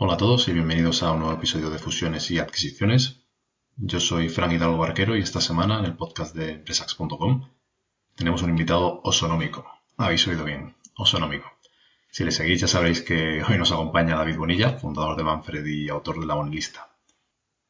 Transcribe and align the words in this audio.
Hola 0.00 0.14
a 0.14 0.16
todos 0.16 0.46
y 0.46 0.52
bienvenidos 0.52 1.02
a 1.02 1.10
un 1.10 1.18
nuevo 1.18 1.34
episodio 1.34 1.70
de 1.70 1.78
Fusiones 1.80 2.30
y 2.30 2.38
Adquisiciones. 2.38 3.24
Yo 3.76 3.98
soy 3.98 4.28
Frank 4.28 4.52
Hidalgo 4.52 4.78
Barquero 4.78 5.16
y 5.16 5.22
esta 5.22 5.40
semana 5.40 5.80
en 5.80 5.86
el 5.86 5.96
podcast 5.96 6.36
de 6.36 6.52
Empresax.com 6.52 7.48
tenemos 8.14 8.42
un 8.42 8.50
invitado 8.50 9.00
osonómico. 9.02 9.66
Habéis 9.96 10.24
oído 10.28 10.44
bien, 10.44 10.76
osonómico. 10.96 11.50
Si 12.12 12.22
le 12.22 12.30
seguís 12.30 12.60
ya 12.60 12.68
sabréis 12.68 13.02
que 13.02 13.42
hoy 13.42 13.58
nos 13.58 13.72
acompaña 13.72 14.14
David 14.14 14.36
Bonilla, 14.36 14.78
fundador 14.78 15.16
de 15.16 15.24
Manfred 15.24 15.66
y 15.66 15.88
autor 15.88 16.20
de 16.20 16.26
La 16.26 16.36
Bonilista. 16.36 16.92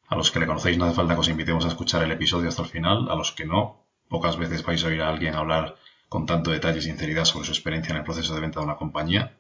A 0.09 0.15
los 0.15 0.31
que 0.31 0.41
le 0.41 0.47
conocéis 0.47 0.77
no 0.77 0.85
hace 0.85 0.97
falta 0.97 1.15
que 1.15 1.21
os 1.21 1.29
invitemos 1.31 1.65
a 1.65 1.69
escuchar 1.69 2.03
el 2.03 2.13
episodio 2.13 2.51
hasta 2.51 2.61
el 2.61 2.69
final, 2.69 3.11
a 3.11 3.15
los 3.15 3.33
que 3.33 3.47
no, 3.47 3.87
pocas 4.07 4.37
veces 4.37 4.63
vais 4.65 4.85
a 4.85 4.89
oír 4.89 5.01
a 5.01 5.09
alguien 5.09 5.35
hablar 5.35 5.77
con 6.11 6.27
tanto 6.27 6.51
detalle 6.51 6.81
y 6.81 6.83
sinceridad 6.83 7.25
sobre 7.25 7.47
su 7.47 7.53
experiencia 7.53 7.93
en 7.93 8.01
el 8.01 8.05
proceso 8.05 8.35
de 8.35 8.43
venta 8.43 8.61
de 8.61 8.67
una 8.67 8.77
compañía 8.77 9.39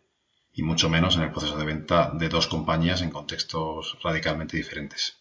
y 0.58 0.62
mucho 0.64 0.90
menos 0.90 1.14
en 1.14 1.22
el 1.22 1.30
proceso 1.30 1.56
de 1.56 1.64
venta 1.64 2.10
de 2.12 2.28
dos 2.28 2.48
compañías 2.48 3.00
en 3.02 3.10
contextos 3.10 3.96
radicalmente 4.02 4.56
diferentes. 4.56 5.18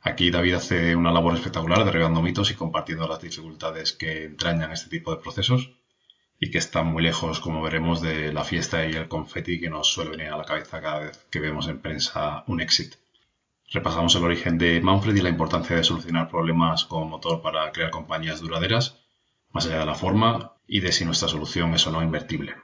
Aquí 0.00 0.32
David 0.32 0.54
hace 0.54 0.96
una 0.96 1.12
labor 1.12 1.34
espectacular 1.36 1.84
derribando 1.84 2.20
mitos 2.20 2.50
y 2.50 2.56
compartiendo 2.56 3.06
las 3.06 3.20
dificultades 3.20 3.92
que 3.92 4.24
entrañan 4.24 4.72
este 4.72 4.90
tipo 4.90 5.12
de 5.12 5.22
procesos 5.22 5.70
y 6.40 6.50
que 6.50 6.58
están 6.58 6.88
muy 6.88 7.04
lejos, 7.04 7.38
como 7.38 7.62
veremos, 7.62 8.02
de 8.02 8.32
la 8.32 8.42
fiesta 8.42 8.84
y 8.84 8.94
el 8.94 9.06
confeti 9.06 9.60
que 9.60 9.70
nos 9.70 9.86
suele 9.86 10.10
venir 10.10 10.32
a 10.32 10.36
la 10.36 10.44
cabeza 10.44 10.80
cada 10.80 10.98
vez 10.98 11.28
que 11.30 11.38
vemos 11.38 11.68
en 11.68 11.78
prensa 11.78 12.42
un 12.48 12.60
exit. 12.60 12.96
Repasamos 13.70 14.16
el 14.16 14.24
origen 14.24 14.58
de 14.58 14.80
Manfred 14.80 15.14
y 15.14 15.20
la 15.20 15.28
importancia 15.28 15.76
de 15.76 15.84
solucionar 15.84 16.28
problemas 16.28 16.86
como 16.86 17.06
motor 17.06 17.40
para 17.40 17.70
crear 17.70 17.92
compañías 17.92 18.40
duraderas, 18.40 18.98
más 19.52 19.64
allá 19.66 19.78
de 19.78 19.86
la 19.86 19.94
forma 19.94 20.54
y 20.66 20.80
de 20.80 20.90
si 20.90 21.04
nuestra 21.04 21.28
solución 21.28 21.72
es 21.74 21.86
o 21.86 21.92
no 21.92 22.02
invertible 22.02 22.56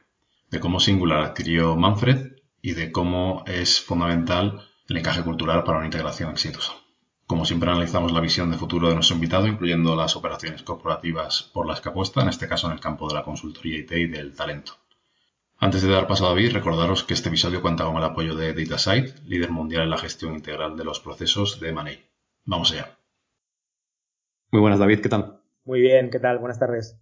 de 0.50 0.60
cómo 0.60 0.80
Singular 0.80 1.22
adquirió 1.22 1.76
Manfred 1.76 2.32
y 2.62 2.72
de 2.72 2.90
cómo 2.90 3.44
es 3.46 3.80
fundamental 3.80 4.62
el 4.88 4.96
encaje 4.96 5.22
cultural 5.22 5.64
para 5.64 5.78
una 5.78 5.86
integración 5.86 6.30
exitosa. 6.30 6.72
Como 7.26 7.44
siempre 7.44 7.70
analizamos 7.70 8.12
la 8.12 8.20
visión 8.20 8.50
de 8.50 8.56
futuro 8.56 8.88
de 8.88 8.94
nuestro 8.94 9.16
invitado, 9.16 9.46
incluyendo 9.46 9.94
las 9.94 10.16
operaciones 10.16 10.62
corporativas 10.62 11.42
por 11.52 11.66
las 11.66 11.80
que 11.82 11.90
apuesta, 11.90 12.22
en 12.22 12.28
este 12.28 12.48
caso 12.48 12.68
en 12.68 12.72
el 12.72 12.80
campo 12.80 13.06
de 13.06 13.14
la 13.14 13.22
consultoría 13.22 13.78
IT 13.78 13.92
y 13.92 14.06
del 14.06 14.34
talento. 14.34 14.72
Antes 15.58 15.82
de 15.82 15.90
dar 15.90 16.06
paso 16.06 16.24
a 16.24 16.30
David, 16.30 16.52
recordaros 16.52 17.04
que 17.04 17.14
este 17.14 17.28
episodio 17.28 17.60
cuenta 17.60 17.84
con 17.84 17.96
el 17.96 18.04
apoyo 18.04 18.34
de 18.34 18.54
DataSite, 18.54 19.14
líder 19.26 19.50
mundial 19.50 19.82
en 19.82 19.90
la 19.90 19.98
gestión 19.98 20.34
integral 20.34 20.76
de 20.76 20.84
los 20.84 21.00
procesos 21.00 21.60
de 21.60 21.72
Money. 21.72 22.02
Vamos 22.44 22.72
allá. 22.72 22.96
Muy 24.50 24.62
buenas, 24.62 24.78
David, 24.78 25.00
¿qué 25.00 25.10
tal? 25.10 25.42
Muy 25.64 25.80
bien, 25.80 26.10
¿qué 26.10 26.20
tal? 26.20 26.38
Buenas 26.38 26.58
tardes. 26.58 26.96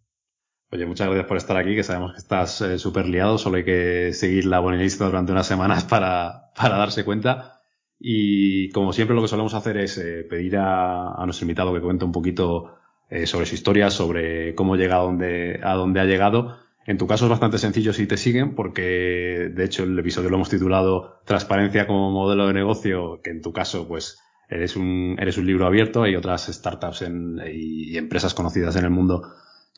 Oye, 0.72 0.84
muchas 0.84 1.06
gracias 1.06 1.27
por 1.27 1.36
estar 1.36 1.56
aquí, 1.56 1.77
que 1.77 1.84
sabemos 1.84 2.12
que 2.12 2.19
estás 2.19 2.61
eh, 2.61 2.78
súper 2.78 3.06
liado, 3.06 3.39
solo 3.39 3.56
hay 3.59 3.64
que 3.64 4.12
seguir 4.12 4.47
la 4.47 4.61
lista 4.73 5.05
durante 5.05 5.31
unas 5.31 5.47
semanas 5.47 5.84
para, 5.91 6.50
para, 6.56 6.77
darse 6.77 7.05
cuenta. 7.05 7.62
Y 8.00 8.70
como 8.70 8.92
siempre 8.92 9.14
lo 9.14 9.23
que 9.23 9.28
solemos 9.28 9.55
hacer 9.55 9.77
es 9.77 9.97
eh, 9.98 10.27
pedir 10.28 10.56
a, 10.56 11.14
a, 11.14 11.25
nuestro 11.25 11.45
invitado 11.45 11.73
que 11.73 11.81
cuente 11.81 12.05
un 12.05 12.12
poquito 12.12 12.75
eh, 13.08 13.27
sobre 13.27 13.47
su 13.47 13.55
historia, 13.55 13.91
sobre 13.91 14.55
cómo 14.57 14.74
llega 14.77 14.96
a 14.96 15.02
donde, 15.02 15.61
a 15.63 15.74
dónde 15.74 16.01
ha 16.01 16.05
llegado. 16.05 16.58
En 16.85 16.98
tu 16.98 17.07
caso 17.07 17.27
es 17.27 17.30
bastante 17.30 17.58
sencillo 17.58 17.92
si 17.92 18.07
te 18.08 18.17
siguen, 18.17 18.57
porque 18.57 19.51
de 19.55 19.64
hecho 19.64 19.85
el 19.85 19.96
episodio 19.98 20.30
lo 20.30 20.36
hemos 20.36 20.51
titulado 20.51 21.20
Transparencia 21.24 21.86
como 21.86 22.11
modelo 22.11 22.48
de 22.48 22.55
negocio, 22.55 23.20
que 23.23 23.30
en 23.30 23.40
tu 23.40 23.52
caso 23.52 23.86
pues 23.86 24.19
eres 24.48 24.77
un, 24.77 25.17
eres 25.20 25.39
un 25.39 25.46
libro 25.46 25.67
abierto, 25.67 26.02
hay 26.02 26.17
otras 26.17 26.46
startups 26.46 27.02
en, 27.02 27.40
y 27.52 27.96
empresas 27.96 28.35
conocidas 28.35 28.74
en 28.77 28.85
el 28.85 28.90
mundo 28.90 29.23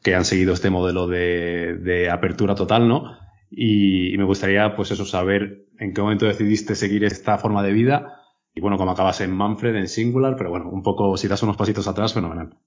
que 0.02 0.14
han 0.14 0.24
seguido 0.24 0.52
este 0.52 0.70
modelo 0.70 1.06
de, 1.06 2.08
apertura 2.10 2.54
total, 2.54 2.88
¿no? 2.88 3.16
Y, 3.50 4.16
me 4.18 4.24
gustaría, 4.24 4.74
pues 4.76 4.90
eso, 4.90 5.04
saber 5.04 5.66
en 5.78 5.94
qué 5.94 6.02
momento 6.02 6.26
decidiste 6.26 6.74
seguir 6.74 7.04
esta 7.04 7.38
forma 7.38 7.62
de 7.62 7.72
vida 7.72 8.14
y 8.54 8.60
bueno, 8.60 8.76
cómo 8.76 8.90
acabas 8.90 9.20
en 9.20 9.30
Manfred, 9.30 9.76
en 9.76 9.88
Singular, 9.88 10.34
pero 10.36 10.50
bueno, 10.50 10.68
un 10.70 10.82
poco, 10.82 11.16
si 11.16 11.28
das 11.28 11.42
unos 11.42 11.56
pasitos 11.56 11.86
atrás, 11.86 12.12
fenomenal. 12.12 12.58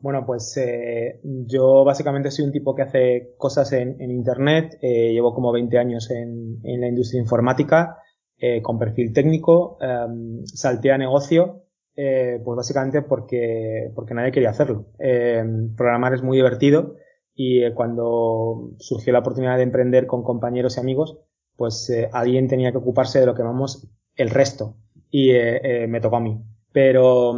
Bueno, 0.00 0.24
pues 0.26 0.56
eh, 0.56 1.20
yo 1.22 1.84
básicamente 1.84 2.30
soy 2.30 2.44
un 2.44 2.52
tipo 2.52 2.74
que 2.74 2.82
hace 2.82 3.34
cosas 3.36 3.72
en, 3.72 4.00
Internet, 4.00 4.78
eh, 4.80 5.12
llevo 5.12 5.34
como 5.34 5.52
20 5.52 5.78
años 5.78 6.10
en, 6.10 6.60
en 6.62 6.80
la 6.80 6.88
industria 6.88 7.20
informática, 7.20 7.96
eh, 8.40 8.62
con 8.62 8.78
perfil 8.78 9.12
técnico, 9.12 9.78
em, 9.80 10.44
salté 10.44 10.92
a 10.92 10.98
negocio 10.98 11.64
eh, 12.00 12.40
pues 12.44 12.56
básicamente 12.56 13.02
porque, 13.02 13.90
porque 13.96 14.14
nadie 14.14 14.30
quería 14.30 14.50
hacerlo. 14.50 14.86
Eh, 15.00 15.44
programar 15.76 16.14
es 16.14 16.22
muy 16.22 16.36
divertido 16.36 16.94
y 17.34 17.64
eh, 17.64 17.74
cuando 17.74 18.70
surgió 18.78 19.12
la 19.12 19.18
oportunidad 19.18 19.56
de 19.56 19.64
emprender 19.64 20.06
con 20.06 20.22
compañeros 20.22 20.76
y 20.76 20.80
amigos, 20.80 21.18
pues 21.56 21.90
eh, 21.90 22.08
alguien 22.12 22.46
tenía 22.46 22.70
que 22.70 22.78
ocuparse 22.78 23.18
de 23.18 23.26
lo 23.26 23.34
que 23.34 23.42
llamamos 23.42 23.88
el 24.14 24.30
resto 24.30 24.76
y 25.10 25.30
eh, 25.32 25.86
me 25.88 26.00
tocó 26.00 26.18
a 26.18 26.20
mí. 26.20 26.40
Pero, 26.70 27.36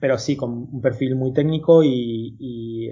pero 0.00 0.18
sí, 0.18 0.36
con 0.36 0.52
un 0.52 0.80
perfil 0.80 1.16
muy 1.16 1.32
técnico 1.32 1.82
y, 1.82 2.36
y 2.38 2.90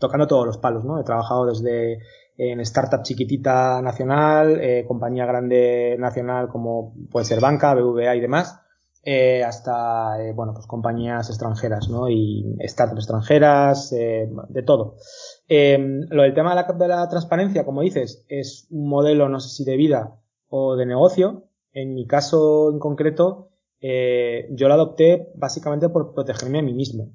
tocando 0.00 0.26
todos 0.26 0.46
los 0.46 0.56
palos, 0.56 0.84
¿no? 0.84 0.98
He 0.98 1.04
trabajado 1.04 1.44
desde 1.44 1.98
en 2.38 2.60
startup 2.60 3.02
chiquitita 3.02 3.82
nacional, 3.82 4.62
compañía 4.86 5.26
grande 5.26 5.96
nacional 5.98 6.48
como 6.48 6.94
puede 7.10 7.26
ser 7.26 7.40
banca, 7.40 7.74
BVA 7.74 8.16
y 8.16 8.20
demás 8.20 8.62
eh, 9.08 9.44
hasta, 9.44 10.20
eh, 10.20 10.32
bueno, 10.32 10.52
pues 10.52 10.66
compañías 10.66 11.28
extranjeras, 11.28 11.88
¿no? 11.88 12.10
Y 12.10 12.56
startups 12.64 13.04
extranjeras, 13.04 13.92
eh, 13.92 14.28
de 14.48 14.62
todo. 14.64 14.96
Em, 15.46 16.00
lo 16.10 16.24
del 16.24 16.34
tema 16.34 16.50
de 16.50 16.56
la, 16.56 16.72
de 16.76 16.88
la, 16.88 17.08
transparencia, 17.08 17.64
como 17.64 17.82
dices, 17.82 18.24
es 18.28 18.66
un 18.68 18.88
modelo, 18.88 19.28
no 19.28 19.38
sé 19.38 19.50
si 19.50 19.64
de 19.64 19.76
vida 19.76 20.18
o 20.48 20.74
de 20.74 20.86
negocio. 20.86 21.44
En 21.72 21.94
mi 21.94 22.08
caso 22.08 22.68
en 22.72 22.80
concreto, 22.80 23.50
eh, 23.80 24.48
yo 24.50 24.66
lo 24.66 24.74
adopté 24.74 25.28
básicamente 25.36 25.88
por 25.88 26.12
protegerme 26.12 26.58
a 26.58 26.62
mí 26.62 26.74
mismo. 26.74 27.12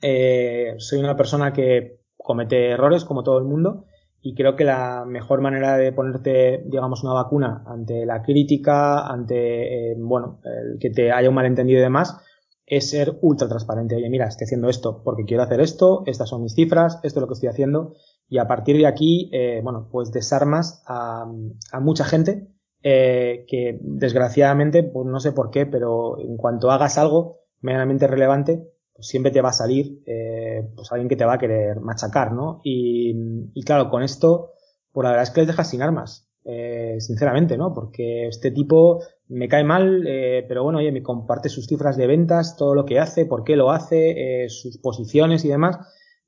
Eh, 0.00 0.74
soy 0.78 1.00
una 1.00 1.16
persona 1.16 1.52
que 1.52 1.98
comete 2.16 2.70
errores, 2.70 3.04
como 3.04 3.24
todo 3.24 3.38
el 3.38 3.44
mundo, 3.44 3.86
y 4.22 4.34
creo 4.34 4.54
que 4.54 4.64
la 4.64 5.04
mejor 5.04 5.40
manera 5.40 5.76
de 5.76 5.92
ponerte, 5.92 6.62
digamos, 6.66 7.02
una 7.02 7.12
vacuna 7.12 7.64
ante 7.66 8.06
la 8.06 8.22
crítica, 8.22 9.04
ante, 9.06 9.90
eh, 9.90 9.96
bueno, 9.98 10.40
el 10.44 10.78
que 10.78 10.90
te 10.90 11.10
haya 11.10 11.28
un 11.28 11.34
malentendido 11.34 11.80
y 11.80 11.82
demás, 11.82 12.20
es 12.64 12.88
ser 12.88 13.18
ultra 13.20 13.48
transparente. 13.48 13.96
Oye, 13.96 14.08
mira, 14.08 14.28
estoy 14.28 14.44
haciendo 14.44 14.68
esto 14.68 15.02
porque 15.04 15.24
quiero 15.24 15.42
hacer 15.42 15.60
esto, 15.60 16.04
estas 16.06 16.28
son 16.28 16.42
mis 16.42 16.54
cifras, 16.54 17.00
esto 17.02 17.18
es 17.18 17.20
lo 17.20 17.26
que 17.26 17.34
estoy 17.34 17.48
haciendo, 17.48 17.94
y 18.28 18.38
a 18.38 18.46
partir 18.46 18.76
de 18.76 18.86
aquí, 18.86 19.28
eh, 19.32 19.60
bueno, 19.62 19.88
pues 19.90 20.12
desarmas 20.12 20.84
a, 20.86 21.26
a 21.72 21.80
mucha 21.80 22.04
gente 22.04 22.46
eh, 22.84 23.44
que 23.48 23.78
desgraciadamente, 23.82 24.84
pues 24.84 25.06
no 25.06 25.18
sé 25.20 25.32
por 25.32 25.50
qué, 25.50 25.66
pero 25.66 26.18
en 26.20 26.36
cuanto 26.36 26.70
hagas 26.70 26.96
algo 26.96 27.40
medianamente 27.60 28.06
relevante, 28.06 28.71
pues 28.94 29.08
siempre 29.08 29.32
te 29.32 29.40
va 29.40 29.50
a 29.50 29.54
salir 29.54 30.02
eh, 30.06 30.68
pues 30.74 30.90
alguien 30.92 31.08
que 31.08 31.16
te 31.16 31.24
va 31.24 31.34
a 31.34 31.38
querer 31.38 31.80
machacar, 31.80 32.32
¿no? 32.32 32.60
Y, 32.64 33.62
claro, 33.64 33.90
con 33.90 34.02
esto, 34.02 34.52
pues 34.92 35.04
la 35.04 35.10
verdad 35.10 35.24
es 35.24 35.30
que 35.30 35.40
les 35.40 35.48
dejas 35.48 35.70
sin 35.70 35.82
armas, 35.82 36.28
eh, 36.44 36.96
sinceramente, 36.98 37.56
¿no? 37.56 37.72
Porque 37.72 38.26
este 38.26 38.50
tipo 38.50 39.00
me 39.28 39.48
cae 39.48 39.64
mal, 39.64 40.04
eh, 40.06 40.44
pero 40.46 40.62
bueno, 40.62 40.78
oye, 40.80 40.92
me 40.92 41.02
comparte 41.02 41.48
sus 41.48 41.66
cifras 41.66 41.96
de 41.96 42.06
ventas, 42.06 42.56
todo 42.56 42.74
lo 42.74 42.84
que 42.84 42.98
hace, 42.98 43.24
por 43.24 43.44
qué 43.44 43.56
lo 43.56 43.70
hace, 43.70 44.44
eh, 44.44 44.48
sus 44.50 44.78
posiciones 44.78 45.44
y 45.44 45.48
demás, 45.48 45.78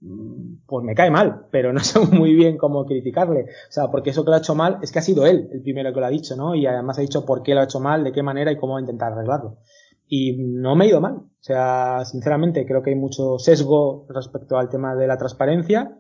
mm, 0.01 0.65
pues 0.67 0.85
me 0.85 0.95
cae 0.95 1.11
mal, 1.11 1.47
pero 1.51 1.73
no 1.73 1.81
sé 1.85 1.99
muy 2.01 2.35
bien 2.35 2.57
cómo 2.57 2.87
criticarle. 2.87 3.43
O 3.43 3.73
sea, 3.73 3.91
porque 3.91 4.11
eso 4.11 4.25
que 4.25 4.31
lo 4.31 4.37
ha 4.37 4.39
hecho 4.39 4.55
mal 4.55 4.79
es 4.81 4.91
que 4.91 5.01
ha 5.01 5.03
sido 5.03 5.27
él 5.27 5.49
el 5.53 5.63
primero 5.63 5.93
que 5.93 6.01
lo 6.01 6.07
ha 6.07 6.11
dicho, 6.11 6.35
¿no? 6.35 6.55
Y 6.55 6.67
además 6.67 6.99
ha 6.99 7.03
dicho 7.03 7.27
por 7.27 7.43
qué 7.43 7.55
lo 7.55 7.61
ha 7.61 7.65
hecho 7.65 7.81
mal, 7.81 8.05
de 8.05 8.13
qué 8.13 8.23
manera 8.23 8.51
y 8.51 8.57
cómo 8.57 8.81
intentar 8.81 9.13
arreglarlo 9.13 9.59
y 10.07 10.37
no 10.37 10.77
me 10.77 10.85
ha 10.85 10.89
ido 10.89 11.01
mal. 11.01 11.15
O 11.15 11.43
sea, 11.47 12.05
sinceramente 12.05 12.67
creo 12.67 12.83
que 12.83 12.91
hay 12.91 12.97
mucho 12.97 13.39
sesgo 13.39 14.07
respecto 14.09 14.59
al 14.59 14.69
tema 14.69 14.95
de 14.95 15.07
la 15.07 15.19
transparencia, 15.19 15.99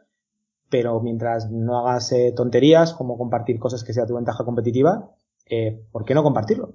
pero 0.70 1.00
mientras 1.00 1.50
no 1.50 1.78
hagas 1.78 2.12
eh, 2.12 2.32
tonterías 2.34 2.94
como 2.94 3.18
compartir 3.18 3.58
cosas 3.58 3.84
que 3.84 3.92
sea 3.92 4.06
tu 4.06 4.14
ventaja 4.14 4.44
competitiva, 4.44 5.10
eh, 5.46 5.84
¿por 5.92 6.04
qué 6.04 6.14
no 6.14 6.22
compartirlo? 6.22 6.74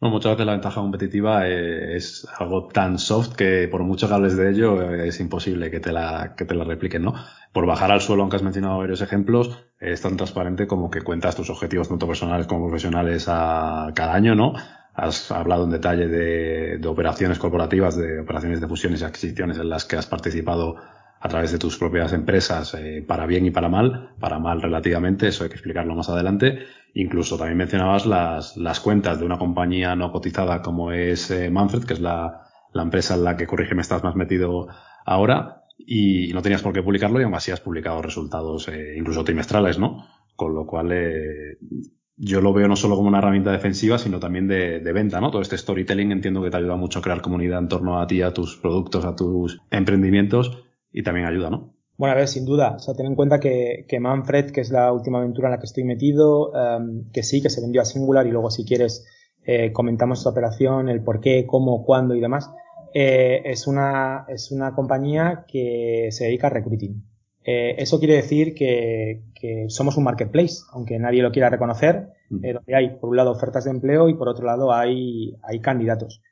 Bueno, 0.00 0.16
muchas 0.16 0.32
veces 0.32 0.46
la 0.46 0.52
ventaja 0.52 0.80
competitiva 0.80 1.48
eh, 1.48 1.96
es 1.96 2.26
algo 2.38 2.68
tan 2.68 2.98
soft 2.98 3.36
que 3.36 3.68
por 3.68 3.84
mucho 3.84 4.06
que 4.06 4.14
hables 4.14 4.36
de 4.36 4.50
ello 4.50 4.82
eh, 4.82 5.08
es 5.08 5.20
imposible 5.20 5.70
que 5.70 5.80
te 5.80 5.92
la, 5.92 6.34
que 6.36 6.44
te 6.44 6.54
la 6.54 6.64
repliquen, 6.64 7.02
¿no? 7.02 7.14
Por 7.52 7.64
bajar 7.66 7.90
al 7.90 8.00
suelo, 8.00 8.22
aunque 8.22 8.36
has 8.36 8.42
mencionado 8.42 8.78
varios 8.78 9.00
ejemplos, 9.00 9.64
es 9.78 10.02
tan 10.02 10.16
transparente 10.16 10.66
como 10.66 10.90
que 10.90 11.00
cuentas 11.00 11.36
tus 11.36 11.48
objetivos 11.48 11.88
tanto 11.88 12.06
personales 12.06 12.46
como 12.46 12.66
profesionales 12.66 13.26
a 13.28 13.92
cada 13.94 14.14
año, 14.14 14.34
¿no? 14.34 14.52
Has 14.94 15.30
hablado 15.30 15.64
en 15.64 15.70
detalle 15.70 16.08
de, 16.08 16.78
de 16.78 16.88
operaciones 16.88 17.38
corporativas, 17.38 17.96
de 17.96 18.20
operaciones 18.20 18.60
de 18.60 18.68
fusiones 18.68 19.00
y 19.00 19.04
adquisiciones 19.04 19.58
en 19.58 19.68
las 19.68 19.84
que 19.84 19.96
has 19.96 20.06
participado 20.06 20.76
a 21.20 21.28
través 21.28 21.52
de 21.52 21.58
tus 21.58 21.78
propias 21.78 22.12
empresas, 22.12 22.74
eh, 22.74 23.02
para 23.06 23.26
bien 23.26 23.46
y 23.46 23.50
para 23.50 23.68
mal, 23.68 24.10
para 24.20 24.38
mal 24.38 24.60
relativamente, 24.60 25.28
eso 25.28 25.44
hay 25.44 25.48
que 25.48 25.56
explicarlo 25.56 25.94
más 25.94 26.10
adelante. 26.10 26.58
Incluso 26.92 27.38
también 27.38 27.56
mencionabas 27.56 28.04
las, 28.04 28.56
las 28.56 28.78
cuentas 28.78 29.18
de 29.18 29.24
una 29.24 29.38
compañía 29.38 29.96
no 29.96 30.12
cotizada 30.12 30.60
como 30.60 30.92
es 30.92 31.30
eh, 31.30 31.50
Manfred, 31.50 31.84
que 31.84 31.94
es 31.94 32.00
la, 32.00 32.42
la 32.74 32.82
empresa 32.82 33.14
en 33.14 33.24
la 33.24 33.36
que, 33.36 33.46
corrígeme, 33.46 33.80
estás 33.80 34.04
más 34.04 34.14
metido 34.16 34.68
ahora, 35.06 35.64
y 35.78 36.32
no 36.32 36.42
tenías 36.42 36.62
por 36.62 36.72
qué 36.72 36.82
publicarlo 36.82 37.20
y 37.20 37.24
aún 37.24 37.34
así 37.34 37.50
has 37.50 37.60
publicado 37.60 38.02
resultados 38.02 38.68
eh, 38.68 38.94
incluso 38.96 39.24
trimestrales, 39.24 39.78
¿no? 39.78 40.06
Con 40.36 40.54
lo 40.54 40.66
cual, 40.66 40.92
eh, 40.92 41.58
yo 42.16 42.40
lo 42.40 42.52
veo 42.52 42.68
no 42.68 42.76
solo 42.76 42.96
como 42.96 43.08
una 43.08 43.18
herramienta 43.18 43.50
defensiva, 43.50 43.98
sino 43.98 44.20
también 44.20 44.46
de, 44.46 44.80
de, 44.80 44.92
venta, 44.92 45.20
¿no? 45.20 45.30
Todo 45.30 45.42
este 45.42 45.58
storytelling 45.58 46.12
entiendo 46.12 46.42
que 46.42 46.50
te 46.50 46.56
ayuda 46.56 46.76
mucho 46.76 46.98
a 46.98 47.02
crear 47.02 47.20
comunidad 47.20 47.58
en 47.58 47.68
torno 47.68 48.00
a 48.00 48.06
ti, 48.06 48.22
a 48.22 48.32
tus 48.32 48.56
productos, 48.56 49.04
a 49.04 49.16
tus 49.16 49.60
emprendimientos 49.70 50.64
y 50.92 51.02
también 51.02 51.26
ayuda, 51.26 51.50
¿no? 51.50 51.74
Bueno, 51.96 52.12
a 52.12 52.16
ver, 52.16 52.28
sin 52.28 52.44
duda. 52.44 52.74
O 52.76 52.78
sea, 52.78 52.94
ten 52.94 53.06
en 53.06 53.14
cuenta 53.14 53.38
que, 53.38 53.86
que 53.88 54.00
Manfred, 54.00 54.50
que 54.50 54.60
es 54.60 54.70
la 54.70 54.92
última 54.92 55.18
aventura 55.18 55.48
en 55.48 55.52
la 55.52 55.58
que 55.58 55.66
estoy 55.66 55.84
metido, 55.84 56.50
um, 56.50 57.10
que 57.12 57.22
sí, 57.22 57.40
que 57.40 57.50
se 57.50 57.60
vendió 57.60 57.82
a 57.82 57.84
Singular 57.84 58.26
y 58.26 58.30
luego 58.30 58.50
si 58.50 58.64
quieres 58.64 59.06
eh, 59.44 59.72
comentamos 59.72 60.18
esta 60.18 60.30
operación, 60.30 60.88
el 60.88 61.02
por 61.02 61.20
qué, 61.20 61.46
cómo, 61.46 61.84
cuándo 61.84 62.14
y 62.14 62.20
demás. 62.20 62.50
Eh, 62.94 63.42
es, 63.44 63.66
una, 63.66 64.24
es 64.28 64.50
una 64.50 64.72
compañía 64.74 65.44
que 65.46 66.08
se 66.10 66.24
dedica 66.24 66.46
a 66.48 66.50
recruiting. 66.50 67.04
Eh, 67.44 67.74
eso 67.78 67.98
quiere 67.98 68.14
decir 68.14 68.54
que, 68.54 69.22
que, 69.38 69.66
somos 69.68 69.98
un 69.98 70.04
marketplace, 70.04 70.62
aunque 70.72 70.98
nadie 70.98 71.22
lo 71.22 71.30
quiera 71.30 71.50
reconocer, 71.50 72.08
mm. 72.30 72.44
eh, 72.44 72.52
donde 72.54 72.74
hay 72.74 72.90
por 72.96 73.10
un 73.10 73.16
lado 73.16 73.32
ofertas 73.32 73.64
de 73.64 73.70
empleo 73.70 74.08
y 74.08 74.14
por 74.14 74.28
otro 74.28 74.46
lado 74.46 74.72
hay, 74.72 75.36
hay 75.42 75.60
candidatos. 75.60 76.22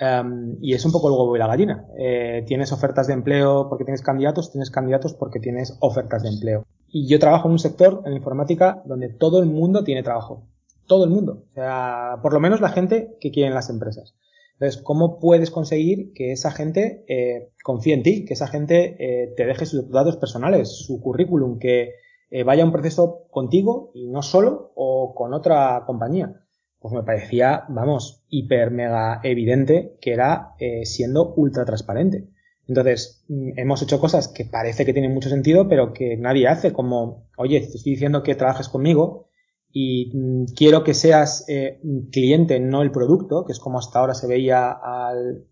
Um, 0.00 0.56
y 0.62 0.72
es 0.72 0.84
un 0.86 0.92
poco 0.92 1.08
el 1.08 1.12
huevo 1.12 1.36
y 1.36 1.38
la 1.38 1.46
gallina. 1.46 1.84
Eh, 1.98 2.44
tienes 2.46 2.72
ofertas 2.72 3.06
de 3.06 3.12
empleo 3.12 3.68
porque 3.68 3.84
tienes 3.84 4.00
candidatos, 4.00 4.50
tienes 4.50 4.70
candidatos 4.70 5.12
porque 5.12 5.40
tienes 5.40 5.76
ofertas 5.80 6.22
de 6.22 6.30
empleo. 6.30 6.64
Y 6.88 7.06
yo 7.06 7.18
trabajo 7.18 7.48
en 7.48 7.52
un 7.52 7.58
sector, 7.58 8.02
en 8.06 8.14
informática, 8.14 8.82
donde 8.86 9.10
todo 9.10 9.40
el 9.40 9.46
mundo 9.46 9.84
tiene 9.84 10.02
trabajo. 10.02 10.46
Todo 10.86 11.04
el 11.04 11.10
mundo. 11.10 11.44
O 11.50 11.54
sea, 11.54 12.18
por 12.22 12.32
lo 12.32 12.40
menos 12.40 12.60
la 12.60 12.70
gente 12.70 13.16
que 13.20 13.30
quieren 13.30 13.54
las 13.54 13.68
empresas. 13.68 14.14
Entonces, 14.60 14.82
¿cómo 14.82 15.18
puedes 15.18 15.50
conseguir 15.50 16.12
que 16.12 16.32
esa 16.32 16.50
gente 16.50 17.02
eh, 17.08 17.48
confíe 17.64 17.94
en 17.94 18.02
ti? 18.02 18.26
Que 18.26 18.34
esa 18.34 18.46
gente 18.46 18.94
eh, 18.98 19.32
te 19.34 19.46
deje 19.46 19.64
sus 19.64 19.88
datos 19.88 20.18
personales, 20.18 20.68
su 20.68 21.00
currículum, 21.00 21.58
que 21.58 21.94
eh, 22.30 22.42
vaya 22.44 22.66
un 22.66 22.70
proceso 22.70 23.24
contigo 23.30 23.90
y 23.94 24.08
no 24.08 24.20
solo 24.20 24.72
o 24.74 25.14
con 25.14 25.32
otra 25.32 25.84
compañía 25.86 26.44
pues 26.78 26.94
me 26.94 27.02
parecía, 27.02 27.64
vamos, 27.68 28.22
hiper 28.30 28.70
mega 28.70 29.20
evidente 29.22 29.98
que 30.00 30.12
era 30.14 30.54
siendo 30.84 31.34
ultra 31.34 31.66
transparente. 31.66 32.28
Entonces, 32.66 33.22
mm, 33.28 33.58
hemos 33.58 33.82
hecho 33.82 34.00
cosas 34.00 34.28
que 34.28 34.46
parece 34.46 34.86
que 34.86 34.94
tienen 34.94 35.12
mucho 35.12 35.28
sentido, 35.28 35.68
pero 35.68 35.92
que 35.92 36.16
nadie 36.16 36.48
hace, 36.48 36.72
como, 36.72 37.28
oye, 37.36 37.60
te 37.60 37.76
estoy 37.76 37.92
diciendo 37.92 38.22
que 38.22 38.34
trabajes 38.34 38.70
conmigo 38.70 39.29
y 39.72 40.10
mm, 40.14 40.44
quiero 40.56 40.84
que 40.84 40.94
seas 40.94 41.44
eh, 41.48 41.80
cliente, 42.10 42.60
no 42.60 42.82
el 42.82 42.90
producto, 42.90 43.44
que 43.44 43.52
es 43.52 43.60
como 43.60 43.78
hasta 43.78 43.98
ahora 43.98 44.14
se 44.14 44.26
veía 44.26 44.70
al, 44.70 45.46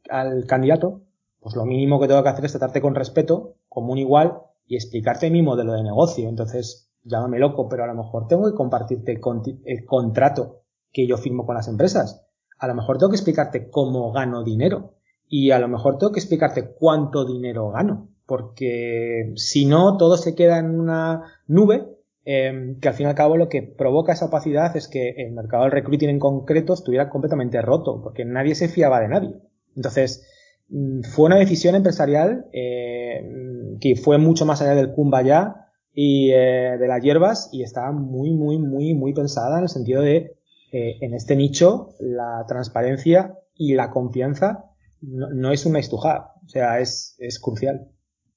candidato, 0.47 1.03
pues 1.41 1.55
lo 1.55 1.65
mínimo 1.65 2.01
que 2.01 2.09
tengo 2.09 2.23
que 2.23 2.29
hacer 2.29 2.45
es 2.45 2.53
tratarte 2.53 2.81
con 2.81 2.95
respeto, 2.95 3.57
como 3.69 3.93
un 3.93 3.99
igual, 3.99 4.41
y 4.67 4.77
explicarte 4.77 5.31
mi 5.31 5.43
modelo 5.43 5.73
de 5.73 5.83
negocio. 5.83 6.29
Entonces, 6.29 6.91
llámame 7.05 7.39
loco, 7.39 7.69
pero 7.69 7.85
a 7.85 7.87
lo 7.87 7.95
mejor 7.95 8.27
tengo 8.27 8.47
que 8.51 8.57
compartirte 8.57 9.13
el 9.13 9.85
contrato 9.87 10.63
que 10.93 11.07
yo 11.07 11.17
firmo 11.17 11.47
con 11.47 11.55
las 11.55 11.69
empresas. 11.69 12.27
A 12.59 12.67
lo 12.67 12.75
mejor 12.75 12.99
tengo 12.99 13.11
que 13.11 13.17
explicarte 13.17 13.71
cómo 13.71 14.13
gano 14.13 14.43
dinero 14.43 14.95
y 15.29 15.53
a 15.53 15.59
lo 15.59 15.69
mejor 15.69 15.99
tengo 15.99 16.13
que 16.13 16.21
explicarte 16.21 16.75
cuánto 16.75 17.25
dinero 17.25 17.71
gano, 17.71 18.09
porque 18.27 19.33
si 19.37 19.65
no, 19.65 19.97
todo 19.97 20.17
se 20.17 20.35
queda 20.35 20.59
en 20.59 20.79
una 20.79 21.23
nube 21.47 21.98
eh, 22.31 22.77
que 22.79 22.89
al 22.89 22.95
fin 22.95 23.07
y 23.07 23.09
al 23.09 23.15
cabo 23.15 23.39
lo 23.39 23.49
que 23.49 23.63
provoca 23.63 24.13
esa 24.13 24.27
opacidad 24.27 24.77
es 24.77 24.87
que 24.87 25.15
el 25.17 25.33
mercado 25.33 25.63
del 25.63 25.73
recruiting 25.73 26.11
en 26.11 26.19
concreto 26.19 26.75
estuviera 26.75 27.09
completamente 27.09 27.63
roto, 27.63 28.03
porque 28.03 28.27
nadie 28.27 28.55
se 28.55 28.69
fiaba 28.69 29.01
de 29.01 29.09
nadie. 29.09 29.35
Entonces, 29.75 30.29
mm, 30.69 31.05
fue 31.05 31.25
una 31.25 31.39
decisión 31.39 31.75
empresarial 31.75 32.45
eh, 32.53 33.79
que 33.81 33.97
fue 33.97 34.19
mucho 34.19 34.45
más 34.45 34.61
allá 34.61 34.75
del 34.75 34.93
ya 35.25 35.71
y 35.95 36.31
eh, 36.33 36.77
de 36.79 36.87
las 36.87 37.03
hierbas 37.03 37.49
y 37.51 37.63
estaba 37.63 37.93
muy, 37.93 38.31
muy, 38.31 38.59
muy, 38.59 38.93
muy 38.93 39.15
pensada 39.15 39.57
en 39.57 39.63
el 39.63 39.71
sentido 39.71 40.03
de 40.03 40.37
eh, 40.71 40.99
en 41.01 41.15
este 41.15 41.35
nicho 41.35 41.95
la 41.99 42.45
transparencia 42.47 43.39
y 43.55 43.73
la 43.73 43.91
confianza 43.91 44.67
no, 45.01 45.31
no 45.31 45.51
es 45.51 45.65
una 45.65 45.79
estuja, 45.79 46.35
o 46.45 46.49
sea, 46.51 46.79
es, 46.79 47.17
es 47.21 47.39
crucial. 47.39 47.89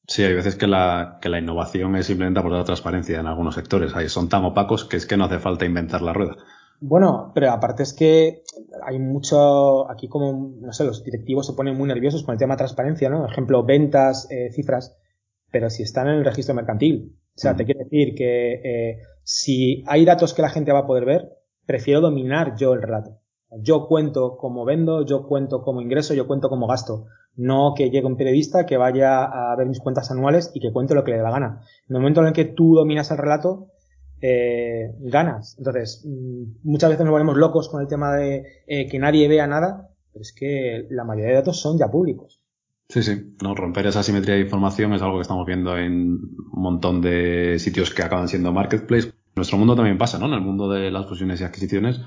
Sí, 0.08 0.24
hay 0.24 0.34
veces 0.34 0.56
que 0.56 0.68
la, 0.68 1.20
que 1.22 1.30
la 1.30 1.40
innovación 1.40 1.96
es 1.96 2.08
simplemente 2.08 2.40
aportar 2.40 2.66
transparencia 2.66 3.20
en 3.20 3.28
algunos 3.28 3.56
sectores. 3.56 3.96
Ahí 3.96 4.10
son 4.10 4.30
tan 4.30 4.44
opacos 4.44 4.86
que 4.86 4.98
es 4.98 5.06
que 5.06 5.18
no 5.18 5.26
hace 5.26 5.40
falta 5.40 5.66
inventar 5.66 6.02
la 6.02 6.14
rueda. 6.14 6.36
Bueno, 6.84 7.32
pero 7.36 7.52
aparte 7.52 7.84
es 7.84 7.94
que 7.94 8.42
hay 8.84 8.98
mucho, 8.98 9.90
aquí 9.90 10.08
como, 10.08 10.56
no 10.60 10.74
sé, 10.74 10.84
los 10.84 11.04
directivos 11.04 11.46
se 11.46 11.54
ponen 11.54 11.78
muy 11.78 11.88
nerviosos 11.88 12.24
con 12.24 12.34
el 12.34 12.40
tema 12.40 12.56
de 12.56 12.60
transparencia, 12.60 13.08
¿no? 13.08 13.22
Por 13.22 13.32
ejemplo, 13.32 13.64
ventas, 13.64 14.28
eh, 14.32 14.52
cifras, 14.52 14.98
pero 15.52 15.70
si 15.70 15.84
están 15.84 16.08
en 16.08 16.16
el 16.16 16.26
registro 16.26 16.56
mercantil. 16.56 17.16
O 17.36 17.40
sea, 17.40 17.56
te 17.56 17.66
quiere 17.66 17.84
decir 17.84 18.16
que 18.16 18.54
eh, 18.54 18.98
si 19.24 19.84
hay 19.88 20.06
datos 20.06 20.34
que 20.34 20.42
la 20.42 20.50
gente 20.50 20.72
va 20.72 20.80
a 20.80 20.88
poder 20.88 21.06
ver, 21.06 21.30
prefiero 21.68 22.02
dominar 22.02 22.56
yo 22.58 22.74
el 22.74 22.82
relato. 22.82 23.20
Yo 23.60 23.88
cuento 23.88 24.38
cómo 24.38 24.66
vendo, 24.66 25.06
yo 25.06 25.28
cuento 25.28 25.62
cómo 25.62 25.82
ingreso, 25.82 26.14
yo 26.16 26.26
cuento 26.26 26.50
cómo 26.50 26.68
gasto. 26.68 27.06
No 27.36 27.74
que 27.76 27.90
llegue 27.90 28.06
un 28.06 28.18
periodista 28.18 28.66
que 28.66 28.78
vaya 28.78 29.24
a 29.24 29.56
ver 29.56 29.68
mis 29.68 29.80
cuentas 29.80 30.12
anuales 30.12 30.52
y 30.54 30.60
que 30.60 30.72
cuente 30.72 30.96
lo 30.96 31.04
que 31.04 31.12
le 31.12 31.18
dé 31.18 31.24
la 31.24 31.32
gana. 31.32 31.62
En 31.88 31.96
el 31.96 32.02
momento 32.02 32.22
en 32.22 32.28
el 32.28 32.34
que 32.34 32.46
tú 32.46 32.76
dominas 32.76 33.10
el 33.12 33.18
relato, 33.18 33.68
eh, 34.22 34.94
ganas. 35.00 35.56
Entonces, 35.58 36.06
mm, 36.06 36.70
muchas 36.70 36.90
veces 36.90 37.06
nos 37.06 37.12
volvemos 37.12 37.38
locos 37.38 37.70
con 37.70 37.82
el 37.82 37.88
tema 37.88 38.16
de 38.16 38.44
eh, 38.68 38.88
que 38.88 39.00
nadie 39.00 39.28
vea 39.28 39.48
nada, 39.48 39.90
pero 40.12 40.22
es 40.22 40.34
que 40.34 40.88
la 40.90 41.04
mayoría 41.04 41.30
de 41.30 41.36
datos 41.36 41.60
son 41.60 41.78
ya 41.78 41.90
públicos. 41.90 42.42
Sí, 42.90 43.02
sí. 43.02 43.36
No, 43.42 43.56
romper 43.56 43.88
esa 43.88 44.04
simetría 44.04 44.36
de 44.36 44.42
información 44.42 44.94
es 44.94 45.02
algo 45.02 45.18
que 45.18 45.22
estamos 45.22 45.46
viendo 45.46 45.78
en 45.78 46.20
un 46.52 46.62
montón 46.62 47.02
de 47.02 47.58
sitios 47.58 47.94
que 47.94 48.04
acaban 48.04 48.28
siendo 48.28 48.52
marketplace 48.52 49.14
nuestro 49.36 49.58
mundo 49.58 49.76
también 49.76 49.98
pasa, 49.98 50.20
¿no? 50.20 50.28
En 50.28 50.34
el 50.34 50.42
mundo 50.42 50.70
de 50.70 50.92
las 50.92 51.08
fusiones 51.08 51.40
y 51.42 51.44
adquisiciones, 51.44 52.02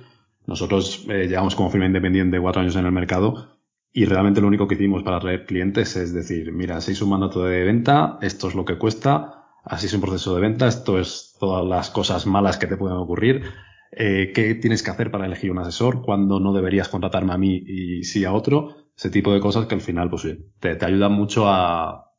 nosotros 0.47 1.07
eh, 1.09 1.27
llevamos 1.27 1.55
como 1.55 1.71
firma 1.71 1.87
independiente 1.87 2.41
cuatro 2.41 2.61
años 2.61 2.77
en 2.77 2.85
el 2.85 2.93
mercado 2.93 3.54
y 3.97 4.07
realmente 4.07 4.41
lo 4.41 4.49
único 4.49 4.67
que 4.67 4.75
hicimos 4.75 5.05
para 5.05 5.19
atraer 5.19 5.47
clientes 5.47 5.95
es 5.95 6.13
decir, 6.13 6.53
mira, 6.53 6.81
si 6.81 6.93
es 6.93 7.01
un 7.01 7.11
mandato 7.11 7.45
de 7.45 7.63
venta, 7.63 8.19
esto 8.21 8.49
es 8.49 8.57
lo 8.57 8.65
que 8.65 8.77
cuesta, 8.77 9.47
así 9.63 9.87
es 9.87 9.95
un 9.95 10.01
proceso 10.01 10.35
de 10.35 10.41
venta, 10.41 10.67
esto 10.67 10.99
es 10.99 11.37
todas 11.39 11.65
las 11.65 11.91
cosas 11.91 12.27
malas 12.27 12.59
que 12.59 12.67
te 12.67 12.77
pueden 12.77 12.99
ocurrir, 12.99 13.45
eh, 13.93 14.33
qué 14.35 14.57
tienes 14.57 14.83
que 14.83 14.91
hacer 14.91 15.13
para 15.13 15.27
elegir 15.27 15.53
un 15.53 15.61
asesor, 15.61 16.03
cuándo 16.03 16.41
no 16.41 16.53
deberías 16.53 16.89
contratarme 16.89 17.35
a 17.35 17.39
mí 17.39 17.63
y 17.65 18.03
sí 18.03 18.25
a 18.25 18.33
otro, 18.33 18.75
ese 18.97 19.11
tipo 19.11 19.33
de 19.33 19.39
cosas 19.39 19.67
que 19.67 19.77
al 19.77 19.81
final 19.81 20.11
pues 20.11 20.27
te, 20.59 20.75
te 20.75 20.85
ayudan 20.85 21.13
mucho 21.13 21.49
a, 21.49 22.11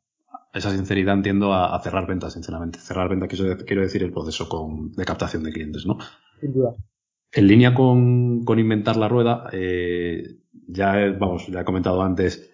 esa 0.54 0.70
sinceridad 0.70 1.14
entiendo 1.14 1.52
a, 1.52 1.78
cerrar 1.82 2.06
ventas, 2.06 2.32
sinceramente. 2.32 2.78
Cerrar 2.78 3.10
ventas, 3.10 3.28
quiero, 3.28 3.58
quiero 3.66 3.82
decir 3.82 4.02
el 4.02 4.12
proceso 4.12 4.48
con, 4.48 4.92
de 4.92 5.04
captación 5.04 5.42
de 5.42 5.52
clientes, 5.52 5.84
¿no? 5.84 5.98
Sin 6.40 6.54
duda. 6.54 6.74
En 7.32 7.46
línea 7.46 7.74
con, 7.74 8.44
con 8.46 8.58
inventar 8.58 8.96
la 8.96 9.08
rueda, 9.08 9.50
eh, 9.52 10.38
ya, 10.66 10.94
vamos, 11.18 11.46
ya 11.48 11.60
he 11.60 11.64
comentado 11.64 12.02
antes 12.02 12.50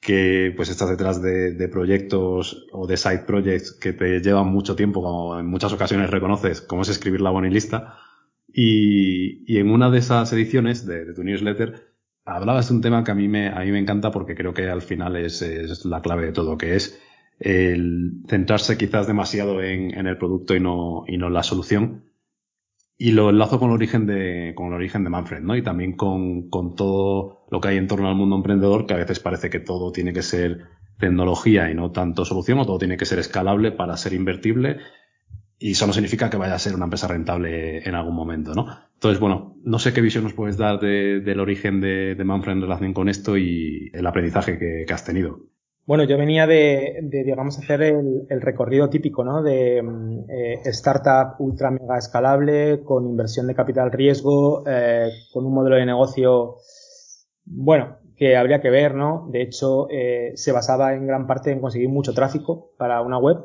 que 0.00 0.52
pues 0.56 0.68
estás 0.68 0.90
detrás 0.90 1.20
de, 1.20 1.68
proyectos 1.68 2.66
o 2.72 2.86
de 2.86 2.96
side 2.96 3.24
projects 3.26 3.72
que 3.72 3.92
te 3.92 4.20
llevan 4.20 4.48
mucho 4.48 4.76
tiempo, 4.76 5.02
como 5.02 5.38
en 5.38 5.46
muchas 5.46 5.72
ocasiones 5.72 6.10
reconoces, 6.10 6.60
como 6.60 6.82
es 6.82 6.88
escribir 6.88 7.20
la 7.20 7.30
bonilista. 7.30 7.98
Y, 8.48 9.52
y 9.52 9.58
en 9.58 9.70
una 9.70 9.90
de 9.90 9.98
esas 9.98 10.32
ediciones 10.32 10.86
de, 10.86 11.12
tu 11.12 11.24
newsletter 11.24 11.96
hablabas 12.24 12.68
de 12.68 12.74
un 12.74 12.80
tema 12.82 13.04
que 13.04 13.10
a 13.10 13.14
mí 13.14 13.28
me, 13.28 13.48
a 13.48 13.60
mí 13.60 13.70
me 13.72 13.78
encanta 13.78 14.10
porque 14.10 14.34
creo 14.34 14.54
que 14.54 14.68
al 14.68 14.82
final 14.82 15.16
es, 15.16 15.42
es 15.42 15.84
la 15.84 16.02
clave 16.02 16.26
de 16.26 16.32
todo, 16.32 16.56
que 16.56 16.76
es 16.76 17.00
el 17.38 18.22
centrarse 18.28 18.78
quizás 18.78 19.06
demasiado 19.06 19.62
en, 19.62 19.96
en, 19.96 20.06
el 20.06 20.16
producto 20.16 20.54
y 20.54 20.60
no, 20.60 21.04
y 21.06 21.18
no 21.18 21.26
en 21.28 21.34
la 21.34 21.42
solución. 21.42 22.05
Y 22.98 23.12
lo 23.12 23.28
enlazo 23.28 23.58
con 23.58 23.68
el 23.70 23.74
origen 23.74 24.06
de, 24.06 24.52
con 24.54 24.68
el 24.68 24.74
origen 24.74 25.04
de 25.04 25.10
Manfred, 25.10 25.40
¿no? 25.40 25.54
Y 25.54 25.62
también 25.62 25.96
con, 25.96 26.48
con 26.48 26.74
todo 26.74 27.46
lo 27.50 27.60
que 27.60 27.68
hay 27.68 27.76
en 27.76 27.88
torno 27.88 28.08
al 28.08 28.14
mundo 28.14 28.36
emprendedor, 28.36 28.86
que 28.86 28.94
a 28.94 28.98
veces 28.98 29.20
parece 29.20 29.50
que 29.50 29.60
todo 29.60 29.92
tiene 29.92 30.12
que 30.12 30.22
ser 30.22 30.64
tecnología 30.98 31.70
y 31.70 31.74
no 31.74 31.92
tanto 31.92 32.24
solución, 32.24 32.58
o 32.58 32.66
todo 32.66 32.78
tiene 32.78 32.96
que 32.96 33.04
ser 33.04 33.18
escalable 33.18 33.72
para 33.72 33.96
ser 33.96 34.14
invertible. 34.14 34.78
y 35.58 35.72
eso 35.72 35.86
no 35.86 35.92
significa 35.94 36.28
que 36.28 36.36
vaya 36.36 36.54
a 36.54 36.58
ser 36.58 36.74
una 36.74 36.84
empresa 36.84 37.08
rentable 37.08 37.78
en 37.86 37.94
algún 37.94 38.14
momento, 38.14 38.54
¿no? 38.54 38.66
Entonces, 38.96 39.20
bueno, 39.20 39.56
no 39.62 39.78
sé 39.78 39.92
qué 39.92 40.00
visión 40.00 40.24
nos 40.24 40.32
puedes 40.32 40.56
dar 40.56 40.80
del 40.80 41.40
origen 41.40 41.80
de, 41.80 42.16
Manfred 42.24 42.54
en 42.54 42.62
relación 42.62 42.94
con 42.94 43.08
esto 43.08 43.36
y 43.36 43.90
el 43.92 44.06
aprendizaje 44.06 44.58
que, 44.58 44.92
has 44.92 45.04
tenido. 45.04 45.40
Bueno, 45.86 46.04
yo 46.04 46.18
venía 46.18 46.46
de, 46.46 46.98
digamos, 47.02 47.58
hacer 47.58 47.82
el, 47.82 48.40
recorrido 48.40 48.90
típico, 48.90 49.24
¿no? 49.24 49.42
De 49.42 49.80
mm, 49.82 50.30
eh, 50.30 50.60
startup 50.64 51.40
ultra 51.40 51.70
mega 51.70 51.96
escalable, 51.96 52.82
con 52.82 53.06
inversión 53.06 53.46
de 53.46 53.54
capital 53.54 53.92
riesgo, 53.92 54.64
eh, 54.66 55.08
con 55.32 55.46
un 55.46 55.54
modelo 55.54 55.76
de 55.76 55.86
negocio, 55.86 56.56
bueno, 57.44 57.98
que 58.16 58.36
habría 58.36 58.60
que 58.60 58.70
ver, 58.70 58.94
¿no? 58.94 59.28
De 59.30 59.42
hecho, 59.42 59.88
eh, 59.90 60.32
se 60.34 60.52
basaba 60.52 60.94
en 60.94 61.06
gran 61.06 61.26
parte 61.26 61.52
en 61.52 61.60
conseguir 61.60 61.88
mucho 61.88 62.12
tráfico 62.14 62.72
para 62.76 63.00
una 63.02 63.18
web 63.18 63.38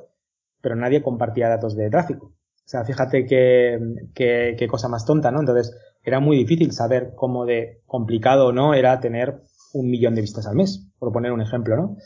pero 0.62 0.76
nadie 0.76 1.02
compartía 1.02 1.50
datos 1.50 1.76
de 1.76 1.90
tráfico. 1.90 2.28
O 2.28 2.72
sea, 2.72 2.86
fíjate 2.86 3.26
qué, 3.26 3.80
qué, 4.14 4.68
cosa 4.70 4.88
más 4.88 5.06
tonta, 5.06 5.32
¿no? 5.32 5.40
Entonces, 5.40 5.76
era 6.04 6.20
muy 6.20 6.38
difícil 6.38 6.72
saber 6.72 7.14
cómo 7.16 7.46
de 7.46 7.82
complicado 7.86 8.48
o 8.48 8.52
no 8.54 8.74
era 8.74 9.00
tener 9.00 9.42
un 9.74 9.90
millón 9.90 10.16
de 10.16 10.22
vistas 10.22 10.48
al 10.48 10.56
mes, 10.56 10.88
por 11.00 11.12
poner 11.12 11.32
un 11.32 11.42
ejemplo, 11.42 11.76
¿no? 11.76 11.98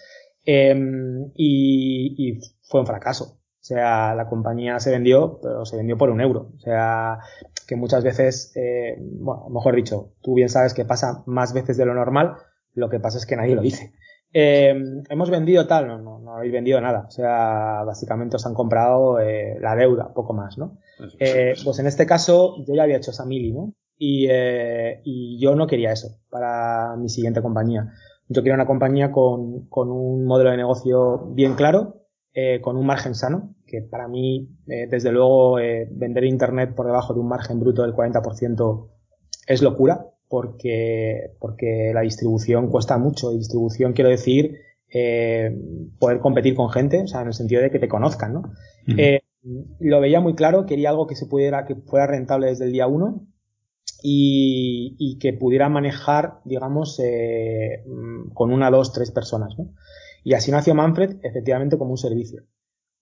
Em, 0.46 1.32
y, 1.36 2.16
y, 2.18 2.40
fue 2.64 2.82
un 2.82 2.88
fracaso. 2.88 3.40
O 3.42 3.68
sea, 3.68 4.14
la 4.14 4.28
compañía 4.28 4.80
se 4.80 4.92
vendió, 4.92 5.40
pero 5.42 5.66
se 5.66 5.78
vendió 5.78 5.98
por 5.98 6.12
un 6.12 6.22
euro. 6.22 6.52
O 6.56 6.60
sea, 6.60 7.20
que 7.68 7.76
muchas 7.76 8.04
veces, 8.04 8.52
eh, 8.56 8.96
bueno, 9.00 9.48
mejor 9.50 9.76
dicho, 9.76 10.14
tú 10.22 10.36
bien 10.36 10.50
sabes 10.50 10.74
que 10.74 10.86
pasa 10.86 11.24
más 11.26 11.54
veces 11.54 11.78
de 11.78 11.86
lo 11.86 11.96
normal, 11.96 12.36
lo 12.74 12.90
que 12.90 13.00
pasa 13.00 13.18
es 13.18 13.26
que 13.26 13.36
nadie 13.36 13.56
lo 13.56 13.62
dice. 13.62 13.94
Eh, 14.38 14.76
hemos 15.10 15.30
vendido 15.30 15.66
tal, 15.66 15.88
no, 15.88 15.98
no, 15.98 16.20
no 16.20 16.36
habéis 16.36 16.52
vendido 16.52 16.82
nada. 16.82 17.06
O 17.08 17.12
sea, 17.12 17.84
básicamente 17.86 18.36
os 18.36 18.46
han 18.46 18.54
comprado 18.54 19.20
eh, 19.22 19.58
la 19.62 19.78
deuda, 19.78 20.14
poco 20.14 20.34
más, 20.34 20.58
¿no? 20.58 20.78
Eh, 21.20 21.54
pues 21.64 21.80
en 21.80 21.88
este 21.88 22.06
caso, 22.06 22.58
yo 22.68 22.76
ya 22.76 22.84
había 22.84 22.98
hecho 22.98 23.12
esa 23.12 23.26
mili, 23.26 23.54
¿no? 23.54 23.74
Y, 23.98 24.28
eh, 24.30 25.00
y 25.06 25.40
yo 25.40 25.56
no 25.56 25.68
quería 25.68 25.94
eso 25.94 26.20
para 26.30 26.98
mi 26.98 27.08
siguiente 27.08 27.42
compañía. 27.42 27.94
Yo 28.28 28.42
quería 28.42 28.56
una 28.56 28.66
compañía 28.66 29.12
con, 29.12 29.68
con 29.68 29.92
un 29.92 30.26
modelo 30.26 30.52
de 30.52 30.58
negocio 30.58 31.28
bien 31.34 31.56
claro, 31.56 32.06
eh, 32.38 32.60
con 32.60 32.76
un 32.76 32.86
margen 32.86 33.16
sano, 33.16 33.56
que 33.66 33.82
para 33.82 34.10
mí, 34.10 34.50
eh, 34.68 34.88
desde 34.90 35.14
luego, 35.14 35.58
eh, 35.58 35.88
vender 35.90 36.26
Internet 36.26 36.76
por 36.76 36.86
debajo 36.86 37.14
de 37.14 37.22
un 37.22 37.30
margen 37.30 37.62
bruto 37.62 37.84
del 37.84 37.94
40% 37.94 38.90
es 39.48 39.62
locura 39.62 40.08
porque, 40.28 41.32
porque 41.40 41.92
la 41.94 42.02
distribución 42.02 42.70
cuesta 42.70 42.98
mucho. 42.98 43.32
Y 43.32 43.38
distribución 43.38 43.94
quiero 43.94 44.10
decir 44.10 44.60
poder 46.00 46.20
competir 46.20 46.56
con 46.56 46.70
gente, 46.70 47.04
o 47.04 47.08
sea, 47.08 47.22
en 47.22 47.28
el 47.28 47.34
sentido 47.34 47.62
de 47.62 47.70
que 47.70 47.80
te 47.80 47.90
conozcan, 47.90 48.34
¿no? 48.34 48.44
lo 49.80 50.00
veía 50.00 50.22
muy 50.22 50.36
claro, 50.36 50.66
quería 50.66 50.90
algo 50.90 51.06
que 51.06 51.16
se 51.16 51.26
pudiera, 51.26 51.66
que 51.66 51.76
fuera 51.76 52.08
rentable 52.08 52.48
desde 52.48 52.66
el 52.66 52.72
día 52.72 52.88
uno 52.88 53.28
y, 54.02 55.18
que 55.20 55.34
pudiera 55.34 55.70
manejar, 55.70 56.40
digamos, 56.46 57.00
eh, 57.00 57.84
con 58.34 58.52
una, 58.52 58.70
dos, 58.70 58.94
tres 58.94 59.12
personas, 59.12 59.58
¿no? 59.58 59.74
Y 60.24 60.34
así 60.34 60.52
nació 60.52 60.76
Manfred, 60.76 61.18
efectivamente, 61.24 61.78
como 61.78 61.92
un 61.92 61.98
servicio 61.98 62.44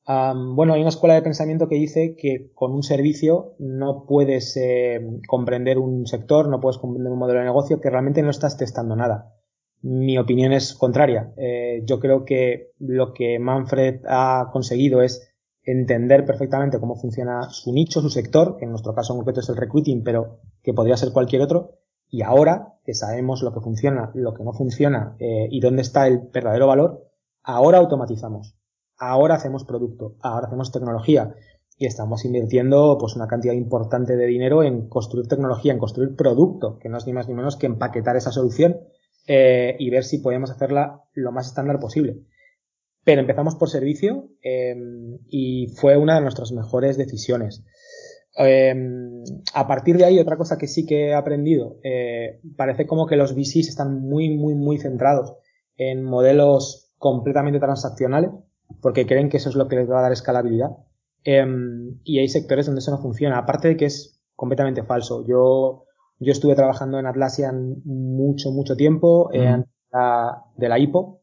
bueno, 0.06 0.74
hay 0.74 0.82
una 0.82 0.90
escuela 0.90 1.16
de 1.16 1.22
pensamiento 1.22 1.70
que 1.70 1.76
dice 1.76 2.16
que 2.18 2.52
con 2.54 2.74
un 2.74 2.84
servicio 2.84 3.56
no 3.60 4.06
puedes 4.06 4.58
eh, 4.58 5.00
comprender 5.28 5.80
un 5.80 6.06
sector, 6.08 6.50
no 6.50 6.60
puedes 6.60 6.78
comprender 6.78 7.12
un 7.12 7.20
modelo 7.20 7.40
de 7.40 7.46
negocio, 7.46 7.80
que 7.80 7.90
realmente 7.90 8.22
no 8.22 8.30
estás 8.30 8.58
testando 8.58 8.96
nada. 8.96 9.34
Mi 9.82 10.18
opinión 10.18 10.54
es 10.54 10.74
contraria. 10.74 11.34
Eh, 11.38 11.84
yo 11.86 12.00
creo 12.00 12.26
que 12.26 12.72
lo 12.80 13.14
que 13.14 13.40
Manfred 13.40 14.02
ha 14.08 14.50
conseguido 14.52 15.02
es 15.02 15.33
entender 15.64 16.26
perfectamente 16.26 16.80
cómo 16.80 16.96
funciona 16.96 17.50
su 17.50 17.72
nicho, 17.74 18.02
su 18.02 18.10
sector, 18.10 18.58
que 18.58 18.66
en 18.66 18.72
nuestro 18.72 18.94
caso 18.94 19.14
en 19.14 19.20
concreto 19.20 19.40
es 19.40 19.50
el 19.50 19.58
recruiting, 19.58 20.04
pero 20.04 20.40
que 20.62 20.74
podría 20.74 20.98
ser 20.98 21.12
cualquier 21.12 21.42
otro. 21.42 21.80
Y 22.10 22.22
ahora 22.22 22.76
que 22.84 22.94
sabemos 22.94 23.42
lo 23.42 23.54
que 23.54 23.62
funciona, 23.62 24.12
lo 24.14 24.34
que 24.34 24.44
no 24.44 24.54
funciona 24.54 25.16
eh, 25.20 25.48
y 25.50 25.60
dónde 25.60 25.82
está 25.82 26.08
el 26.08 26.30
verdadero 26.32 26.68
valor, 26.68 27.08
ahora 27.44 27.80
automatizamos 27.80 28.56
ahora 28.98 29.36
hacemos 29.36 29.66
producto, 29.66 30.16
ahora 30.22 30.48
hacemos 30.48 30.72
tecnología 30.72 31.34
y 31.78 31.86
estamos 31.86 32.24
invirtiendo 32.26 32.98
pues 33.00 33.16
una 33.16 33.28
cantidad 33.28 33.54
importante 33.54 34.16
de 34.16 34.26
dinero 34.26 34.64
en 34.64 34.88
construir 34.88 35.28
tecnología, 35.28 35.74
en 35.74 35.80
construir 35.80 36.16
producto, 36.16 36.78
que 36.80 36.90
no 36.90 36.98
es 36.98 37.08
ni 37.08 37.14
más 37.14 37.28
ni 37.28 37.34
menos 37.34 37.58
que 37.58 37.66
empaquetar 37.66 38.16
esa 38.16 38.32
solución 38.32 38.78
eh, 39.28 39.76
y 39.80 39.90
ver 39.90 40.04
si 40.04 40.20
podemos 40.20 40.52
hacerla 40.52 41.02
lo 41.14 41.32
más 41.32 41.48
estándar 41.48 41.80
posible. 41.80 42.22
Pero 43.04 43.22
empezamos 43.22 43.56
por 43.56 43.70
servicio 43.70 44.30
eh, 44.42 44.76
y 45.28 45.68
fue 45.76 45.98
una 45.98 46.16
de 46.16 46.22
nuestras 46.22 46.52
mejores 46.52 46.98
decisiones. 46.98 47.64
Eh, 48.38 48.74
a 49.54 49.68
partir 49.68 49.98
de 49.98 50.06
ahí, 50.06 50.20
otra 50.20 50.38
cosa 50.38 50.58
que 50.58 50.68
sí 50.68 50.86
que 50.86 51.08
he 51.08 51.14
aprendido, 51.14 51.78
eh, 51.84 52.40
parece 52.56 52.88
como 52.88 53.06
que 53.06 53.18
los 53.18 53.36
VCs 53.36 53.68
están 53.68 54.02
muy, 54.02 54.30
muy, 54.30 54.56
muy 54.56 54.78
centrados 54.78 55.36
en 55.76 56.04
modelos 56.04 56.94
completamente 56.98 57.60
transaccionales 57.60 58.32
porque 58.82 59.06
creen 59.06 59.30
que 59.30 59.38
eso 59.38 59.50
es 59.50 59.56
lo 59.56 59.68
que 59.68 59.76
les 59.76 59.90
va 59.90 60.00
a 60.00 60.04
dar 60.04 60.12
escalabilidad. 60.12 60.72
Em, 61.24 62.00
y 62.04 62.20
hay 62.20 62.28
sectores 62.28 62.66
donde 62.66 62.80
eso 62.80 62.92
no 62.92 62.98
funciona, 62.98 63.38
aparte 63.38 63.70
de 63.70 63.78
que 63.78 63.86
es 63.86 64.22
completamente 64.36 64.84
falso. 64.84 65.26
Yo, 65.28 65.86
yo 66.20 66.32
estuve 66.32 66.56
trabajando 66.56 67.00
en 67.00 67.06
Atlassian 67.06 67.82
mucho, 67.86 68.52
mucho 68.52 68.76
tiempo, 68.76 69.30
eh, 69.32 69.64
de 70.58 70.70
la 70.70 70.80
IPO, 70.80 71.22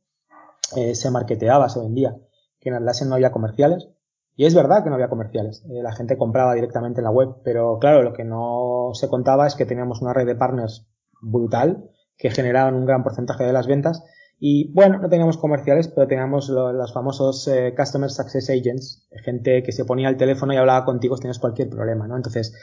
eh, 0.76 0.94
se 0.94 1.10
marketeaba, 1.10 1.68
se 1.68 1.80
vendía, 1.80 2.16
que 2.60 2.68
en 2.68 2.76
Atlassian 2.76 3.08
no 3.08 3.14
había 3.16 3.32
comerciales. 3.32 3.88
Y 4.36 4.46
es 4.46 4.54
verdad 4.54 4.82
que 4.82 4.88
no 4.88 4.94
había 4.94 5.10
comerciales, 5.10 5.64
eh, 5.68 5.82
la 5.82 5.92
gente 5.92 6.16
compraba 6.16 6.54
directamente 6.54 7.00
en 7.00 7.04
la 7.04 7.10
web, 7.10 7.36
pero 7.44 7.78
claro, 7.78 8.02
lo 8.02 8.12
que 8.12 8.24
no 8.24 8.90
se 8.94 9.08
contaba 9.08 9.46
es 9.46 9.54
que 9.54 9.66
teníamos 9.66 10.00
una 10.00 10.14
red 10.14 10.26
de 10.26 10.36
partners 10.36 10.86
brutal 11.20 11.90
que 12.16 12.30
generaban 12.30 12.74
un 12.74 12.86
gran 12.86 13.02
porcentaje 13.02 13.44
de 13.44 13.52
las 13.52 13.66
ventas 13.66 14.02
y 14.42 14.72
bueno, 14.72 14.98
no 14.98 15.10
teníamos 15.10 15.36
comerciales, 15.36 15.88
pero 15.88 16.08
teníamos 16.08 16.48
los 16.48 16.94
famosos 16.94 17.46
eh, 17.46 17.74
Customer 17.76 18.08
Success 18.08 18.48
Agents, 18.48 19.06
gente 19.22 19.62
que 19.62 19.70
se 19.70 19.84
ponía 19.84 20.08
al 20.08 20.16
teléfono 20.16 20.54
y 20.54 20.56
hablaba 20.56 20.86
contigo 20.86 21.14
si 21.14 21.20
tienes 21.20 21.38
cualquier 21.38 21.68
problema, 21.68 22.08
¿no? 22.08 22.16
Entonces, 22.16 22.54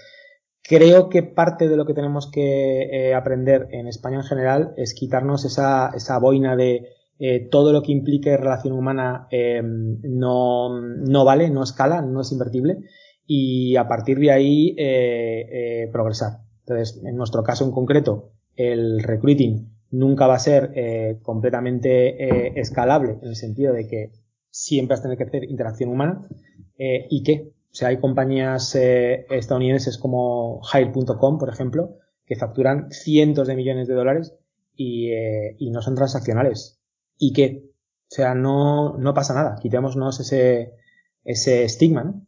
creo 0.63 1.07
que 1.09 1.21
parte 1.21 1.67
de 1.67 1.77
lo 1.77 1.85
que 1.85 1.93
tenemos 1.93 2.31
que 2.31 2.81
eh, 2.81 3.13
aprender 3.13 3.67
en 3.69 3.87
España 3.87 4.17
en 4.17 4.23
general 4.23 4.73
es 4.75 4.95
quitarnos 4.95 5.45
esa, 5.45 5.91
esa 5.93 6.17
boina 6.17 6.55
de 6.55 6.87
eh, 7.19 7.47
todo 7.49 7.71
lo 7.71 7.81
que 7.81 7.91
implique 7.91 8.37
relación 8.37 8.73
humana 8.73 9.27
no, 9.31 10.81
no 10.81 11.25
vale, 11.25 11.49
no 11.49 11.63
escala, 11.63 12.01
no 12.01 12.21
es 12.21 12.31
invertible 12.31 12.77
y 13.25 13.75
a 13.75 13.87
partir 13.87 14.19
de 14.19 14.31
ahí 14.31 14.75
progresar. 15.91 16.39
Entonces, 16.65 17.01
en 17.03 17.15
nuestro 17.15 17.43
caso 17.43 17.65
en 17.65 17.71
concreto, 17.71 18.33
el 18.55 19.01
recruiting 19.03 19.77
nunca 19.91 20.27
va 20.27 20.35
a 20.35 20.39
ser 20.39 20.71
eh, 20.75 21.19
completamente 21.21 22.23
eh, 22.23 22.53
escalable 22.57 23.17
en 23.21 23.29
el 23.29 23.35
sentido 23.35 23.73
de 23.73 23.87
que 23.87 24.11
siempre 24.49 24.93
vas 24.93 24.99
a 24.99 25.03
tener 25.03 25.17
que 25.17 25.23
hacer 25.23 25.43
interacción 25.45 25.89
humana 25.89 26.27
eh, 26.77 27.07
y 27.09 27.23
que, 27.23 27.53
o 27.71 27.73
sea, 27.73 27.89
hay 27.89 27.99
compañías 27.99 28.75
eh, 28.75 29.25
estadounidenses 29.29 29.97
como 29.97 30.61
Hire.com, 30.73 31.37
por 31.37 31.49
ejemplo, 31.49 31.97
que 32.25 32.35
facturan 32.35 32.91
cientos 32.91 33.47
de 33.47 33.55
millones 33.55 33.87
de 33.87 33.93
dólares 33.93 34.35
eh, 34.77 35.55
y 35.57 35.71
no 35.71 35.81
son 35.81 35.95
transaccionales. 35.95 36.76
Y 37.17 37.33
que, 37.33 37.63
o 37.65 38.15
sea, 38.15 38.35
no, 38.35 38.97
no 38.97 39.13
pasa 39.13 39.33
nada, 39.33 39.57
quitémonos 39.61 40.19
ese, 40.19 40.73
ese 41.23 41.63
estigma, 41.63 42.03
¿no? 42.03 42.25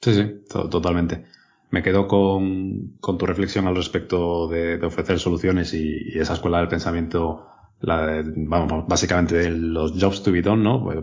Sí, 0.00 0.14
sí, 0.14 0.44
totalmente 0.70 1.24
me 1.70 1.82
quedo 1.82 2.06
con, 2.06 2.96
con, 3.00 3.18
tu 3.18 3.26
reflexión 3.26 3.66
al 3.66 3.76
respecto 3.76 4.48
de, 4.48 4.76
ofrecer 4.84 5.18
soluciones 5.18 5.74
y, 5.74 6.14
y, 6.14 6.18
esa 6.18 6.34
escuela 6.34 6.58
del 6.58 6.68
pensamiento, 6.68 7.46
la 7.80 8.06
de, 8.06 8.32
vamos, 8.34 8.86
básicamente 8.86 9.36
de 9.36 9.50
los 9.50 9.92
jobs 10.00 10.22
to 10.22 10.32
be 10.32 10.42
done, 10.42 10.62
¿no? 10.62 10.82
Pues 10.82 10.98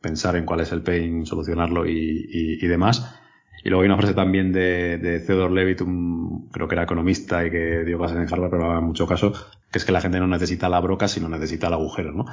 pensar 0.00 0.36
en 0.36 0.44
cuál 0.44 0.60
es 0.60 0.72
el 0.72 0.82
pain, 0.82 1.26
solucionarlo 1.26 1.86
y, 1.86 1.92
y, 1.92 2.64
y, 2.64 2.68
demás. 2.68 3.20
Y 3.64 3.70
luego 3.70 3.82
hay 3.82 3.86
una 3.86 3.96
frase 3.96 4.14
también 4.14 4.52
de, 4.52 4.98
de 4.98 5.20
Theodore 5.20 5.54
Levitt, 5.54 5.80
un, 5.80 6.48
creo 6.50 6.68
que 6.68 6.74
era 6.74 6.84
economista 6.84 7.44
y 7.46 7.50
que 7.50 7.84
dio 7.84 7.98
clases 7.98 8.18
en 8.18 8.32
Harvard, 8.32 8.50
pero 8.50 8.78
en 8.78 8.84
mucho 8.84 9.06
caso, 9.06 9.32
que 9.72 9.78
es 9.78 9.84
que 9.84 9.92
la 9.92 10.02
gente 10.02 10.20
no 10.20 10.26
necesita 10.26 10.68
la 10.68 10.80
broca, 10.80 11.08
sino 11.08 11.28
necesita 11.28 11.68
el 11.68 11.74
agujero, 11.74 12.12
¿no? 12.12 12.26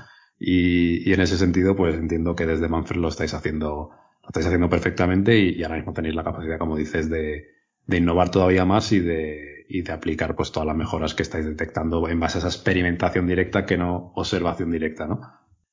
Y, 0.44 1.08
y 1.08 1.14
en 1.14 1.22
ese 1.22 1.38
sentido, 1.38 1.76
pues 1.76 1.94
entiendo 1.94 2.36
que 2.36 2.48
desde 2.48 2.68
Manfred 2.68 3.00
lo 3.00 3.10
estáis 3.10 3.36
haciendo, 3.36 3.92
lo 4.24 4.28
estáis 4.28 4.48
haciendo 4.48 4.70
perfectamente 4.70 5.38
y, 5.38 5.62
ahora 5.62 5.76
mismo 5.76 5.94
tenéis 5.94 6.16
la 6.16 6.24
capacidad, 6.24 6.58
como 6.58 6.76
dices, 6.78 7.12
de, 7.12 7.46
de 7.86 7.98
innovar 7.98 8.32
todavía 8.32 8.66
más 8.66 8.92
y 8.92 9.02
de, 9.02 9.68
y 9.70 9.84
de 9.84 9.92
aplicar 9.92 10.36
pues 10.36 10.52
todas 10.52 10.66
las 10.66 10.76
mejoras 10.76 11.14
que 11.14 11.22
estáis 11.22 11.46
detectando 11.46 12.10
en 12.10 12.20
base 12.20 12.38
a 12.38 12.40
esa 12.40 12.48
experimentación 12.48 13.28
directa 13.28 13.68
que 13.68 13.78
no 13.78 14.14
observación 14.16 14.72
directa, 14.72 15.06
¿no? 15.06 15.22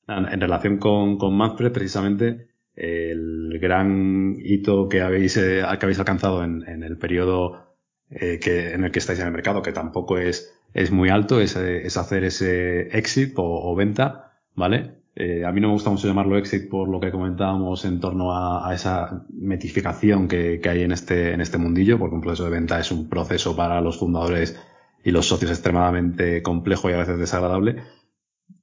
En 0.06 0.40
relación 0.40 0.76
con, 0.76 1.16
con 1.16 1.34
Manfred, 1.34 1.72
precisamente, 1.72 2.48
el 2.74 3.58
gran 3.60 4.36
hito 4.38 4.86
que 4.88 5.00
habéis, 5.00 5.38
eh, 5.38 5.62
que 5.78 5.86
habéis 5.86 5.98
alcanzado 5.98 6.44
en, 6.44 6.62
en 6.68 6.82
el 6.82 6.98
periodo 6.98 7.74
eh, 8.10 8.38
que, 8.38 8.72
en 8.72 8.84
el 8.84 8.90
que 8.90 8.98
estáis 8.98 9.20
en 9.20 9.26
el 9.28 9.32
mercado, 9.32 9.62
que 9.62 9.72
tampoco 9.72 10.18
es, 10.18 10.54
es 10.74 10.90
muy 10.90 11.08
alto, 11.08 11.40
es, 11.40 11.56
es 11.56 11.96
hacer 11.96 12.24
ese 12.24 12.88
exit 12.96 13.32
o, 13.38 13.44
o 13.44 13.74
venta, 13.74 14.27
¿vale? 14.58 14.98
Eh, 15.14 15.44
a 15.44 15.52
mí 15.52 15.60
no 15.60 15.68
me 15.68 15.72
gusta 15.74 15.90
mucho 15.90 16.06
llamarlo 16.06 16.36
exit 16.36 16.68
por 16.68 16.88
lo 16.88 17.00
que 17.00 17.10
comentábamos 17.10 17.84
en 17.84 17.98
torno 17.98 18.32
a, 18.32 18.72
esa 18.74 19.24
metificación 19.30 20.28
que, 20.28 20.60
hay 20.68 20.82
en 20.82 20.92
este, 20.92 21.32
en 21.32 21.40
este 21.40 21.58
mundillo, 21.58 21.98
porque 21.98 22.16
un 22.16 22.20
proceso 22.20 22.44
de 22.44 22.50
venta 22.50 22.78
es 22.78 22.92
un 22.92 23.08
proceso 23.08 23.56
para 23.56 23.80
los 23.80 23.98
fundadores 23.98 24.60
y 25.02 25.10
los 25.10 25.26
socios 25.26 25.50
extremadamente 25.50 26.42
complejo 26.42 26.90
y 26.90 26.92
a 26.92 26.98
veces 26.98 27.18
desagradable. 27.18 27.82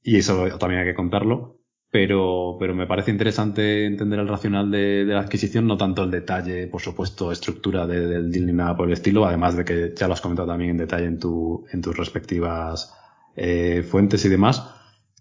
Y 0.03 0.17
eso 0.17 0.47
también 0.59 0.81
hay 0.81 0.87
que 0.87 0.95
contarlo. 0.95 1.59
Pero, 1.91 2.57
pero 2.59 2.75
me 2.75 2.87
parece 2.87 3.11
interesante 3.11 3.85
entender 3.85 4.19
el 4.19 4.27
racional 4.27 4.69
de, 4.69 5.05
la 5.05 5.21
adquisición, 5.21 5.65
no 5.65 5.77
tanto 5.77 6.03
el 6.03 6.11
detalle, 6.11 6.67
por 6.67 6.81
supuesto, 6.81 7.31
estructura 7.31 7.87
del 7.87 8.31
deal 8.31 8.45
ni 8.45 8.51
nada 8.51 8.75
por 8.75 8.87
el 8.87 8.93
estilo, 8.93 9.25
además 9.25 9.55
de 9.55 9.63
que 9.63 9.93
ya 9.95 10.07
lo 10.07 10.13
has 10.13 10.19
comentado 10.19 10.49
también 10.49 10.71
en 10.71 10.77
detalle 10.77 11.05
en, 11.05 11.19
tu, 11.19 11.65
en 11.71 11.81
tus 11.81 11.95
respectivas 11.95 12.93
eh, 13.35 13.83
fuentes 13.83 14.25
y 14.25 14.29
demás. 14.29 14.74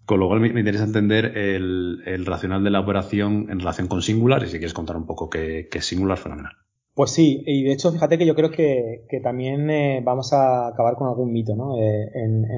Con 0.05 0.19
lo 0.19 0.27
cual 0.27 0.39
me, 0.39 0.47
interesa 0.47 0.83
entender 0.83 1.37
el, 1.37 2.25
racional 2.25 2.63
de 2.63 2.69
la 2.69 2.79
operación 2.79 3.47
en 3.49 3.59
relación 3.59 3.87
con 3.87 4.01
Singular 4.01 4.43
y 4.43 4.47
si 4.47 4.57
quieres 4.57 4.73
contar 4.73 4.97
un 4.97 5.05
poco 5.05 5.29
qué, 5.29 5.67
qué 5.69 5.79
es 5.79 5.85
Singular, 5.85 6.17
fenomenal. 6.17 6.53
Pues 6.95 7.11
sí, 7.11 7.43
y 7.45 7.63
de 7.63 7.73
hecho 7.73 7.91
fíjate 7.91 8.17
que 8.17 8.25
yo 8.25 8.35
creo 8.35 8.51
que, 8.51 9.05
también 9.21 9.69
eh, 9.69 10.01
vamos 10.01 10.31
a 10.31 10.67
acabar 10.67 10.95
con 10.95 11.09
algún 11.09 11.33
mito 11.33 11.53
¿no? 11.53 11.77
Eh, 11.77 12.09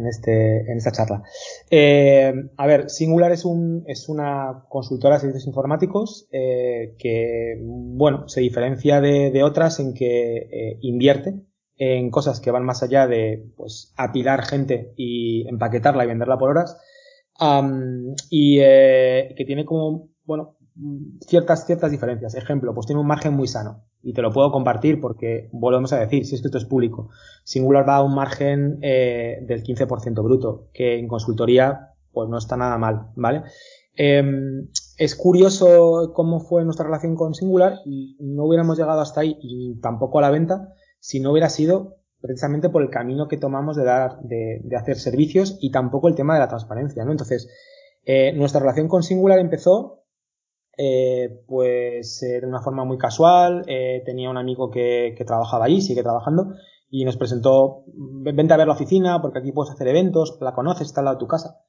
este, 0.07 0.71
en 0.71 0.77
esta 0.77 0.91
charla. 0.91 1.23
Eh, 1.71 2.31
a 2.55 2.67
ver, 2.67 2.87
Singular 2.91 3.31
es, 3.31 3.45
un, 3.45 3.83
es 3.87 4.07
una 4.09 4.65
consultora 4.69 5.15
de 5.15 5.21
servicios 5.21 5.47
informáticos 5.47 6.27
que, 6.31 7.59
bueno, 7.63 8.29
se 8.29 8.41
diferencia 8.41 9.01
de, 9.01 9.31
de 9.31 9.41
otras 9.41 9.79
en 9.79 9.95
que 9.95 10.77
invierte 10.81 11.41
en 11.77 12.11
cosas 12.11 12.39
que 12.39 12.51
van 12.51 12.63
más 12.63 12.83
allá 12.83 13.07
de 13.07 13.43
pues, 13.57 13.91
apilar 13.97 14.45
gente 14.45 14.93
y 14.97 15.47
empaquetarla 15.47 16.03
y 16.03 16.07
venderla 16.07 16.37
por 16.37 16.51
horas, 16.51 16.77
y 18.29 18.57
que 18.57 19.43
tiene 19.45 19.65
como, 19.65 20.09
bueno, 20.25 20.57
ciertas, 21.25 21.65
ciertas 21.65 21.91
diferencias. 21.91 22.35
Ejemplo, 22.35 22.73
pues 22.73 22.87
tiene 22.87 23.01
un 23.01 23.07
margen 23.07 23.33
muy 23.33 23.47
sano 23.47 23.83
y 24.01 24.13
te 24.13 24.21
lo 24.21 24.31
puedo 24.31 24.51
compartir 24.51 25.01
porque 25.01 25.49
volvemos 25.51 25.91
a 25.93 25.99
decir, 25.99 26.25
si 26.25 26.35
es 26.35 26.41
que 26.41 26.47
esto 26.47 26.57
es 26.57 26.65
público, 26.65 27.09
Singular 27.43 27.87
va 27.87 27.97
a 27.97 28.03
un 28.03 28.15
margen 28.15 28.79
eh, 28.81 29.39
del 29.47 29.63
15% 29.63 30.23
bruto, 30.23 30.69
que 30.73 30.99
en 30.99 31.07
consultoría 31.07 31.93
pues 32.11 32.29
no 32.29 32.37
está 32.37 32.57
nada 32.57 32.77
mal, 32.77 33.11
¿vale? 33.15 33.43
Eh, 33.95 34.23
es 34.97 35.15
curioso 35.15 36.11
cómo 36.13 36.39
fue 36.39 36.63
nuestra 36.63 36.85
relación 36.85 37.15
con 37.15 37.33
Singular 37.33 37.79
y 37.85 38.15
no 38.19 38.45
hubiéramos 38.45 38.77
llegado 38.77 39.01
hasta 39.01 39.21
ahí 39.21 39.37
y 39.41 39.79
tampoco 39.81 40.19
a 40.19 40.23
la 40.23 40.31
venta 40.31 40.73
si 40.99 41.19
no 41.19 41.31
hubiera 41.31 41.49
sido 41.49 41.96
precisamente 42.21 42.69
por 42.69 42.81
el 42.81 42.89
camino 42.89 43.27
que 43.27 43.37
tomamos 43.37 43.75
de 43.75 43.83
dar, 43.83 44.19
de, 44.21 44.61
de 44.63 44.75
hacer 44.75 44.97
servicios 44.97 45.57
y 45.61 45.71
tampoco 45.71 46.07
el 46.07 46.15
tema 46.15 46.33
de 46.33 46.39
la 46.39 46.47
transparencia, 46.47 47.05
¿no? 47.05 47.11
Entonces, 47.11 47.49
eh, 48.05 48.33
nuestra 48.33 48.59
relación 48.59 48.87
con 48.87 49.03
Singular 49.03 49.39
empezó 49.39 49.97
eh, 50.77 51.43
pues 51.47 52.21
eh, 52.21 52.39
de 52.39 52.47
una 52.47 52.61
forma 52.61 52.85
muy 52.85 52.97
casual. 52.97 53.63
Eh, 53.67 54.03
tenía 54.05 54.29
un 54.29 54.37
amigo 54.37 54.69
que, 54.69 55.15
trabajaba 55.25 55.65
allí, 55.65 55.81
sigue 55.81 56.03
trabajando, 56.03 56.53
y 56.89 57.03
nos 57.03 57.17
presentó, 57.17 57.83
vente 57.87 58.53
a 58.53 58.57
ver 58.57 58.67
la 58.67 58.73
oficina 58.73 59.21
porque 59.21 59.39
aquí 59.39 59.51
puedes 59.51 59.73
hacer 59.73 59.87
eventos, 59.87 60.37
la 60.39 60.53
conoces, 60.53 60.87
está 60.87 61.01
al 61.01 61.05
lado 61.05 61.17
de 61.17 61.21
tu 61.21 61.27
casa. 61.27 61.61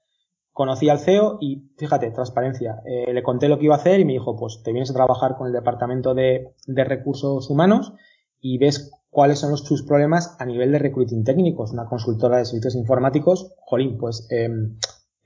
Conocí 0.52 0.88
al 0.88 0.98
CEO 0.98 1.38
y 1.40 1.70
fíjate, 1.76 2.10
transparencia. 2.10 2.82
Eh, 2.84 3.12
le 3.12 3.22
conté 3.22 3.48
lo 3.48 3.58
que 3.58 3.66
iba 3.66 3.74
a 3.74 3.78
hacer 3.78 4.00
y 4.00 4.04
me 4.04 4.12
dijo, 4.12 4.36
pues 4.36 4.60
te 4.64 4.72
vienes 4.72 4.90
a 4.90 4.94
trabajar 4.94 5.36
con 5.36 5.46
el 5.46 5.52
departamento 5.52 6.14
de, 6.14 6.52
de 6.66 6.84
recursos 6.84 7.48
humanos 7.48 7.92
y 8.40 8.58
ves 8.58 8.92
cuáles 9.18 9.40
son 9.40 9.50
los, 9.50 9.64
sus 9.64 9.82
problemas 9.82 10.36
a 10.38 10.44
nivel 10.44 10.70
de 10.70 10.78
recruiting 10.78 11.24
técnicos. 11.24 11.72
Una 11.72 11.86
consultora 11.86 12.38
de 12.38 12.44
servicios 12.44 12.76
informáticos, 12.76 13.52
jolín, 13.58 13.98
pues 13.98 14.28
eh, 14.30 14.48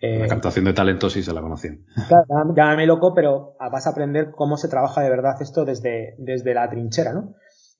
eh, 0.00 0.18
la 0.20 0.28
captación 0.28 0.64
de 0.64 0.72
talentos 0.72 1.12
sí 1.12 1.22
se 1.22 1.34
la 1.34 1.42
conocían. 1.42 1.84
Claro, 2.08 2.54
llámame 2.56 2.86
loco, 2.86 3.12
pero 3.12 3.54
vas 3.70 3.86
a 3.86 3.90
aprender 3.90 4.30
cómo 4.30 4.56
se 4.56 4.68
trabaja 4.68 5.02
de 5.02 5.10
verdad 5.10 5.34
esto 5.42 5.66
desde, 5.66 6.14
desde 6.16 6.54
la 6.54 6.70
trinchera, 6.70 7.12
¿no? 7.12 7.34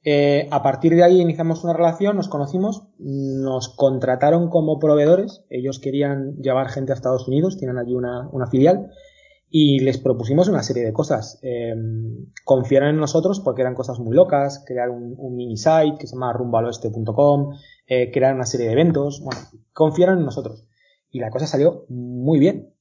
Eh, 0.05 0.49
a 0.51 0.63
partir 0.63 0.95
de 0.95 1.03
ahí 1.03 1.19
iniciamos 1.19 1.65
una 1.65 1.73
relación, 1.73 2.15
nos 2.17 2.29
conocimos, 2.29 2.89
nos 2.99 3.75
contrataron 3.75 4.51
como 4.51 4.79
proveedores, 4.79 5.47
ellos 5.49 5.79
querían 5.79 6.37
llevar 6.43 6.69
gente 6.69 6.93
a 6.93 6.95
Estados 6.95 7.27
Unidos, 7.27 7.57
tienen 7.57 7.79
allí 7.79 7.95
una, 7.95 8.29
una 8.33 8.49
filial, 8.49 8.91
y 9.55 9.81
les 9.81 9.99
propusimos 9.99 10.49
una 10.49 10.63
serie 10.63 10.83
de 10.83 10.95
cosas. 10.95 11.39
Eh, 11.43 11.75
confiaron 12.45 12.89
en 12.89 12.97
nosotros 12.97 13.39
porque 13.41 13.61
eran 13.61 13.75
cosas 13.75 13.99
muy 14.01 14.17
locas, 14.17 14.65
crear 14.67 14.89
un, 14.89 15.15
mini 15.37 15.59
site 15.59 15.99
que 15.99 16.07
se 16.07 16.17
llama 16.17 16.33
rumbaloeste.com, 16.33 17.55
eh, 17.87 18.11
crear 18.11 18.35
una 18.35 18.47
serie 18.47 18.67
de 18.67 18.73
eventos, 18.73 19.21
bueno, 19.23 19.41
confiaron 19.75 20.19
en 20.19 20.25
nosotros 20.25 20.67
y 21.11 21.21
la 21.21 21.31
cosa 21.31 21.47
salió 21.47 21.85
muy 21.91 22.39
bien. 22.39 22.75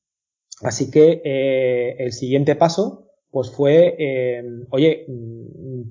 Así 0.63 0.89
que 0.89 1.21
eh, 1.25 1.95
el 1.99 2.13
siguiente 2.13 2.55
paso 2.55 3.09
pues 3.29 3.51
fue, 3.51 3.95
eh, 3.97 4.43
oye, 4.71 5.05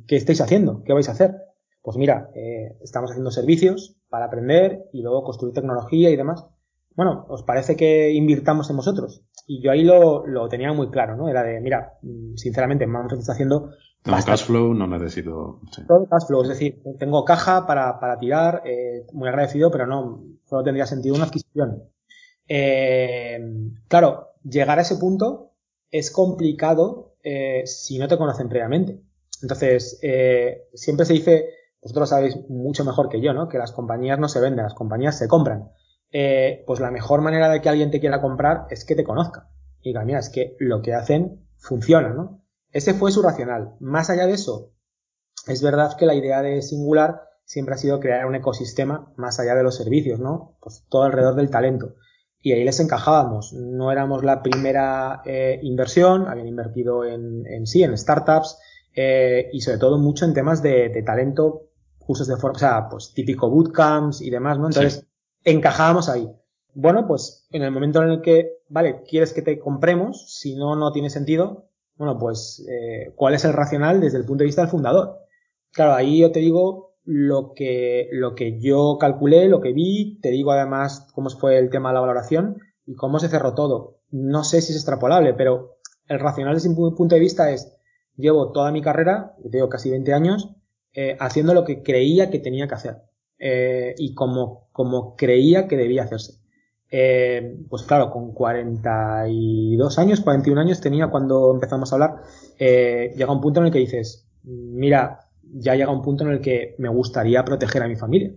¿qué 0.06 0.16
estáis 0.16 0.40
haciendo? 0.40 0.82
¿Qué 0.84 0.92
vais 0.92 1.08
a 1.08 1.12
hacer? 1.12 1.34
Pues 1.82 1.96
mira, 1.96 2.30
eh, 2.34 2.76
estamos 2.82 3.10
haciendo 3.10 3.30
servicios 3.30 3.96
para 4.08 4.26
aprender 4.26 4.88
y 4.92 5.02
luego 5.02 5.24
construir 5.24 5.54
tecnología 5.54 6.10
y 6.10 6.16
demás. 6.16 6.46
Bueno, 7.00 7.24
¿os 7.30 7.42
parece 7.44 7.76
que 7.76 8.12
invirtamos 8.12 8.68
en 8.68 8.76
vosotros? 8.76 9.22
Y 9.46 9.62
yo 9.62 9.70
ahí 9.70 9.84
lo, 9.84 10.26
lo 10.26 10.50
tenía 10.50 10.70
muy 10.74 10.90
claro, 10.90 11.16
¿no? 11.16 11.30
Era 11.30 11.42
de, 11.42 11.58
mira, 11.58 11.94
sinceramente, 12.34 12.86
Manfred 12.86 13.20
está 13.20 13.32
haciendo... 13.32 13.70
Tengo 14.02 14.18
cash 14.22 14.44
flow, 14.44 14.74
no 14.74 14.86
necesito... 14.86 15.60
Sí. 15.72 15.80
Todo 15.88 16.06
cash 16.06 16.26
flow, 16.26 16.42
es 16.42 16.50
decir, 16.50 16.82
tengo 16.98 17.24
caja 17.24 17.66
para, 17.66 17.98
para 17.98 18.18
tirar, 18.18 18.60
eh, 18.66 19.06
muy 19.14 19.30
agradecido, 19.30 19.70
pero 19.70 19.86
no, 19.86 20.24
solo 20.44 20.62
tendría 20.62 20.84
sentido 20.84 21.14
una 21.14 21.24
adquisición. 21.24 21.84
Eh, 22.46 23.38
claro, 23.88 24.32
llegar 24.44 24.78
a 24.78 24.82
ese 24.82 24.96
punto 24.96 25.52
es 25.90 26.10
complicado 26.10 27.14
eh, 27.22 27.62
si 27.64 27.98
no 27.98 28.08
te 28.08 28.18
conocen 28.18 28.50
previamente. 28.50 29.00
Entonces, 29.40 29.98
eh, 30.02 30.68
siempre 30.74 31.06
se 31.06 31.14
dice, 31.14 31.46
vosotros 31.80 32.10
sabéis 32.10 32.36
mucho 32.50 32.84
mejor 32.84 33.08
que 33.08 33.22
yo, 33.22 33.32
¿no? 33.32 33.48
Que 33.48 33.56
las 33.56 33.72
compañías 33.72 34.18
no 34.18 34.28
se 34.28 34.40
venden, 34.40 34.64
las 34.64 34.74
compañías 34.74 35.16
se 35.16 35.28
compran. 35.28 35.70
Eh, 36.12 36.64
pues 36.66 36.80
la 36.80 36.90
mejor 36.90 37.20
manera 37.20 37.48
de 37.48 37.60
que 37.60 37.68
alguien 37.68 37.90
te 37.90 38.00
quiera 38.00 38.20
comprar 38.20 38.66
es 38.70 38.84
que 38.84 38.94
te 38.94 39.04
conozca. 39.04 39.48
Y 39.80 39.90
diga, 39.90 40.04
mira, 40.04 40.18
es 40.18 40.28
que 40.28 40.56
lo 40.58 40.82
que 40.82 40.94
hacen 40.94 41.46
funciona, 41.58 42.10
¿no? 42.10 42.42
Ese 42.72 42.94
fue 42.94 43.12
su 43.12 43.22
racional. 43.22 43.74
Más 43.80 44.10
allá 44.10 44.26
de 44.26 44.34
eso, 44.34 44.72
es 45.46 45.62
verdad 45.62 45.96
que 45.96 46.06
la 46.06 46.14
idea 46.14 46.42
de 46.42 46.62
Singular 46.62 47.22
siempre 47.44 47.74
ha 47.74 47.78
sido 47.78 48.00
crear 48.00 48.26
un 48.26 48.34
ecosistema 48.34 49.12
más 49.16 49.40
allá 49.40 49.54
de 49.54 49.62
los 49.62 49.76
servicios, 49.76 50.20
¿no? 50.20 50.56
Pues 50.60 50.84
todo 50.88 51.02
alrededor 51.04 51.34
del 51.34 51.50
talento 51.50 51.94
y 52.42 52.52
ahí 52.52 52.64
les 52.64 52.80
encajábamos. 52.80 53.52
No 53.52 53.92
éramos 53.92 54.24
la 54.24 54.42
primera 54.42 55.22
eh, 55.24 55.60
inversión, 55.62 56.26
habían 56.26 56.48
invertido 56.48 57.04
en, 57.04 57.46
en, 57.46 57.66
sí, 57.66 57.82
en 57.82 57.96
startups 57.96 58.58
eh, 58.94 59.48
y 59.52 59.60
sobre 59.60 59.78
todo 59.78 59.98
mucho 59.98 60.24
en 60.24 60.34
temas 60.34 60.62
de, 60.62 60.88
de, 60.88 61.02
talento, 61.02 61.68
cursos 61.98 62.26
de 62.26 62.36
forma, 62.36 62.56
o 62.56 62.58
sea, 62.58 62.88
pues 62.88 63.12
típico 63.14 63.50
bootcamps 63.50 64.20
y 64.22 64.30
demás, 64.30 64.58
¿no? 64.58 64.66
Entonces, 64.66 64.94
sí. 64.94 65.06
Encajábamos 65.44 66.08
ahí. 66.08 66.30
Bueno, 66.74 67.06
pues 67.06 67.46
en 67.50 67.62
el 67.62 67.70
momento 67.70 68.02
en 68.02 68.10
el 68.10 68.22
que, 68.22 68.58
vale, 68.68 69.02
quieres 69.08 69.32
que 69.32 69.42
te 69.42 69.58
compremos, 69.58 70.32
si 70.32 70.54
no, 70.54 70.76
no 70.76 70.92
tiene 70.92 71.10
sentido, 71.10 71.66
bueno, 71.96 72.18
pues, 72.18 72.64
eh, 72.68 73.12
¿cuál 73.16 73.34
es 73.34 73.44
el 73.44 73.52
racional 73.52 74.00
desde 74.00 74.18
el 74.18 74.24
punto 74.24 74.42
de 74.42 74.46
vista 74.46 74.62
del 74.62 74.70
fundador? 74.70 75.18
Claro, 75.72 75.94
ahí 75.94 76.20
yo 76.20 76.32
te 76.32 76.40
digo, 76.40 76.94
lo 77.04 77.52
que, 77.54 78.08
lo 78.12 78.34
que 78.34 78.60
yo 78.60 78.96
calculé, 78.98 79.48
lo 79.48 79.60
que 79.60 79.72
vi, 79.72 80.18
te 80.22 80.30
digo 80.30 80.52
además 80.52 81.08
cómo 81.12 81.28
fue 81.30 81.58
el 81.58 81.70
tema 81.70 81.90
de 81.90 81.94
la 81.94 82.00
valoración 82.00 82.58
y 82.86 82.94
cómo 82.94 83.18
se 83.18 83.28
cerró 83.28 83.54
todo. 83.54 83.98
No 84.10 84.44
sé 84.44 84.62
si 84.62 84.72
es 84.72 84.78
extrapolable, 84.78 85.34
pero 85.34 85.78
el 86.08 86.20
racional 86.20 86.54
desde 86.54 86.68
mi 86.70 86.74
punto 86.74 87.14
de 87.14 87.20
vista 87.20 87.50
es, 87.50 87.76
llevo 88.16 88.52
toda 88.52 88.72
mi 88.72 88.80
carrera, 88.80 89.34
tengo 89.50 89.68
casi 89.68 89.90
20 89.90 90.12
años, 90.12 90.50
eh, 90.92 91.16
haciendo 91.20 91.54
lo 91.54 91.64
que 91.64 91.82
creía 91.82 92.30
que 92.30 92.38
tenía 92.38 92.66
que 92.66 92.74
hacer 92.74 93.09
eh, 93.42 93.94
y 93.96 94.14
como, 94.14 94.68
como 94.70 95.16
creía 95.16 95.66
que 95.66 95.76
debía 95.76 96.04
hacerse. 96.04 96.34
Eh, 96.90 97.56
pues 97.70 97.84
claro, 97.84 98.10
con 98.10 98.32
42 98.32 99.98
años, 99.98 100.20
41 100.20 100.60
años 100.60 100.80
tenía 100.80 101.08
cuando 101.08 101.52
empezamos 101.54 101.90
a 101.90 101.96
hablar, 101.96 102.16
eh, 102.58 103.14
llega 103.16 103.32
un 103.32 103.40
punto 103.40 103.60
en 103.60 103.66
el 103.66 103.72
que 103.72 103.78
dices, 103.78 104.28
mira, 104.42 105.30
ya 105.42 105.74
llega 105.74 105.90
un 105.90 106.02
punto 106.02 106.24
en 106.24 106.32
el 106.32 106.40
que 106.40 106.74
me 106.78 106.90
gustaría 106.90 107.44
proteger 107.44 107.82
a 107.82 107.88
mi 107.88 107.96
familia. 107.96 108.34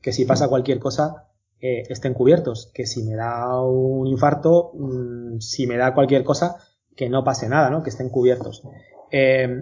Que 0.00 0.12
si 0.12 0.24
pasa 0.24 0.48
cualquier 0.48 0.78
cosa, 0.78 1.26
estén 1.58 2.14
cubiertos. 2.14 2.70
Que 2.72 2.86
si 2.86 3.02
me 3.02 3.16
da 3.16 3.60
un 3.60 4.06
infarto, 4.06 4.70
mmm, 4.74 5.40
si 5.40 5.66
me 5.66 5.76
da 5.76 5.92
cualquier 5.92 6.24
cosa, 6.24 6.56
que 6.96 7.10
no 7.10 7.24
pase 7.24 7.48
nada, 7.48 7.68
¿no? 7.68 7.82
Que 7.82 7.90
estén 7.90 8.08
cubiertos. 8.08 8.62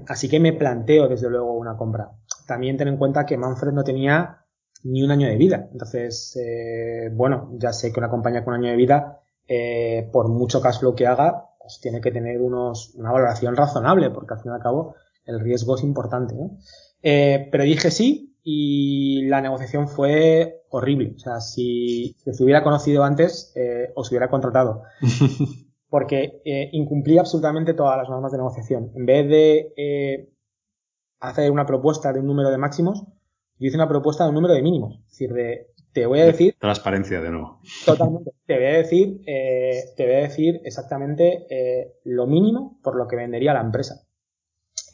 Así 0.06 0.28
que 0.28 0.38
me 0.38 0.52
planteo 0.52 1.08
desde 1.08 1.30
luego 1.30 1.54
una 1.54 1.76
compra. 1.76 2.12
También 2.46 2.76
ten 2.76 2.88
en 2.88 2.98
cuenta 2.98 3.26
que 3.26 3.36
Manfred 3.36 3.72
no 3.72 3.82
tenía 3.82 4.44
ni 4.84 5.02
un 5.02 5.10
año 5.10 5.28
de 5.28 5.36
vida. 5.36 5.68
Entonces, 5.72 6.36
eh, 6.36 7.10
bueno, 7.12 7.50
ya 7.58 7.72
sé 7.72 7.92
que 7.92 8.00
una 8.00 8.10
compañía 8.10 8.44
con 8.44 8.54
un 8.54 8.60
año 8.60 8.70
de 8.70 8.76
vida, 8.76 9.20
eh, 9.46 10.08
por 10.12 10.28
mucho 10.28 10.60
cash 10.60 10.78
flow 10.78 10.94
que 10.94 11.06
haga, 11.06 11.46
pues 11.58 11.80
tiene 11.80 12.00
que 12.00 12.10
tener 12.10 12.40
unos, 12.40 12.94
una 12.94 13.12
valoración 13.12 13.56
razonable, 13.56 14.10
porque 14.10 14.34
al 14.34 14.40
fin 14.40 14.52
y 14.52 14.54
al 14.54 14.62
cabo, 14.62 14.94
el 15.24 15.40
riesgo 15.40 15.76
es 15.76 15.82
importante. 15.82 16.34
¿no? 16.34 16.58
Eh, 17.02 17.48
pero 17.50 17.64
dije 17.64 17.90
sí 17.90 18.36
y 18.42 19.26
la 19.26 19.40
negociación 19.40 19.88
fue 19.88 20.62
horrible. 20.70 21.14
O 21.16 21.18
sea, 21.18 21.40
si, 21.40 22.14
si 22.18 22.30
os 22.30 22.40
hubiera 22.40 22.62
conocido 22.62 23.04
antes, 23.04 23.52
eh, 23.56 23.90
os 23.94 24.10
hubiera 24.10 24.30
contratado. 24.30 24.82
porque 25.90 26.42
incumplía 26.72 27.22
absolutamente 27.22 27.72
todas 27.72 27.96
las 27.96 28.10
normas 28.10 28.30
de 28.30 28.36
negociación. 28.36 28.92
En 28.94 29.06
vez 29.06 29.26
de 29.26 30.28
hacer 31.18 31.50
una 31.50 31.64
propuesta 31.64 32.12
de 32.12 32.20
un 32.20 32.26
número 32.26 32.50
de 32.50 32.58
máximos, 32.58 33.06
yo 33.58 33.66
hice 33.66 33.76
una 33.76 33.88
propuesta 33.88 34.24
de 34.24 34.30
un 34.30 34.34
número 34.36 34.54
de 34.54 34.62
mínimos. 34.62 35.00
Es 35.06 35.10
decir, 35.10 35.32
de, 35.32 35.70
te 35.92 36.06
voy 36.06 36.20
a 36.20 36.26
decir... 36.26 36.56
Transparencia 36.58 37.20
de 37.20 37.30
nuevo. 37.30 37.60
Totalmente. 37.84 38.32
Te 38.46 38.56
voy 38.56 38.66
a 38.66 38.76
decir, 38.78 39.20
eh, 39.26 39.84
te 39.96 40.06
voy 40.06 40.14
a 40.14 40.20
decir 40.20 40.60
exactamente 40.64 41.46
eh, 41.50 41.94
lo 42.04 42.26
mínimo 42.26 42.78
por 42.82 42.96
lo 42.96 43.06
que 43.06 43.16
vendería 43.16 43.54
la 43.54 43.60
empresa. 43.60 44.06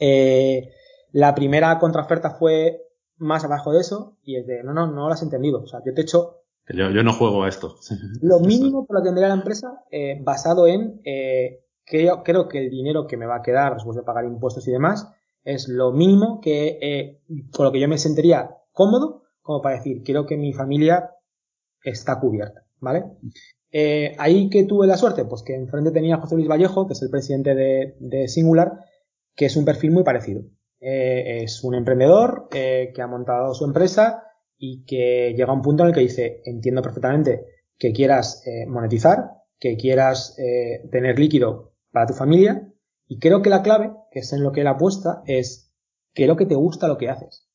Eh, 0.00 0.70
la 1.12 1.35
primera 1.35 1.79
contraoferta 1.79 2.31
fue 2.31 2.81
más 3.16 3.44
abajo 3.44 3.72
de 3.72 3.81
eso 3.81 4.16
y 4.22 4.37
es 4.37 4.46
de, 4.46 4.62
no, 4.64 4.72
no, 4.72 4.87
no 4.87 5.07
lo 5.07 5.12
has 5.12 5.22
entendido. 5.22 5.62
O 5.62 5.66
sea, 5.66 5.81
yo 5.85 5.94
te 5.94 6.00
he 6.00 6.05
hecho 6.05 6.44
yo, 6.68 6.90
yo 6.90 7.03
no 7.03 7.12
juego 7.12 7.44
a 7.44 7.48
esto. 7.48 7.77
Lo 8.22 8.40
mínimo 8.40 8.87
por 8.87 8.96
lo 8.96 9.03
que 9.03 9.09
tendría 9.09 9.29
la 9.29 9.35
empresa, 9.35 9.83
eh, 9.90 10.18
basado 10.22 10.66
en 10.66 11.00
eh, 11.05 11.61
que 11.85 12.05
yo 12.05 12.22
creo 12.22 12.48
que 12.48 12.59
el 12.59 12.70
dinero 12.70 13.07
que 13.07 13.16
me 13.16 13.27
va 13.27 13.37
a 13.37 13.42
quedar 13.42 13.74
después 13.74 13.96
de 13.96 14.03
pagar 14.03 14.24
impuestos 14.24 14.66
y 14.66 14.72
demás, 14.72 15.12
es 15.44 15.68
lo 15.68 15.92
mínimo 15.92 16.40
que 16.40 16.78
eh, 16.80 17.20
con 17.52 17.66
lo 17.66 17.72
que 17.72 17.80
yo 17.80 17.88
me 17.88 17.98
sentiría 17.98 18.50
cómodo 18.72 19.24
como 19.44 19.61
para 19.61 19.76
decir, 19.76 20.02
quiero 20.02 20.24
que 20.24 20.38
mi 20.38 20.54
familia 20.54 21.11
está 21.83 22.18
cubierta, 22.18 22.64
¿vale? 22.80 23.04
Eh, 23.70 24.16
ahí 24.18 24.48
que 24.48 24.64
tuve 24.64 24.87
la 24.87 24.96
suerte, 24.96 25.26
pues 25.26 25.42
que 25.42 25.54
enfrente 25.54 25.90
tenía 25.90 26.16
José 26.16 26.37
Luis 26.37 26.48
Vallejo, 26.48 26.87
que 26.87 26.94
es 26.94 27.02
el 27.02 27.11
presidente 27.11 27.54
de, 27.54 27.94
de 28.00 28.26
Singular, 28.26 28.72
que 29.37 29.44
es 29.44 29.57
un 29.57 29.66
perfil 29.66 29.90
muy 29.90 30.02
parecido. 30.02 30.44
Eh, 30.80 31.42
es 31.42 31.62
un 31.62 31.74
emprendedor 31.74 32.48
eh, 32.54 32.92
que 32.94 33.02
ha 33.02 33.07
montado 33.07 33.52
su 33.52 33.66
empresa 33.66 34.22
y 34.57 34.85
que 34.85 35.35
llega 35.37 35.50
a 35.50 35.54
un 35.54 35.62
punto 35.62 35.83
en 35.83 35.90
el 35.90 35.94
que 35.94 36.00
dice, 36.00 36.40
entiendo 36.46 36.80
perfectamente 36.80 37.44
que 37.78 37.92
quieras 37.92 38.46
eh, 38.46 38.64
monetizar, 38.66 39.30
que 39.59 39.76
quieras 39.76 40.38
eh, 40.38 40.88
tener 40.90 41.18
líquido 41.18 41.74
para 41.90 42.07
tu 42.07 42.14
familia, 42.14 42.72
y 43.07 43.19
creo 43.19 43.43
que 43.43 43.51
la 43.51 43.62
clave, 43.62 43.93
que 44.11 44.21
es 44.21 44.33
en 44.33 44.43
lo 44.43 44.53
que 44.53 44.62
él 44.62 44.67
apuesta, 44.67 45.23
es 45.27 45.73
creo 46.14 46.37
que 46.37 46.47
te 46.47 46.55
gusta 46.55 46.88
lo 46.88 46.97
que 46.97 47.11
haces. 47.11 47.49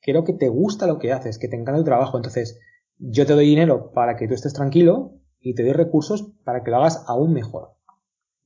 Creo 0.00 0.24
que 0.24 0.32
te 0.32 0.48
gusta 0.48 0.86
lo 0.86 0.98
que 0.98 1.12
haces, 1.12 1.38
que 1.38 1.48
te 1.48 1.56
encanta 1.56 1.78
el 1.78 1.84
trabajo. 1.84 2.16
Entonces, 2.16 2.58
yo 2.96 3.26
te 3.26 3.34
doy 3.34 3.46
dinero 3.46 3.92
para 3.92 4.16
que 4.16 4.28
tú 4.28 4.34
estés 4.34 4.54
tranquilo 4.54 5.12
y 5.40 5.54
te 5.54 5.62
doy 5.62 5.72
recursos 5.72 6.32
para 6.44 6.62
que 6.62 6.70
lo 6.70 6.78
hagas 6.78 7.04
aún 7.06 7.32
mejor. 7.32 7.74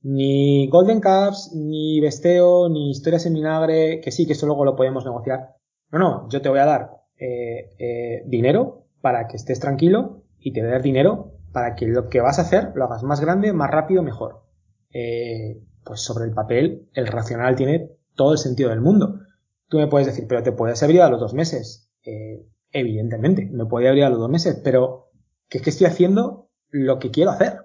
Ni 0.01 0.67
Golden 0.67 0.99
Caps, 0.99 1.53
ni 1.55 2.01
Besteo, 2.01 2.67
ni 2.69 2.91
historias 2.91 3.25
en 3.25 3.35
vinagre, 3.35 4.01
que 4.01 4.11
sí, 4.11 4.27
que 4.27 4.33
eso 4.33 4.45
luego 4.45 4.65
lo 4.65 4.75
podemos 4.75 5.05
negociar. 5.05 5.55
No, 5.91 5.99
no, 5.99 6.29
yo 6.29 6.41
te 6.41 6.49
voy 6.49 6.59
a 6.59 6.65
dar 6.65 6.89
eh, 7.17 7.69
eh, 7.79 8.23
dinero 8.25 8.87
para 9.01 9.27
que 9.27 9.37
estés 9.37 9.59
tranquilo 9.59 10.23
y 10.39 10.51
te 10.51 10.59
voy 10.59 10.69
a 10.69 10.73
dar 10.73 10.81
dinero 10.81 11.37
para 11.53 11.75
que 11.75 11.87
lo 11.87 12.09
que 12.09 12.19
vas 12.19 12.39
a 12.39 12.41
hacer 12.41 12.73
lo 12.75 12.85
hagas 12.85 13.03
más 13.03 13.21
grande, 13.21 13.53
más 13.53 13.71
rápido, 13.71 14.03
mejor. 14.03 14.43
Eh, 14.91 15.61
pues 15.85 16.01
sobre 16.01 16.25
el 16.25 16.33
papel, 16.33 16.89
el 16.93 17.07
racional 17.07 17.55
tiene 17.55 17.91
todo 18.15 18.33
el 18.33 18.37
sentido 18.37 18.69
del 18.69 18.81
mundo. 18.81 19.19
Tú 19.67 19.77
me 19.77 19.87
puedes 19.87 20.07
decir, 20.07 20.25
pero 20.27 20.43
te 20.43 20.51
puedes 20.51 20.81
abrir 20.83 21.01
a 21.01 21.09
los 21.09 21.19
dos 21.19 21.33
meses. 21.33 21.89
Eh, 22.03 22.45
evidentemente, 22.71 23.49
me 23.51 23.65
puede 23.65 23.87
abrir 23.87 24.03
a 24.03 24.09
los 24.09 24.19
dos 24.19 24.29
meses, 24.29 24.61
pero 24.63 25.11
que 25.49 25.57
es 25.59 25.63
que 25.63 25.69
estoy 25.69 25.87
haciendo 25.87 26.49
lo 26.69 26.99
que 26.99 27.11
quiero 27.11 27.31
hacer. 27.31 27.59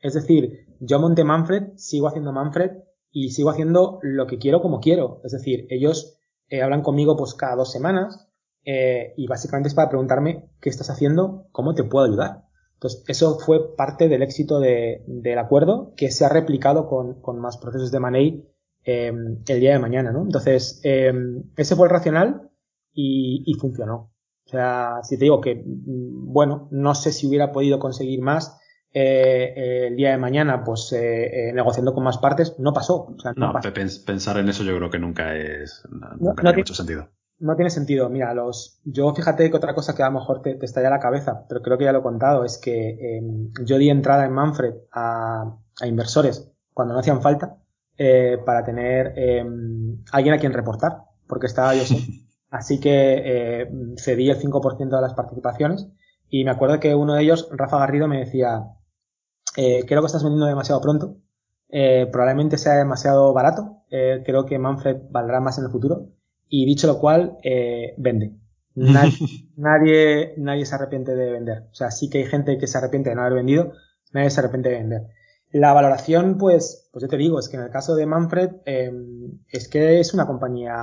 Es 0.00 0.14
decir, 0.14 0.66
yo 0.80 0.98
monté 0.98 1.24
Manfred, 1.24 1.74
sigo 1.76 2.08
haciendo 2.08 2.32
Manfred 2.32 2.70
y 3.10 3.30
sigo 3.30 3.50
haciendo 3.50 3.98
lo 4.02 4.26
que 4.26 4.38
quiero 4.38 4.62
como 4.62 4.80
quiero. 4.80 5.20
Es 5.24 5.32
decir, 5.32 5.66
ellos 5.70 6.18
eh, 6.48 6.62
hablan 6.62 6.82
conmigo 6.82 7.16
pues 7.16 7.34
cada 7.34 7.56
dos 7.56 7.70
semanas 7.70 8.28
eh, 8.64 9.14
y 9.16 9.26
básicamente 9.26 9.68
es 9.68 9.74
para 9.74 9.88
preguntarme 9.88 10.50
qué 10.60 10.68
estás 10.68 10.90
haciendo, 10.90 11.48
cómo 11.52 11.74
te 11.74 11.84
puedo 11.84 12.06
ayudar. 12.06 12.44
Entonces, 12.80 13.04
eso 13.08 13.38
fue 13.38 13.76
parte 13.76 14.08
del 14.08 14.22
éxito 14.22 14.58
de, 14.58 15.04
del 15.06 15.38
acuerdo 15.38 15.92
que 15.98 16.10
se 16.10 16.24
ha 16.24 16.30
replicado 16.30 16.88
con, 16.88 17.20
con 17.20 17.38
más 17.38 17.58
procesos 17.58 17.92
de 17.92 18.00
Money 18.00 18.48
eh, 18.86 19.12
el 19.46 19.60
día 19.60 19.72
de 19.72 19.78
mañana, 19.78 20.12
¿no? 20.12 20.22
Entonces, 20.22 20.80
eh, 20.82 21.12
ese 21.58 21.76
fue 21.76 21.88
el 21.88 21.92
racional 21.92 22.50
y, 22.94 23.42
y, 23.44 23.52
funcionó. 23.60 24.14
O 24.46 24.48
sea, 24.48 25.00
si 25.02 25.18
te 25.18 25.26
digo 25.26 25.42
que, 25.42 25.56
mm, 25.56 26.32
bueno, 26.32 26.68
no 26.70 26.94
sé 26.94 27.12
si 27.12 27.26
hubiera 27.26 27.52
podido 27.52 27.78
conseguir 27.78 28.22
más 28.22 28.58
eh, 28.94 29.88
el 29.88 29.96
día 29.96 30.12
de 30.12 30.16
mañana, 30.16 30.64
pues 30.64 30.90
eh, 30.94 31.52
negociando 31.52 31.92
con 31.92 32.02
más 32.02 32.16
partes, 32.16 32.58
no 32.58 32.72
pasó. 32.72 33.12
O 33.14 33.18
sea, 33.20 33.34
no, 33.36 33.48
no 33.48 33.52
pasó. 33.52 33.74
pensar 33.74 34.38
en 34.38 34.48
eso 34.48 34.64
yo 34.64 34.74
creo 34.78 34.88
que 34.88 34.98
nunca 34.98 35.36
es, 35.36 35.86
nunca 35.90 36.16
no, 36.18 36.34
tiene 36.34 36.56
mucho 36.56 36.74
sentido 36.74 37.10
no 37.40 37.56
tiene 37.56 37.70
sentido. 37.70 38.08
Mira, 38.08 38.32
los, 38.34 38.80
yo 38.84 39.12
fíjate 39.14 39.50
que 39.50 39.56
otra 39.56 39.74
cosa 39.74 39.94
que 39.94 40.02
a 40.02 40.10
lo 40.10 40.20
mejor 40.20 40.42
te, 40.42 40.54
te 40.54 40.66
estalla 40.66 40.90
la 40.90 41.00
cabeza, 41.00 41.44
pero 41.48 41.62
creo 41.62 41.78
que 41.78 41.84
ya 41.84 41.92
lo 41.92 42.00
he 42.00 42.02
contado, 42.02 42.44
es 42.44 42.58
que 42.58 42.90
eh, 42.90 43.22
yo 43.64 43.78
di 43.78 43.90
entrada 43.90 44.24
en 44.26 44.32
Manfred 44.32 44.74
a, 44.92 45.56
a 45.80 45.86
inversores 45.86 46.50
cuando 46.72 46.94
no 46.94 47.00
hacían 47.00 47.22
falta 47.22 47.56
eh, 47.98 48.38
para 48.44 48.64
tener 48.64 49.14
eh, 49.16 49.44
alguien 50.12 50.34
a 50.34 50.38
quien 50.38 50.52
reportar, 50.52 51.04
porque 51.26 51.46
estaba 51.46 51.74
yo 51.74 51.84
solo. 51.84 52.00
Así 52.50 52.80
que 52.80 53.22
eh, 53.24 53.70
cedí 53.96 54.28
el 54.28 54.38
5% 54.38 54.96
de 54.96 55.00
las 55.00 55.14
participaciones 55.14 55.88
y 56.28 56.44
me 56.44 56.50
acuerdo 56.50 56.80
que 56.80 56.94
uno 56.94 57.14
de 57.14 57.22
ellos, 57.22 57.48
Rafa 57.52 57.78
Garrido, 57.78 58.08
me 58.08 58.20
decía, 58.20 58.64
eh, 59.56 59.84
creo 59.86 60.00
que 60.00 60.06
estás 60.06 60.22
vendiendo 60.22 60.46
demasiado 60.46 60.80
pronto, 60.80 61.16
eh, 61.68 62.08
probablemente 62.10 62.58
sea 62.58 62.74
demasiado 62.74 63.32
barato, 63.32 63.82
eh, 63.90 64.22
creo 64.24 64.46
que 64.46 64.58
Manfred 64.58 64.96
valdrá 65.10 65.40
más 65.40 65.58
en 65.58 65.64
el 65.64 65.70
futuro 65.70 66.08
y 66.50 66.66
dicho 66.66 66.88
lo 66.88 66.98
cual, 66.98 67.38
eh, 67.42 67.94
vende. 67.96 68.34
Nadie, 68.74 69.12
nadie, 69.56 70.34
nadie 70.36 70.66
se 70.66 70.74
arrepiente 70.74 71.14
de 71.14 71.30
vender. 71.30 71.68
O 71.70 71.74
sea, 71.74 71.90
sí 71.90 72.10
que 72.10 72.18
hay 72.18 72.26
gente 72.26 72.58
que 72.58 72.66
se 72.66 72.76
arrepiente 72.76 73.10
de 73.10 73.16
no 73.16 73.22
haber 73.22 73.34
vendido, 73.34 73.72
nadie 74.12 74.30
se 74.30 74.40
arrepiente 74.40 74.68
de 74.68 74.78
vender. 74.78 75.02
La 75.52 75.72
valoración, 75.72 76.38
pues, 76.38 76.88
pues 76.92 77.02
yo 77.02 77.08
te 77.08 77.16
digo, 77.16 77.38
es 77.38 77.48
que 77.48 77.56
en 77.56 77.62
el 77.62 77.70
caso 77.70 77.94
de 77.94 78.06
Manfred, 78.06 78.50
eh, 78.66 78.92
es 79.48 79.68
que 79.68 80.00
es 80.00 80.12
una 80.12 80.26
compañía 80.26 80.74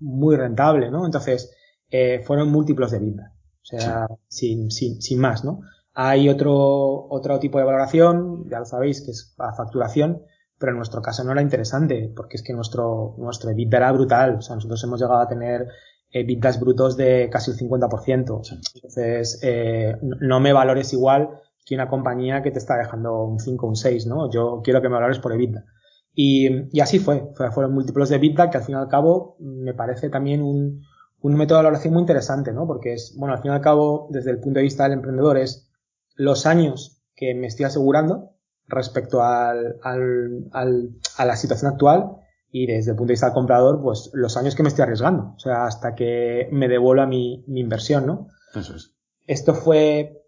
muy 0.00 0.36
rentable, 0.36 0.90
¿no? 0.90 1.04
Entonces, 1.04 1.54
eh, 1.90 2.22
fueron 2.24 2.50
múltiplos 2.50 2.90
de 2.90 2.98
vida. 2.98 3.32
O 3.62 3.66
sea, 3.66 4.06
sí. 4.28 4.48
sin, 4.48 4.70
sin, 4.70 5.02
sin 5.02 5.20
más, 5.20 5.44
¿no? 5.44 5.60
Hay 5.94 6.28
otro, 6.28 7.06
otro 7.08 7.38
tipo 7.38 7.58
de 7.58 7.64
valoración, 7.64 8.48
ya 8.50 8.58
lo 8.58 8.66
sabéis, 8.66 9.02
que 9.02 9.10
es 9.10 9.34
la 9.38 9.54
facturación, 9.54 10.22
pero 10.64 10.72
en 10.72 10.78
nuestro 10.78 11.02
caso 11.02 11.22
no 11.24 11.32
era 11.32 11.42
interesante, 11.42 12.10
porque 12.16 12.38
es 12.38 12.42
que 12.42 12.54
nuestro, 12.54 13.14
nuestro 13.18 13.50
EBITDA 13.50 13.76
era 13.76 13.92
brutal. 13.92 14.36
O 14.36 14.40
sea, 14.40 14.54
nosotros 14.54 14.82
hemos 14.82 14.98
llegado 14.98 15.20
a 15.20 15.28
tener 15.28 15.68
EBITDAs 16.10 16.58
brutos 16.58 16.96
de 16.96 17.28
casi 17.30 17.50
el 17.50 17.58
50%. 17.58 18.40
Entonces, 18.74 19.40
eh, 19.42 19.94
no 20.00 20.40
me 20.40 20.54
valores 20.54 20.90
igual 20.94 21.28
que 21.66 21.74
una 21.74 21.90
compañía 21.90 22.42
que 22.42 22.50
te 22.50 22.58
está 22.58 22.78
dejando 22.78 23.24
un 23.24 23.40
5 23.40 23.66
o 23.66 23.68
un 23.68 23.76
6, 23.76 24.06
¿no? 24.06 24.30
Yo 24.30 24.62
quiero 24.64 24.80
que 24.80 24.88
me 24.88 24.94
valores 24.94 25.18
por 25.18 25.34
EBITDA. 25.34 25.66
Y, 26.14 26.74
y 26.74 26.80
así 26.80 26.98
fue. 26.98 27.28
Fueron 27.52 27.74
múltiplos 27.74 28.08
de 28.08 28.16
EBITDA 28.16 28.48
que 28.48 28.56
al 28.56 28.64
fin 28.64 28.76
y 28.76 28.78
al 28.78 28.88
cabo 28.88 29.36
me 29.40 29.74
parece 29.74 30.08
también 30.08 30.40
un, 30.40 30.80
un 31.20 31.34
método 31.34 31.58
de 31.58 31.64
valoración 31.64 31.92
muy 31.92 32.00
interesante, 32.00 32.54
¿no? 32.54 32.66
Porque 32.66 32.94
es, 32.94 33.14
bueno, 33.18 33.34
al 33.34 33.42
fin 33.42 33.50
y 33.50 33.54
al 33.54 33.60
cabo, 33.60 34.08
desde 34.08 34.30
el 34.30 34.40
punto 34.40 34.60
de 34.60 34.64
vista 34.64 34.84
del 34.84 34.94
emprendedor 34.94 35.36
es 35.36 35.70
los 36.16 36.46
años 36.46 37.02
que 37.14 37.34
me 37.34 37.48
estoy 37.48 37.66
asegurando 37.66 38.33
respecto 38.66 39.22
al, 39.22 39.76
al, 39.82 40.48
al, 40.52 40.90
a 41.16 41.24
la 41.24 41.36
situación 41.36 41.72
actual 41.72 42.16
y 42.50 42.66
desde 42.66 42.92
el 42.92 42.96
punto 42.96 43.08
de 43.08 43.14
vista 43.14 43.26
del 43.26 43.34
comprador, 43.34 43.82
pues 43.82 44.10
los 44.14 44.36
años 44.36 44.54
que 44.54 44.62
me 44.62 44.68
estoy 44.68 44.84
arriesgando, 44.84 45.34
o 45.36 45.38
sea, 45.38 45.66
hasta 45.66 45.94
que 45.94 46.48
me 46.52 46.68
devuelva 46.68 47.06
mi, 47.06 47.44
mi 47.48 47.60
inversión, 47.60 48.06
¿no? 48.06 48.28
Eso 48.54 48.76
es. 48.76 48.94
Esto 49.26 49.54
fue 49.54 50.22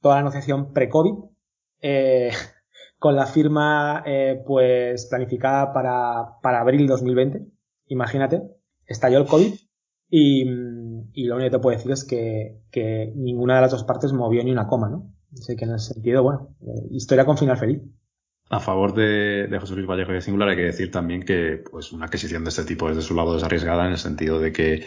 toda 0.00 0.16
la 0.16 0.22
negociación 0.22 0.72
pre-COVID, 0.72 1.14
eh, 1.80 2.30
con 2.98 3.16
la 3.16 3.26
firma, 3.26 4.02
eh, 4.06 4.42
pues, 4.46 5.06
planificada 5.06 5.72
para, 5.72 6.38
para 6.42 6.60
abril 6.60 6.86
2020. 6.86 7.44
Imagínate, 7.86 8.42
estalló 8.86 9.18
el 9.18 9.26
COVID 9.26 9.54
y, 10.08 10.42
y 11.12 11.24
lo 11.24 11.36
único 11.36 11.50
que 11.50 11.56
te 11.56 11.58
puedo 11.58 11.76
decir 11.76 11.90
es 11.90 12.04
que, 12.04 12.62
que 12.70 13.12
ninguna 13.16 13.56
de 13.56 13.62
las 13.62 13.72
dos 13.72 13.84
partes 13.84 14.12
movió 14.12 14.44
ni 14.44 14.52
una 14.52 14.68
coma, 14.68 14.88
¿no? 14.88 15.13
Así 15.38 15.56
que 15.56 15.64
en 15.64 15.74
ese 15.74 15.94
sentido, 15.94 16.22
bueno, 16.22 16.56
eh, 16.62 16.88
historia 16.90 17.24
con 17.24 17.38
final 17.38 17.56
feliz. 17.56 17.82
A 18.50 18.60
favor 18.60 18.94
de, 18.94 19.46
de, 19.48 19.58
José 19.58 19.74
Luis 19.74 19.86
Vallejo 19.86 20.12
y 20.12 20.14
de 20.14 20.20
Singular 20.20 20.50
hay 20.50 20.56
que 20.56 20.62
decir 20.62 20.90
también 20.90 21.24
que 21.24 21.64
pues 21.70 21.92
una 21.92 22.06
adquisición 22.06 22.44
de 22.44 22.50
este 22.50 22.64
tipo 22.64 22.88
desde 22.88 23.02
su 23.02 23.14
lado 23.14 23.36
es 23.36 23.42
arriesgada 23.42 23.86
en 23.86 23.92
el 23.92 23.98
sentido 23.98 24.38
de 24.38 24.52
que 24.52 24.84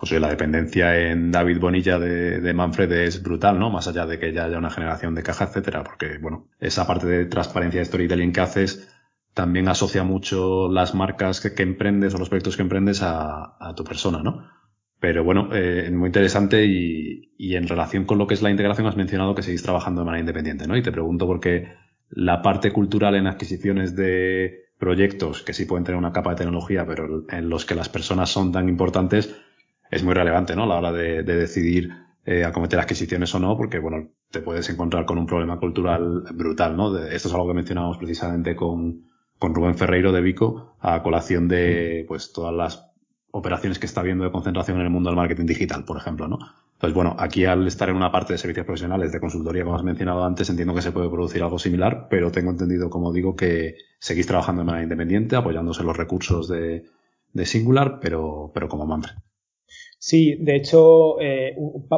pues, 0.00 0.12
la 0.12 0.28
dependencia 0.28 0.96
en 0.96 1.30
David 1.30 1.58
Bonilla 1.58 1.98
de, 1.98 2.54
Manfred 2.54 2.90
es 2.92 3.22
brutal, 3.22 3.58
¿no? 3.58 3.68
Más 3.68 3.88
allá 3.88 4.06
de 4.06 4.18
que 4.18 4.32
ya 4.32 4.44
haya 4.44 4.58
una 4.58 4.70
generación 4.70 5.14
de 5.14 5.22
caja, 5.22 5.44
etcétera, 5.44 5.84
porque 5.84 6.18
bueno, 6.18 6.48
esa 6.58 6.86
parte 6.86 7.06
de 7.06 7.26
transparencia 7.26 7.80
de 7.80 7.86
storytelling 7.86 8.32
que 8.32 8.40
haces 8.40 8.88
también 9.34 9.68
asocia 9.68 10.02
mucho 10.02 10.68
las 10.68 10.94
marcas 10.94 11.40
que, 11.40 11.62
emprendes 11.62 12.14
o 12.14 12.18
los 12.18 12.28
proyectos 12.28 12.56
que 12.56 12.62
emprendes 12.62 13.02
a 13.02 13.74
tu 13.76 13.84
persona, 13.84 14.22
¿no? 14.22 14.59
Pero 15.00 15.24
bueno, 15.24 15.48
eh, 15.52 15.90
muy 15.90 16.08
interesante 16.08 16.64
y, 16.66 17.32
y, 17.38 17.56
en 17.56 17.66
relación 17.66 18.04
con 18.04 18.18
lo 18.18 18.26
que 18.26 18.34
es 18.34 18.42
la 18.42 18.50
integración 18.50 18.86
has 18.86 18.96
mencionado 18.96 19.34
que 19.34 19.42
seguís 19.42 19.62
trabajando 19.62 20.02
de 20.02 20.04
manera 20.04 20.20
independiente, 20.20 20.66
¿no? 20.66 20.76
Y 20.76 20.82
te 20.82 20.92
pregunto 20.92 21.26
porque 21.26 21.72
la 22.10 22.42
parte 22.42 22.70
cultural 22.72 23.14
en 23.14 23.26
adquisiciones 23.26 23.96
de 23.96 24.72
proyectos 24.78 25.42
que 25.42 25.54
sí 25.54 25.64
pueden 25.64 25.84
tener 25.84 25.98
una 25.98 26.12
capa 26.12 26.30
de 26.30 26.36
tecnología, 26.36 26.84
pero 26.86 27.24
en 27.30 27.48
los 27.48 27.64
que 27.64 27.74
las 27.74 27.88
personas 27.88 28.30
son 28.30 28.52
tan 28.52 28.68
importantes, 28.68 29.34
es 29.90 30.04
muy 30.04 30.14
relevante, 30.14 30.54
¿no? 30.54 30.64
A 30.64 30.66
la 30.66 30.76
hora 30.76 30.92
de, 30.92 31.22
de 31.22 31.36
decidir 31.36 31.90
eh, 32.26 32.44
acometer 32.44 32.78
adquisiciones 32.78 33.34
o 33.34 33.38
no, 33.38 33.56
porque 33.56 33.78
bueno, 33.78 34.10
te 34.30 34.40
puedes 34.40 34.68
encontrar 34.68 35.06
con 35.06 35.16
un 35.16 35.26
problema 35.26 35.58
cultural 35.58 36.24
brutal, 36.34 36.76
¿no? 36.76 36.96
esto 36.98 37.28
es 37.28 37.34
algo 37.34 37.48
que 37.48 37.54
mencionábamos 37.54 37.96
precisamente 37.96 38.54
con, 38.54 39.06
con 39.38 39.54
Rubén 39.54 39.74
Ferreiro 39.74 40.12
de 40.12 40.20
Vico, 40.20 40.76
a 40.80 41.02
colación 41.02 41.48
de 41.48 42.04
pues 42.06 42.32
todas 42.32 42.54
las 42.54 42.89
operaciones 43.32 43.78
que 43.78 43.86
está 43.86 44.02
viendo 44.02 44.24
de 44.24 44.30
concentración 44.30 44.78
en 44.78 44.84
el 44.84 44.90
mundo 44.90 45.10
del 45.10 45.16
marketing 45.16 45.46
digital, 45.46 45.84
por 45.84 45.96
ejemplo, 45.96 46.28
¿no? 46.28 46.38
Entonces, 46.74 46.94
bueno, 46.94 47.14
aquí 47.18 47.44
al 47.44 47.66
estar 47.66 47.88
en 47.90 47.96
una 47.96 48.10
parte 48.10 48.32
de 48.32 48.38
servicios 48.38 48.64
profesionales 48.64 49.12
de 49.12 49.20
consultoría, 49.20 49.64
como 49.64 49.76
has 49.76 49.82
mencionado 49.82 50.24
antes, 50.24 50.48
entiendo 50.48 50.74
que 50.74 50.82
se 50.82 50.92
puede 50.92 51.10
producir 51.10 51.42
algo 51.42 51.58
similar, 51.58 52.08
pero 52.08 52.32
tengo 52.32 52.50
entendido, 52.50 52.88
como 52.88 53.12
digo, 53.12 53.36
que 53.36 53.76
seguís 53.98 54.26
trabajando 54.26 54.62
de 54.62 54.66
manera 54.66 54.84
independiente, 54.84 55.36
apoyándose 55.36 55.82
en 55.82 55.88
los 55.88 55.96
recursos 55.96 56.48
de, 56.48 56.84
de 57.32 57.46
Singular, 57.46 57.98
pero, 58.00 58.50
pero 58.54 58.68
como 58.68 58.86
Manfred. 58.86 59.14
Sí, 59.98 60.36
de 60.40 60.56
hecho, 60.56 61.20
eh, 61.20 61.54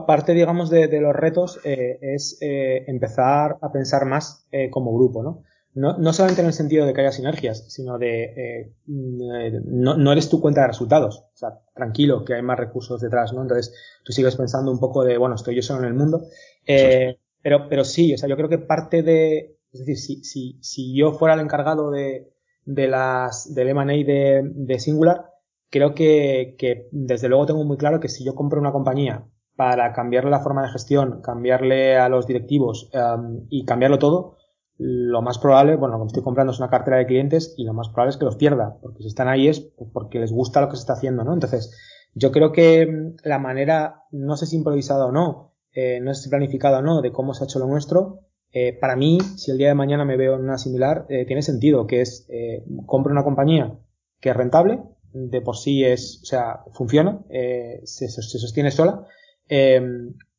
parte, 0.06 0.34
digamos, 0.34 0.68
de, 0.68 1.00
los 1.00 1.14
retos 1.14 1.60
eh, 1.64 1.98
es 2.02 2.36
eh, 2.40 2.84
empezar 2.88 3.58
a 3.62 3.70
pensar 3.70 4.06
más 4.06 4.48
como 4.72 4.92
grupo, 4.92 5.22
¿no? 5.22 5.44
¿No? 5.74 5.96
No 5.98 6.12
solamente 6.12 6.42
en 6.42 6.48
el 6.48 6.52
sentido 6.52 6.86
de 6.86 6.92
que 6.92 7.00
haya 7.00 7.12
sinergias, 7.12 7.64
sino 7.72 7.98
de 7.98 8.74
no, 8.86 9.96
no, 9.96 10.12
eres 10.12 10.28
tu 10.28 10.40
cuenta 10.40 10.62
de 10.62 10.68
resultados. 10.68 11.24
O 11.34 11.36
sea, 11.36 11.60
tranquilo, 11.74 12.24
que 12.24 12.34
hay 12.34 12.42
más 12.42 12.58
recursos 12.58 13.00
detrás, 13.00 13.32
¿no? 13.32 13.42
Entonces, 13.42 13.74
tú 14.04 14.12
sigues 14.12 14.36
pensando 14.36 14.70
un 14.70 14.80
poco 14.80 15.04
de, 15.04 15.16
bueno, 15.18 15.34
estoy 15.34 15.56
yo 15.56 15.62
solo 15.62 15.80
en 15.80 15.86
el 15.86 15.94
mundo. 15.94 16.22
pero, 16.64 17.68
pero 17.68 17.84
sí, 17.84 18.14
o 18.14 18.18
sea, 18.18 18.28
yo 18.28 18.36
creo 18.36 18.48
que 18.48 18.58
parte 18.58 19.02
de, 19.02 19.58
es 19.72 19.80
decir, 19.80 19.96
si, 19.96 20.24
si, 20.24 20.58
si 20.60 20.96
yo 20.96 21.12
fuera 21.12 21.34
el 21.34 21.40
encargado 21.40 21.90
de, 21.90 22.32
de 22.64 22.88
las, 22.88 23.52
del 23.54 23.68
M&A 23.68 23.84
de, 23.84 24.42
de 24.44 24.78
Singular, 24.78 25.26
creo 25.70 25.94
que, 25.94 26.54
que, 26.58 26.88
desde 26.92 27.28
luego 27.28 27.46
tengo 27.46 27.64
muy 27.64 27.76
claro 27.78 27.98
que 27.98 28.08
si 28.08 28.24
yo 28.24 28.34
compro 28.34 28.60
una 28.60 28.72
compañía 28.72 29.26
para 29.56 29.92
cambiarle 29.92 30.30
la 30.30 30.40
forma 30.40 30.62
de 30.62 30.72
gestión, 30.72 31.20
cambiarle 31.22 31.96
a 31.96 32.08
los 32.08 32.26
directivos 32.26 32.90
um, 32.94 33.46
y 33.48 33.64
cambiarlo 33.64 33.98
todo, 33.98 34.36
lo 34.84 35.22
más 35.22 35.38
probable, 35.38 35.76
bueno, 35.76 35.96
lo 35.96 36.04
que 36.04 36.08
estoy 36.08 36.24
comprando 36.24 36.52
es 36.52 36.58
una 36.58 36.70
cartera 36.70 36.96
de 36.96 37.06
clientes 37.06 37.54
y 37.56 37.64
lo 37.64 37.72
más 37.72 37.88
probable 37.88 38.10
es 38.10 38.16
que 38.16 38.24
los 38.24 38.36
pierda, 38.36 38.78
porque 38.82 39.02
si 39.02 39.08
están 39.08 39.28
ahí 39.28 39.46
es 39.46 39.60
porque 39.92 40.18
les 40.18 40.32
gusta 40.32 40.60
lo 40.60 40.68
que 40.68 40.76
se 40.76 40.80
está 40.80 40.94
haciendo, 40.94 41.22
¿no? 41.22 41.32
Entonces, 41.32 41.72
yo 42.14 42.32
creo 42.32 42.50
que 42.50 42.86
mm, 42.86 43.16
la 43.22 43.38
manera, 43.38 44.02
no 44.10 44.36
sé 44.36 44.46
si 44.46 44.56
improvisada 44.56 45.06
o 45.06 45.12
no, 45.12 45.54
eh, 45.72 46.00
no 46.00 46.12
sé 46.12 46.24
si 46.24 46.30
planificada 46.30 46.80
o 46.80 46.82
no, 46.82 47.00
de 47.00 47.12
cómo 47.12 47.32
se 47.32 47.44
ha 47.44 47.46
hecho 47.46 47.60
lo 47.60 47.68
nuestro, 47.68 48.20
eh, 48.50 48.76
para 48.78 48.96
mí, 48.96 49.18
si 49.36 49.52
el 49.52 49.58
día 49.58 49.68
de 49.68 49.74
mañana 49.74 50.04
me 50.04 50.16
veo 50.16 50.34
en 50.34 50.42
una 50.42 50.58
similar, 50.58 51.06
eh, 51.08 51.24
tiene 51.26 51.42
sentido, 51.42 51.86
que 51.86 52.00
es, 52.00 52.26
eh, 52.28 52.64
compro 52.86 53.12
una 53.12 53.24
compañía 53.24 53.78
que 54.20 54.30
es 54.30 54.36
rentable, 54.36 54.82
de 55.12 55.40
por 55.40 55.56
sí 55.56 55.84
es, 55.84 56.20
o 56.22 56.26
sea, 56.26 56.60
funciona, 56.72 57.22
eh, 57.30 57.80
se, 57.84 58.08
sostiene 58.08 58.70
sola. 58.70 59.06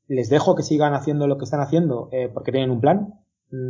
Les 0.08 0.29
dejo 0.29 0.56
que 0.56 0.63
sigan 0.63 0.93
haciendo 0.93 1.27
lo 1.27 1.38
que 1.38 1.45
están 1.45 1.62
haciendo 1.62 2.10
porque 2.34 2.51
tienen 2.51 2.71
un 2.71 2.82
plan 2.82 3.13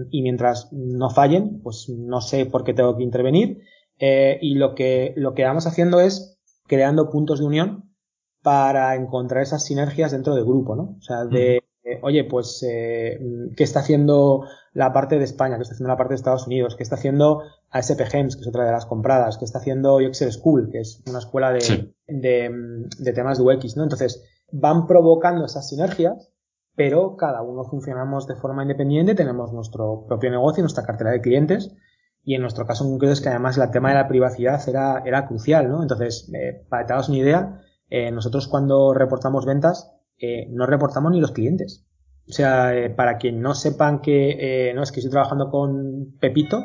y 0.09 0.21
mientras 0.21 0.69
no 0.71 1.09
fallen, 1.09 1.61
pues 1.61 1.89
no 1.89 2.21
sé 2.21 2.45
por 2.45 2.63
qué 2.63 2.73
tengo 2.73 2.95
que 2.95 3.03
intervenir. 3.03 3.61
Eh, 3.99 4.39
y 4.41 4.55
lo 4.55 4.75
que, 4.75 5.13
lo 5.17 5.33
que 5.33 5.43
vamos 5.43 5.67
haciendo 5.67 5.99
es 5.99 6.39
creando 6.67 7.09
puntos 7.09 7.39
de 7.39 7.45
unión 7.45 7.93
para 8.41 8.95
encontrar 8.95 9.43
esas 9.43 9.63
sinergias 9.63 10.11
dentro 10.11 10.35
del 10.35 10.45
grupo, 10.45 10.75
¿no? 10.75 10.95
O 10.97 11.01
sea, 11.01 11.25
de, 11.25 11.63
eh, 11.83 11.99
oye, 12.01 12.23
pues, 12.23 12.63
eh, 12.67 13.19
¿qué 13.55 13.63
está 13.63 13.81
haciendo 13.81 14.45
la 14.73 14.93
parte 14.93 15.17
de 15.17 15.25
España? 15.25 15.57
¿Qué 15.57 15.63
está 15.63 15.73
haciendo 15.73 15.89
la 15.89 15.97
parte 15.97 16.13
de 16.13 16.17
Estados 16.17 16.47
Unidos? 16.47 16.75
¿Qué 16.75 16.83
está 16.83 16.95
haciendo 16.95 17.41
ASP 17.69 18.01
Gems, 18.05 18.35
que 18.35 18.41
es 18.41 18.47
otra 18.47 18.65
de 18.65 18.71
las 18.71 18.85
compradas? 18.85 19.37
¿Qué 19.37 19.45
está 19.45 19.59
haciendo 19.59 19.99
Excel 19.99 20.31
School, 20.31 20.69
que 20.71 20.79
es 20.79 21.01
una 21.07 21.19
escuela 21.19 21.51
de, 21.51 21.93
de, 22.07 22.87
de, 22.99 23.13
temas 23.13 23.37
de 23.37 23.43
UX, 23.43 23.77
¿no? 23.77 23.83
Entonces, 23.83 24.23
van 24.51 24.87
provocando 24.87 25.45
esas 25.45 25.67
sinergias, 25.67 26.32
pero 26.75 27.15
cada 27.15 27.41
uno 27.41 27.63
funcionamos 27.63 28.27
de 28.27 28.35
forma 28.35 28.63
independiente, 28.63 29.15
tenemos 29.15 29.53
nuestro 29.53 30.05
propio 30.07 30.31
negocio, 30.31 30.63
nuestra 30.63 30.85
cartera 30.85 31.11
de 31.11 31.21
clientes, 31.21 31.75
y 32.23 32.35
en 32.35 32.41
nuestro 32.41 32.65
caso 32.65 32.85
en 32.85 32.91
concreto 32.91 33.13
es 33.13 33.21
que 33.21 33.29
además 33.29 33.57
el 33.57 33.69
tema 33.71 33.89
de 33.89 33.95
la 33.95 34.07
privacidad 34.07 34.61
era, 34.67 35.03
era 35.05 35.27
crucial, 35.27 35.69
¿no? 35.69 35.81
Entonces, 35.81 36.31
eh, 36.33 36.65
para 36.69 36.83
que 36.83 36.87
te 36.87 36.93
hagas 36.93 37.09
una 37.09 37.17
idea, 37.17 37.61
eh, 37.89 38.11
nosotros 38.11 38.47
cuando 38.47 38.93
reportamos 38.93 39.45
ventas, 39.45 39.91
eh, 40.17 40.47
no 40.49 40.65
reportamos 40.65 41.11
ni 41.11 41.19
los 41.19 41.31
clientes. 41.31 41.85
O 42.29 42.31
sea, 42.31 42.73
eh, 42.73 42.89
para 42.89 43.17
que 43.17 43.33
no 43.33 43.53
sepan 43.53 43.99
que 43.99 44.71
no 44.73 44.81
es 44.81 44.91
que 44.93 45.01
estoy 45.01 45.11
trabajando 45.11 45.49
con 45.49 46.15
Pepito, 46.19 46.61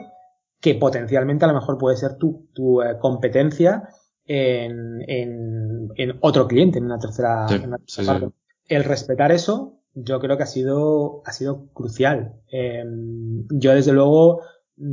que 0.61 0.75
potencialmente 0.75 1.45
a 1.45 1.49
lo 1.49 1.55
mejor 1.55 1.79
puede 1.79 1.97
ser 1.97 2.17
tu, 2.17 2.49
tu 2.53 2.83
eh, 2.83 2.99
competencia 2.99 3.89
en, 4.25 5.03
en, 5.09 5.89
en, 5.97 6.19
otro 6.21 6.47
cliente, 6.47 6.79
en 6.79 6.85
una 6.85 6.99
tercera, 6.99 7.49
sí, 7.49 7.55
en 7.55 7.67
una 7.69 7.79
sí, 7.87 8.05
parte. 8.05 8.27
sí. 8.27 8.33
El 8.67 8.85
respetar 8.85 9.33
eso, 9.33 9.78
yo 10.05 10.21
creo 10.21 10.37
que 10.37 10.43
ha 10.45 10.47
sido, 10.47 11.23
ha 11.25 11.33
sido 11.33 11.69
crucial. 11.73 12.41
Em, 12.51 13.47
yo 13.51 13.75
desde 13.75 13.93
luego, 13.93 14.43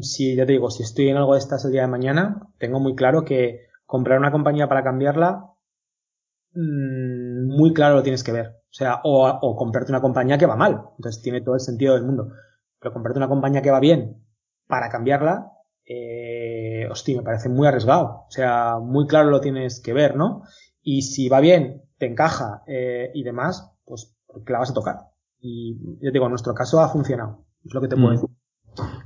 si 0.01 0.35
ya 0.35 0.45
te 0.45 0.53
digo, 0.53 0.69
si 0.71 0.83
estoy 0.83 1.09
en 1.09 1.17
algo 1.17 1.33
de 1.33 1.39
estas 1.39 1.65
el 1.65 1.71
día 1.71 1.81
de 1.81 1.87
mañana, 1.87 2.47
tengo 2.57 2.79
muy 2.79 2.95
claro 2.95 3.23
que 3.25 3.67
comprar 3.85 4.19
una 4.19 4.31
compañía 4.31 4.67
para 4.67 4.83
cambiarla 4.83 5.55
muy 6.55 7.73
claro 7.73 7.95
lo 7.95 8.03
tienes 8.03 8.23
que 8.23 8.31
ver. 8.31 8.47
O 8.47 8.77
sea, 8.77 9.01
o, 9.03 9.27
o, 9.27 9.55
comprarte 9.55 9.91
una 9.91 10.01
compañía 10.01 10.37
que 10.37 10.45
va 10.45 10.55
mal. 10.55 10.81
Entonces 10.97 11.21
tiene 11.21 11.41
todo 11.41 11.55
el 11.55 11.61
sentido 11.61 11.93
del 11.93 12.03
mundo. 12.03 12.29
Pero 12.79 12.93
comprarte 12.93 13.19
una 13.19 13.27
compañía 13.27 13.61
que 13.61 13.71
va 13.71 13.79
bien 13.79 14.23
para 14.67 14.89
cambiarla, 14.89 15.51
eh, 15.85 16.87
hostia, 16.89 17.17
me 17.17 17.23
parece 17.23 17.49
muy 17.49 17.67
arriesgado. 17.67 18.25
O 18.27 18.31
sea, 18.31 18.79
muy 18.79 19.07
claro 19.07 19.29
lo 19.29 19.41
tienes 19.41 19.81
que 19.81 19.93
ver, 19.93 20.15
¿no? 20.15 20.43
Y 20.81 21.03
si 21.03 21.29
va 21.29 21.39
bien, 21.39 21.83
te 21.97 22.07
encaja 22.07 22.63
eh, 22.67 23.11
y 23.13 23.23
demás, 23.23 23.71
pues 23.85 24.14
porque 24.35 24.53
la 24.53 24.59
vas 24.59 24.71
a 24.71 24.75
tocar. 24.75 24.99
Y 25.39 25.77
yo 26.01 26.09
te 26.09 26.11
digo, 26.11 26.25
en 26.25 26.31
nuestro 26.31 26.53
caso 26.53 26.79
ha 26.81 26.89
funcionado. 26.89 27.45
Es 27.65 27.73
lo 27.73 27.81
que 27.81 27.87
te 27.87 27.95
puedo 27.95 28.11
decir. 28.11 28.29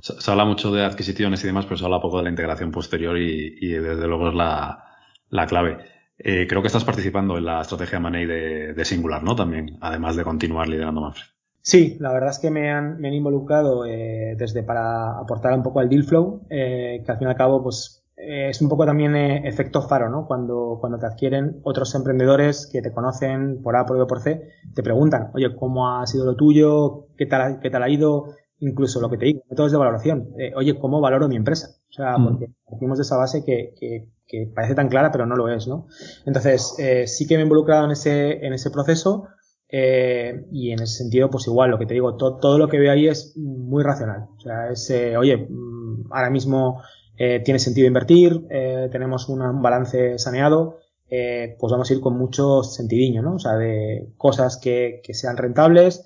Se, 0.02 0.20
se, 0.20 0.32
habla 0.32 0.46
mucho 0.46 0.72
de 0.72 0.84
adquisiciones 0.84 1.44
y 1.44 1.48
demás, 1.48 1.66
pero 1.66 1.78
se 1.78 1.86
habla 1.86 2.02
poco 2.02 2.18
de 2.18 2.24
la 2.24 2.30
integración 2.30 2.72
posterior 2.72 3.18
y, 3.18 3.56
y 3.62 3.70
desde 3.70 4.08
luego 4.08 4.30
es 4.30 4.36
la, 4.36 4.84
la 5.30 5.46
clave. 5.46 5.78
Eh, 6.18 6.48
creo 6.48 6.62
que 6.62 6.68
estás 6.68 6.84
participando 6.84 7.38
en 7.38 7.46
la 7.46 7.62
estrategia 7.62 8.00
Money 8.00 8.26
de, 8.26 8.74
de, 8.74 8.86
Singular, 8.86 9.24
¿no? 9.24 9.36
También, 9.36 9.78
además 9.80 10.18
de 10.18 10.24
continuar 10.26 10.68
liderando 10.68 11.02
Manfred. 11.02 11.28
Sí, 11.62 11.98
la 12.00 12.12
verdad 12.12 12.32
es 12.32 12.40
que 12.40 12.52
me 12.52 12.72
han, 12.72 13.00
me 13.00 13.08
han 13.08 13.14
involucrado 13.14 13.86
eh, 13.86 14.36
desde 14.38 14.64
para 14.64 15.18
aportar 15.18 15.54
un 15.54 15.64
poco 15.64 15.80
al 15.80 15.90
deal 15.90 16.04
flow, 16.04 16.46
eh, 16.50 17.02
que 17.06 17.12
al 17.12 17.18
fin 17.18 17.28
y 17.28 17.32
al 17.32 17.38
cabo, 17.38 17.64
pues 17.64 17.99
eh, 18.20 18.50
es 18.50 18.62
un 18.62 18.70
poco 18.70 18.86
también 18.86 19.16
efecto 19.16 19.82
faro, 19.82 20.10
¿no? 20.10 20.28
Cuando, 20.28 20.78
cuando 20.80 21.00
te 21.00 21.06
adquieren 21.06 21.60
otros 21.64 21.94
emprendedores 21.96 22.70
que 22.72 22.82
te 22.82 22.92
conocen 22.92 23.62
por 23.62 23.76
A, 23.76 23.86
por 23.86 23.98
B, 23.98 24.06
por 24.06 24.22
C, 24.22 24.50
te 24.74 24.84
preguntan, 24.84 25.32
oye, 25.34 25.56
¿cómo 25.56 25.90
ha 25.90 26.06
sido 26.06 26.26
lo 26.26 26.36
tuyo? 26.36 27.08
¿Qué 27.18 27.26
tal, 27.26 27.60
qué 27.60 27.70
tal 27.70 27.84
ha 27.84 27.90
ido? 27.90 28.36
Incluso 28.60 29.00
lo 29.00 29.10
que 29.10 29.18
te 29.18 29.26
digo, 29.26 29.44
métodos 29.50 29.72
de 29.72 29.78
valoración. 29.78 30.30
oye, 30.56 30.78
¿cómo 30.78 31.00
valoro 31.00 31.28
mi 31.30 31.38
empresa? 31.38 31.70
O 31.90 31.94
sea, 31.94 32.18
mm. 32.18 32.28
porque 32.28 32.52
partimos 32.70 32.98
de 32.98 33.04
esa 33.04 33.18
base 33.18 33.44
que, 33.46 33.74
que 33.80 34.10
que 34.30 34.50
parece 34.54 34.76
tan 34.76 34.90
clara, 34.90 35.12
pero 35.12 35.26
no 35.26 35.36
lo 35.36 35.50
es, 35.50 35.68
¿no? 35.68 35.88
Entonces, 36.26 36.76
eh, 36.78 37.08
sí 37.08 37.28
que 37.28 37.36
me 37.36 37.42
he 37.42 37.44
involucrado 37.44 37.86
en 37.86 37.92
ese, 37.92 38.46
en 38.46 38.54
ese 38.54 38.70
proceso 38.70 39.28
eh, 39.68 40.46
y 40.52 40.72
en 40.72 40.82
ese 40.82 40.98
sentido, 40.98 41.30
pues 41.32 41.48
igual, 41.48 41.72
lo 41.72 41.80
que 41.80 41.88
te 41.88 41.96
digo, 41.96 42.16
to, 42.16 42.38
todo 42.38 42.60
lo 42.60 42.68
que 42.70 42.80
veo 42.80 42.92
ahí 42.92 43.08
es 43.08 43.36
muy 43.36 43.84
racional. 43.84 44.28
O 44.38 44.40
sea, 44.40 44.70
es, 44.70 44.88
eh, 44.92 45.18
oye, 45.18 45.36
mm, 45.50 46.12
ahora 46.12 46.30
mismo 46.30 46.82
eh, 47.22 47.42
tiene 47.44 47.60
sentido 47.60 47.86
invertir, 47.86 48.48
eh, 48.50 48.88
tenemos 48.94 49.28
un 49.28 49.62
balance 49.62 50.18
saneado, 50.18 50.78
eh, 51.10 51.58
pues 51.60 51.70
vamos 51.70 51.92
a 51.92 51.94
ir 51.94 52.00
con 52.00 52.18
mucho 52.18 52.64
sentidiño, 52.64 53.22
¿no? 53.22 53.36
O 53.36 53.40
sea, 53.40 53.58
de 53.58 54.14
cosas 54.16 54.56
que, 54.56 55.02
que 55.04 55.14
sean 55.14 55.36
rentables 55.36 56.06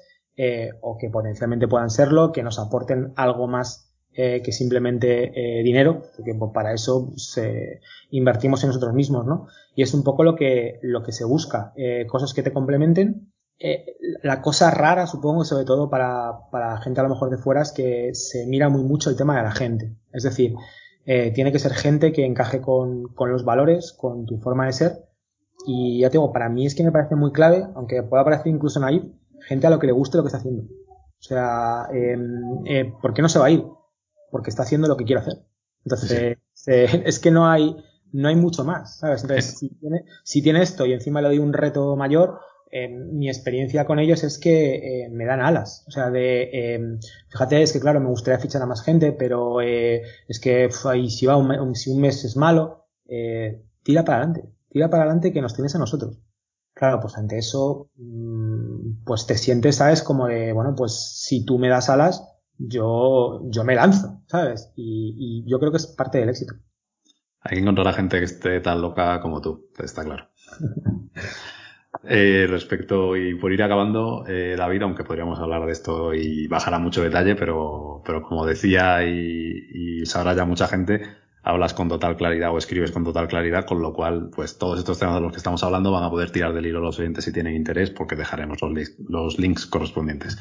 o 0.82 0.98
que 0.98 1.12
potencialmente 1.12 1.68
puedan 1.68 1.92
serlo, 1.92 2.32
que 2.32 2.42
nos 2.42 2.58
aporten 2.58 3.14
algo 3.16 3.48
más 3.48 3.92
que 4.16 4.52
simplemente 4.52 5.32
dinero, 5.64 6.02
porque 6.16 6.34
pues, 6.34 6.52
para 6.52 6.74
eso 6.74 7.14
eh, 7.38 7.82
invertimos 8.10 8.64
en 8.64 8.70
nosotros 8.70 8.96
mismos, 8.96 9.28
¿no? 9.28 9.46
Y 9.76 9.84
es 9.84 9.94
un 9.94 10.04
poco 10.04 10.24
lo 10.24 10.36
que, 10.36 10.80
lo 10.82 11.04
que 11.04 11.12
se 11.12 11.24
busca, 11.24 11.74
cosas 12.08 12.34
que 12.34 12.42
te 12.42 12.52
complementen. 12.52 13.32
La 14.24 14.42
cosa 14.42 14.72
rara, 14.72 15.06
supongo, 15.06 15.46
sobre 15.46 15.66
todo 15.66 15.92
para, 15.92 16.50
para 16.52 16.82
gente 16.82 17.00
a 17.00 17.04
lo 17.04 17.10
mejor 17.10 17.30
de 17.30 17.38
fuera, 17.38 17.62
es 17.62 17.72
que 17.72 18.16
se 18.16 18.48
mira 18.48 18.70
muy 18.70 18.84
mucho 18.84 19.12
el 19.12 19.16
tema 19.16 19.38
de 19.38 19.44
la 19.44 19.52
gente. 19.52 19.96
Es 20.12 20.24
decir, 20.24 20.56
eh, 21.06 21.32
tiene 21.32 21.52
que 21.52 21.60
ser 21.60 21.74
gente 21.74 22.12
que 22.12 22.26
encaje 22.26 22.62
con, 22.62 23.08
con 23.10 23.32
los 23.32 23.44
valores, 23.46 23.94
con 23.94 24.26
tu 24.26 24.38
forma 24.38 24.66
de 24.66 24.74
ser. 24.74 25.06
Y 25.66 26.02
ya 26.02 26.10
te 26.10 26.14
digo, 26.14 26.34
para 26.34 26.50
mí 26.50 26.66
es 26.66 26.76
que 26.76 26.84
me 26.84 26.92
parece 26.92 27.16
muy 27.16 27.32
clave, 27.32 27.66
aunque 27.76 28.04
pueda 28.04 28.24
parecer 28.24 28.48
incluso 28.48 28.80
naive, 28.80 29.12
gente 29.48 29.68
a 29.68 29.70
lo 29.70 29.80
que 29.80 29.88
le 29.88 29.94
guste 29.94 30.18
lo 30.18 30.24
que 30.24 30.28
está 30.28 30.40
haciendo. 30.40 30.64
O 30.64 31.26
sea, 31.26 31.88
eh, 31.94 32.18
eh, 32.66 32.94
¿por 33.02 33.14
qué 33.14 33.22
no 33.22 33.30
se 33.30 33.40
va 33.40 33.46
a 33.46 33.52
ir? 33.52 33.64
porque 34.34 34.50
está 34.50 34.64
haciendo 34.64 34.88
lo 34.88 34.98
que 34.98 35.06
quiere 35.06 35.22
hacer. 35.22 35.46
Entonces, 35.86 36.40
sí. 36.56 36.72
eh, 36.72 37.04
es 37.06 37.20
que 37.20 37.30
no 37.30 37.48
hay, 37.48 37.78
no 38.12 38.28
hay 38.28 38.36
mucho 38.36 38.64
más, 38.64 38.98
¿sabes? 38.98 39.22
Entonces, 39.22 39.60
si 39.60 39.70
tiene, 39.70 40.06
si 40.24 40.42
tiene 40.42 40.64
esto 40.64 40.88
y 40.88 40.94
encima 40.94 41.22
le 41.22 41.28
doy 41.28 41.38
un 41.38 41.54
reto 41.54 41.96
mayor, 41.96 42.40
eh, 42.76 42.90
mi 42.90 43.30
experiencia 43.30 43.86
con 43.86 44.00
ellos 44.00 44.24
es 44.24 44.40
que 44.40 45.04
eh, 45.04 45.10
me 45.12 45.26
dan 45.26 45.42
alas. 45.42 45.86
O 45.88 45.92
sea, 45.92 46.10
de, 46.10 46.50
eh, 46.52 46.98
fíjate, 47.30 47.62
es 47.62 47.72
que 47.72 47.80
claro, 47.80 48.00
me 48.00 48.10
gustaría 48.10 48.40
fichar 48.40 48.64
a 48.64 48.66
más 48.66 48.82
gente, 48.82 49.12
pero 49.12 49.62
es 49.62 50.40
que 50.42 50.70
pf, 50.70 51.08
si 51.08 51.28
va 51.28 51.38
un, 51.38 51.52
un, 51.52 51.76
si 51.76 51.92
un 51.92 52.02
mes 52.02 52.26
es 52.26 52.36
malo, 52.36 52.88
tira 53.84 54.04
para 54.04 54.24
adelante, 54.24 54.50
tira 54.70 54.90
para 54.90 55.04
adelante 55.04 55.32
que 55.32 55.42
nos 55.42 55.54
tienes 55.54 55.76
a 55.76 55.78
nosotros. 55.78 56.20
Claro, 56.74 57.00
pues 57.00 57.16
ante 57.16 57.38
eso, 57.38 57.92
mmm, 57.96 59.04
pues 59.06 59.28
te 59.28 59.38
sientes, 59.38 59.76
¿sabes? 59.76 60.02
Como 60.02 60.26
de, 60.26 60.52
bueno, 60.52 60.74
pues 60.76 61.22
si 61.22 61.46
tú 61.46 61.60
me 61.60 61.70
das 61.70 61.92
alas, 61.92 62.28
yo, 62.58 63.42
yo 63.52 63.64
me 63.64 63.76
lanzo, 63.76 64.24
¿sabes? 64.26 64.74
Y, 64.76 65.44
y 65.46 65.48
yo 65.48 65.60
creo 65.60 65.70
que 65.70 65.78
es 65.78 65.86
parte 65.86 66.18
del 66.18 66.30
éxito. 66.30 66.56
Hay 67.42 67.58
que 67.58 67.62
encontrar 67.62 67.90
a 67.90 67.94
gente 67.94 68.18
que 68.18 68.26
esté 68.26 68.62
tan 68.62 68.82
loca 68.82 69.22
como 69.22 69.42
tú, 69.42 69.70
está 69.78 70.04
claro. 70.04 70.30
Eh, 72.02 72.48
respecto, 72.50 73.16
y 73.16 73.36
por 73.36 73.54
ir 73.54 73.62
acabando, 73.62 74.26
eh, 74.28 74.56
David, 74.58 74.82
aunque 74.82 75.04
podríamos 75.04 75.40
hablar 75.40 75.66
de 75.66 75.72
esto 75.72 76.14
y 76.14 76.48
bajar 76.48 76.74
a 76.74 76.80
mucho 76.80 77.04
detalle, 77.04 77.36
pero, 77.36 78.02
pero 78.04 78.24
como 78.24 78.46
decía 78.46 79.06
y, 79.06 80.02
y 80.02 80.06
sabrá 80.06 80.34
ya 80.36 80.44
mucha 80.44 80.68
gente, 80.68 81.04
hablas 81.44 81.74
con 81.74 81.90
total 81.90 82.18
claridad 82.18 82.52
o 82.52 82.58
escribes 82.58 82.92
con 82.92 83.04
total 83.04 83.28
claridad, 83.28 83.66
con 83.66 83.82
lo 83.82 83.94
cual, 83.94 84.32
pues 84.36 84.58
todos 84.58 84.80
estos 84.80 84.98
temas 84.98 85.16
de 85.16 85.22
los 85.22 85.32
que 85.32 85.38
estamos 85.38 85.64
hablando 85.64 85.92
van 85.92 86.04
a 86.04 86.10
poder 86.10 86.32
tirar 86.32 86.54
del 86.54 86.66
hilo 86.66 86.82
los 86.82 87.00
oyentes 87.00 87.26
si 87.26 87.32
tienen 87.32 87.56
interés, 87.56 87.92
porque 87.92 88.16
dejaremos 88.16 88.62
los, 88.62 88.72
los 89.08 89.40
links 89.40 89.68
correspondientes. 89.68 90.38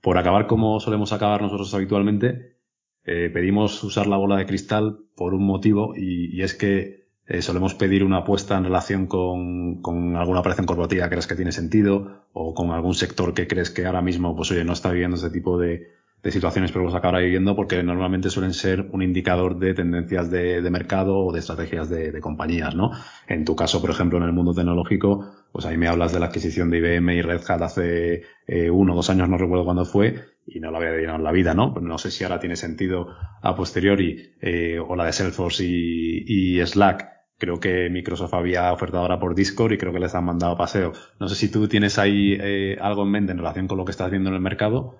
Por 0.00 0.16
acabar 0.16 0.46
como 0.46 0.78
solemos 0.80 1.12
acabar 1.12 1.42
nosotros 1.42 1.74
habitualmente, 1.74 2.58
eh, 3.04 3.30
pedimos 3.34 3.82
usar 3.82 4.06
la 4.06 4.16
bola 4.16 4.36
de 4.36 4.46
cristal 4.46 4.98
por 5.16 5.34
un 5.34 5.44
motivo 5.44 5.94
y, 5.96 6.34
y 6.34 6.42
es 6.42 6.54
que 6.54 7.03
eh, 7.26 7.42
solemos 7.42 7.74
pedir 7.74 8.04
una 8.04 8.18
apuesta 8.18 8.56
en 8.56 8.64
relación 8.64 9.06
con, 9.06 9.80
con, 9.80 10.16
alguna 10.16 10.40
operación 10.40 10.66
corporativa 10.66 11.04
que 11.04 11.10
crees 11.10 11.26
que 11.26 11.36
tiene 11.36 11.52
sentido 11.52 12.26
o 12.32 12.54
con 12.54 12.70
algún 12.70 12.94
sector 12.94 13.32
que 13.32 13.46
crees 13.46 13.70
que 13.70 13.86
ahora 13.86 14.02
mismo, 14.02 14.36
pues 14.36 14.50
oye, 14.50 14.64
no 14.64 14.74
está 14.74 14.90
viviendo 14.90 15.16
ese 15.16 15.30
tipo 15.30 15.58
de, 15.58 15.94
de 16.24 16.30
situaciones, 16.30 16.72
pero 16.72 16.86
los 16.86 16.94
acabará 16.94 17.20
viviendo 17.20 17.54
porque 17.54 17.82
normalmente 17.82 18.30
suelen 18.30 18.54
ser 18.54 18.88
un 18.92 19.02
indicador 19.02 19.58
de 19.58 19.74
tendencias 19.74 20.30
de, 20.30 20.62
de 20.62 20.70
mercado 20.70 21.18
o 21.18 21.32
de 21.32 21.40
estrategias 21.40 21.90
de, 21.90 22.12
de, 22.12 22.20
compañías, 22.20 22.74
¿no? 22.74 22.92
En 23.28 23.44
tu 23.44 23.54
caso, 23.54 23.82
por 23.82 23.90
ejemplo, 23.90 24.16
en 24.18 24.24
el 24.24 24.32
mundo 24.32 24.54
tecnológico, 24.54 25.30
pues 25.52 25.66
ahí 25.66 25.76
me 25.76 25.86
hablas 25.86 26.12
de 26.14 26.20
la 26.20 26.26
adquisición 26.26 26.70
de 26.70 26.78
IBM 26.78 27.14
y 27.14 27.22
Red 27.22 27.42
Hat 27.46 27.60
hace 27.60 28.22
eh, 28.46 28.70
uno 28.70 28.94
o 28.94 28.96
dos 28.96 29.10
años, 29.10 29.28
no 29.28 29.36
recuerdo 29.36 29.66
cuándo 29.66 29.84
fue, 29.84 30.18
y 30.46 30.60
no 30.60 30.70
la 30.70 30.78
había 30.78 30.92
llenado 30.92 31.18
en 31.18 31.24
la 31.24 31.32
vida, 31.32 31.54
¿no? 31.54 31.74
No 31.80 31.98
sé 31.98 32.10
si 32.10 32.24
ahora 32.24 32.40
tiene 32.40 32.56
sentido 32.56 33.08
a 33.42 33.54
posteriori, 33.54 34.34
eh, 34.40 34.78
o 34.78 34.96
la 34.96 35.06
de 35.06 35.12
Salesforce 35.12 35.64
y, 35.64 36.24
y 36.26 36.66
Slack, 36.66 37.08
creo 37.38 37.60
que 37.60 37.88
Microsoft 37.90 38.34
había 38.34 38.72
ofertado 38.72 39.02
ahora 39.02 39.18
por 39.18 39.34
Discord 39.34 39.72
y 39.72 39.78
creo 39.78 39.92
que 39.92 40.00
les 40.00 40.14
han 40.14 40.24
mandado 40.24 40.56
paseo. 40.56 40.92
No 41.20 41.28
sé 41.28 41.34
si 41.34 41.50
tú 41.50 41.68
tienes 41.68 41.98
ahí 41.98 42.36
eh, 42.40 42.76
algo 42.80 43.02
en 43.02 43.10
mente 43.10 43.32
en 43.32 43.38
relación 43.38 43.66
con 43.66 43.78
lo 43.78 43.84
que 43.84 43.92
estás 43.92 44.10
viendo 44.10 44.30
en 44.30 44.36
el 44.36 44.42
mercado 44.42 44.98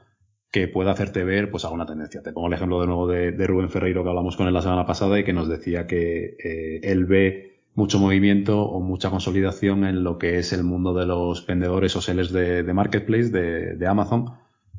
que 0.50 0.68
pueda 0.68 0.92
hacerte 0.92 1.24
ver 1.24 1.50
pues 1.50 1.64
alguna 1.64 1.84
tendencia. 1.84 2.22
Te 2.22 2.32
pongo 2.32 2.46
el 2.46 2.52
ejemplo 2.52 2.80
de 2.80 2.86
nuevo 2.86 3.08
de, 3.08 3.32
de 3.32 3.46
Rubén 3.46 3.70
Ferreiro 3.70 4.04
que 4.04 4.10
hablamos 4.10 4.36
con 4.36 4.46
él 4.46 4.54
la 4.54 4.62
semana 4.62 4.86
pasada 4.86 5.18
y 5.18 5.24
que 5.24 5.32
nos 5.32 5.48
decía 5.48 5.88
que 5.88 6.36
eh, 6.38 6.80
él 6.84 7.06
ve 7.06 7.54
mucho 7.74 7.98
movimiento 7.98 8.62
o 8.62 8.80
mucha 8.80 9.10
consolidación 9.10 9.84
en 9.84 10.04
lo 10.04 10.16
que 10.16 10.38
es 10.38 10.52
el 10.52 10.62
mundo 10.62 10.94
de 10.94 11.06
los 11.06 11.44
vendedores 11.44 11.96
o 11.96 12.00
sellers 12.00 12.30
de, 12.32 12.62
de 12.62 12.72
marketplace 12.72 13.30
de, 13.30 13.74
de, 13.74 13.86
Amazon, 13.88 14.26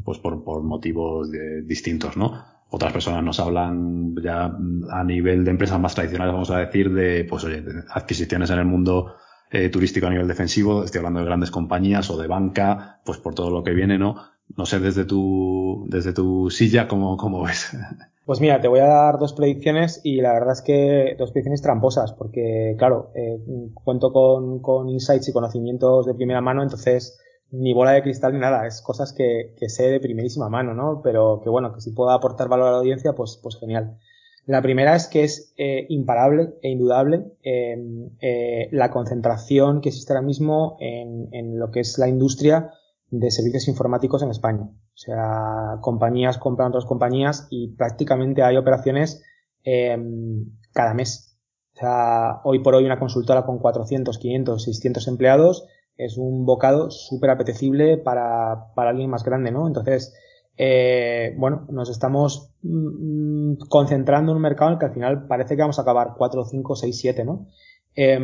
pues 0.05 0.19
por, 0.19 0.43
por 0.43 0.63
motivos 0.63 1.29
distintos, 1.65 2.15
¿no? 2.15 2.55
otras 2.69 2.91
personas 2.91 3.23
nos 3.23 3.39
hablan 3.39 4.15
ya 4.21 4.51
a 4.89 5.03
nivel 5.03 5.45
de 5.45 5.51
empresas 5.51 5.79
más 5.79 5.95
tradicionales, 5.95 6.33
vamos 6.33 6.51
a 6.51 6.59
decir, 6.59 6.93
de, 6.93 7.25
pues 7.25 7.43
oye, 7.43 7.63
adquisiciones 7.89 8.49
en 8.49 8.59
el 8.59 8.65
mundo 8.65 9.15
eh, 9.51 9.69
turístico 9.69 10.07
a 10.07 10.09
nivel 10.09 10.27
defensivo, 10.27 10.83
estoy 10.83 10.99
hablando 10.99 11.19
de 11.19 11.25
grandes 11.25 11.51
compañías 11.51 12.09
o 12.09 12.17
de 12.17 12.27
banca, 12.27 12.99
pues 13.05 13.19
por 13.19 13.35
todo 13.35 13.51
lo 13.51 13.63
que 13.63 13.71
viene, 13.71 13.97
¿no? 13.97 14.15
No 14.57 14.65
sé 14.65 14.79
desde 14.79 15.05
tu, 15.05 15.85
desde 15.89 16.13
tu 16.13 16.49
silla 16.49 16.87
cómo, 16.87 17.17
cómo 17.17 17.43
ves. 17.43 17.75
Pues 18.25 18.41
mira, 18.41 18.59
te 18.59 18.67
voy 18.67 18.79
a 18.79 18.87
dar 18.87 19.19
dos 19.19 19.33
predicciones 19.33 20.01
y 20.03 20.19
la 20.19 20.33
verdad 20.33 20.53
es 20.53 20.63
que 20.63 21.15
dos 21.15 21.29
predicciones 21.29 21.61
tramposas, 21.61 22.11
porque 22.11 22.73
claro, 22.75 23.11
eh, 23.13 23.37
cuento 23.75 24.11
con, 24.11 24.61
con 24.61 24.89
insights 24.89 25.29
y 25.29 25.31
conocimientos 25.31 26.07
de 26.07 26.15
primera 26.15 26.41
mano, 26.41 26.63
entonces 26.63 27.19
ni 27.51 27.73
bola 27.73 27.91
de 27.91 28.03
cristal 28.03 28.33
ni 28.33 28.39
nada, 28.39 28.67
es 28.67 28.81
cosas 28.81 29.13
que, 29.13 29.53
que 29.57 29.69
sé 29.69 29.89
de 29.89 29.99
primerísima 29.99 30.49
mano, 30.49 30.73
¿no? 30.73 31.01
Pero 31.03 31.41
que 31.43 31.49
bueno, 31.49 31.73
que 31.73 31.81
si 31.81 31.91
puedo 31.91 32.11
aportar 32.11 32.49
valor 32.49 32.67
a 32.67 32.71
la 32.71 32.77
audiencia, 32.77 33.13
pues, 33.13 33.39
pues 33.41 33.57
genial. 33.57 33.97
La 34.45 34.61
primera 34.61 34.95
es 34.95 35.07
que 35.07 35.23
es 35.23 35.53
eh, 35.57 35.87
imparable 35.89 36.53
e 36.61 36.69
indudable 36.69 37.25
eh, 37.41 37.77
eh, 38.21 38.69
la 38.71 38.91
concentración 38.91 39.81
que 39.81 39.89
existe 39.89 40.13
ahora 40.13 40.25
mismo 40.25 40.77
en, 40.79 41.29
en, 41.31 41.57
lo 41.57 41.71
que 41.71 41.79
es 41.79 41.97
la 41.97 42.07
industria 42.07 42.71
de 43.09 43.31
servicios 43.31 43.67
informáticos 43.67 44.21
en 44.21 44.29
España. 44.29 44.69
O 44.95 44.97
sea, 44.97 45.79
compañías 45.81 46.37
compran 46.37 46.69
otras 46.69 46.85
compañías 46.85 47.47
y 47.49 47.75
prácticamente 47.75 48.43
hay 48.43 48.57
operaciones 48.57 49.23
em, 49.63 50.45
cada 50.73 50.93
mes. 50.93 51.39
O 51.73 51.79
sea, 51.79 52.41
hoy 52.43 52.59
por 52.59 52.75
hoy 52.75 52.85
una 52.85 52.99
consultora 52.99 53.45
con 53.45 53.57
400, 53.57 54.17
500, 54.19 54.63
600 54.63 55.07
empleados 55.07 55.67
es 55.97 56.17
un 56.17 56.45
bocado 56.45 56.91
súper 56.91 57.29
apetecible 57.29 57.97
para, 57.97 58.73
para 58.75 58.89
alguien 58.91 59.09
más 59.09 59.23
grande, 59.23 59.51
¿no? 59.51 59.67
Entonces, 59.67 60.13
eh, 60.57 61.33
bueno, 61.37 61.65
nos 61.69 61.89
estamos 61.89 62.51
mm, 62.61 63.55
concentrando 63.69 64.31
en 64.31 64.37
un 64.37 64.41
mercado 64.41 64.71
en 64.71 64.73
el 64.73 64.79
que 64.79 64.85
al 64.85 64.93
final 64.93 65.27
parece 65.27 65.55
que 65.55 65.61
vamos 65.61 65.79
a 65.79 65.83
acabar 65.83 66.13
4, 66.17 66.45
5, 66.45 66.75
6, 66.75 66.97
7, 66.97 67.25
¿no? 67.25 67.47
Eh, 67.95 68.19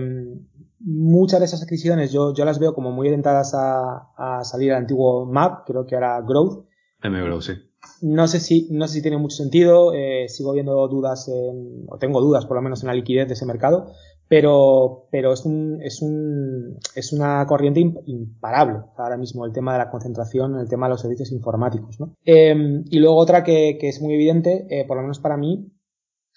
muchas 0.80 1.40
de 1.40 1.46
esas 1.46 1.64
adquisiciones 1.64 2.12
yo, 2.12 2.34
yo 2.34 2.44
las 2.46 2.60
veo 2.60 2.74
como 2.74 2.92
muy 2.92 3.08
orientadas 3.08 3.54
a, 3.54 4.12
a 4.18 4.44
salir 4.44 4.72
al 4.72 4.80
antiguo 4.80 5.26
MAP, 5.26 5.66
creo 5.66 5.86
que 5.86 5.96
era 5.96 6.20
Growth. 6.22 6.66
M-Growth, 7.04 7.44
sí. 7.44 7.54
No 8.02 8.28
sé 8.28 8.40
si, 8.40 8.68
no 8.72 8.88
sé 8.88 8.96
si 8.96 9.02
tiene 9.02 9.18
mucho 9.18 9.38
sentido, 9.38 9.94
eh, 9.94 10.28
sigo 10.28 10.54
viendo 10.54 10.88
dudas 10.88 11.28
en, 11.30 11.86
o 11.88 11.98
tengo 11.98 12.22
dudas 12.22 12.46
por 12.46 12.58
lo 12.58 12.62
menos 12.62 12.84
en 12.84 12.88
la 12.88 12.94
liquidez 12.94 13.28
de 13.28 13.34
ese 13.34 13.46
mercado, 13.46 13.92
pero, 14.32 15.10
pero 15.12 15.34
es, 15.34 15.46
un, 15.46 15.82
es, 15.82 16.02
un, 16.02 16.78
es 16.96 17.12
una 17.12 17.46
corriente 17.46 17.82
imparable 17.82 18.80
ahora 18.96 19.18
mismo 19.18 19.46
el 19.46 19.52
tema 19.52 19.74
de 19.74 19.80
la 19.80 19.92
concentración 19.92 20.54
en 20.54 20.62
el 20.62 20.70
tema 20.70 20.86
de 20.86 20.92
los 20.92 21.02
servicios 21.02 21.34
informáticos. 21.34 22.00
¿no? 22.00 22.16
Eh, 22.24 22.56
y 22.86 23.00
luego 23.00 23.18
otra 23.18 23.44
que, 23.44 23.78
que 23.78 23.90
es 23.90 24.02
muy 24.02 24.14
evidente, 24.14 24.68
eh, 24.70 24.86
por 24.88 24.96
lo 24.96 25.04
menos 25.04 25.20
para 25.20 25.36
mí, 25.36 25.74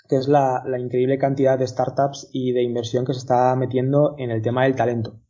que 0.09 0.17
es 0.17 0.27
la, 0.27 0.65
la, 0.67 0.81
increíble 0.81 1.19
cantidad 1.19 1.57
de 1.57 1.69
startups 1.69 2.31
y 2.33 2.51
de 2.51 2.65
inversión 2.65 3.05
que 3.05 3.13
se 3.13 3.21
está 3.21 3.55
metiendo 3.55 4.17
en 4.19 4.33
el 4.33 4.43
tema 4.43 4.65
del 4.65 4.75
talento. 4.75 5.21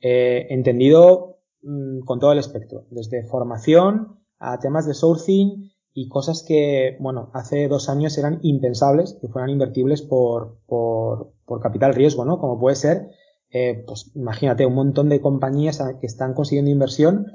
Eh, 0.00 0.46
entendido 0.48 1.40
mmm, 1.60 2.06
con 2.06 2.20
todo 2.20 2.32
el 2.32 2.38
espectro, 2.38 2.86
desde 2.88 3.26
formación 3.26 4.18
a 4.38 4.58
temas 4.60 4.86
de 4.86 4.94
sourcing 4.94 5.73
y 5.94 6.08
cosas 6.08 6.42
que, 6.46 6.96
bueno, 6.98 7.30
hace 7.32 7.68
dos 7.68 7.88
años 7.88 8.18
eran 8.18 8.40
impensables 8.42 9.16
que 9.20 9.28
fueran 9.28 9.50
invertibles 9.50 10.02
por, 10.02 10.58
por, 10.66 11.32
por 11.46 11.60
capital 11.60 11.94
riesgo, 11.94 12.24
¿no? 12.24 12.40
Como 12.40 12.58
puede 12.58 12.74
ser, 12.74 13.10
eh, 13.50 13.84
pues 13.86 14.10
imagínate, 14.16 14.66
un 14.66 14.74
montón 14.74 15.08
de 15.08 15.20
compañías 15.20 15.80
que 16.00 16.06
están 16.06 16.34
consiguiendo 16.34 16.72
inversión 16.72 17.26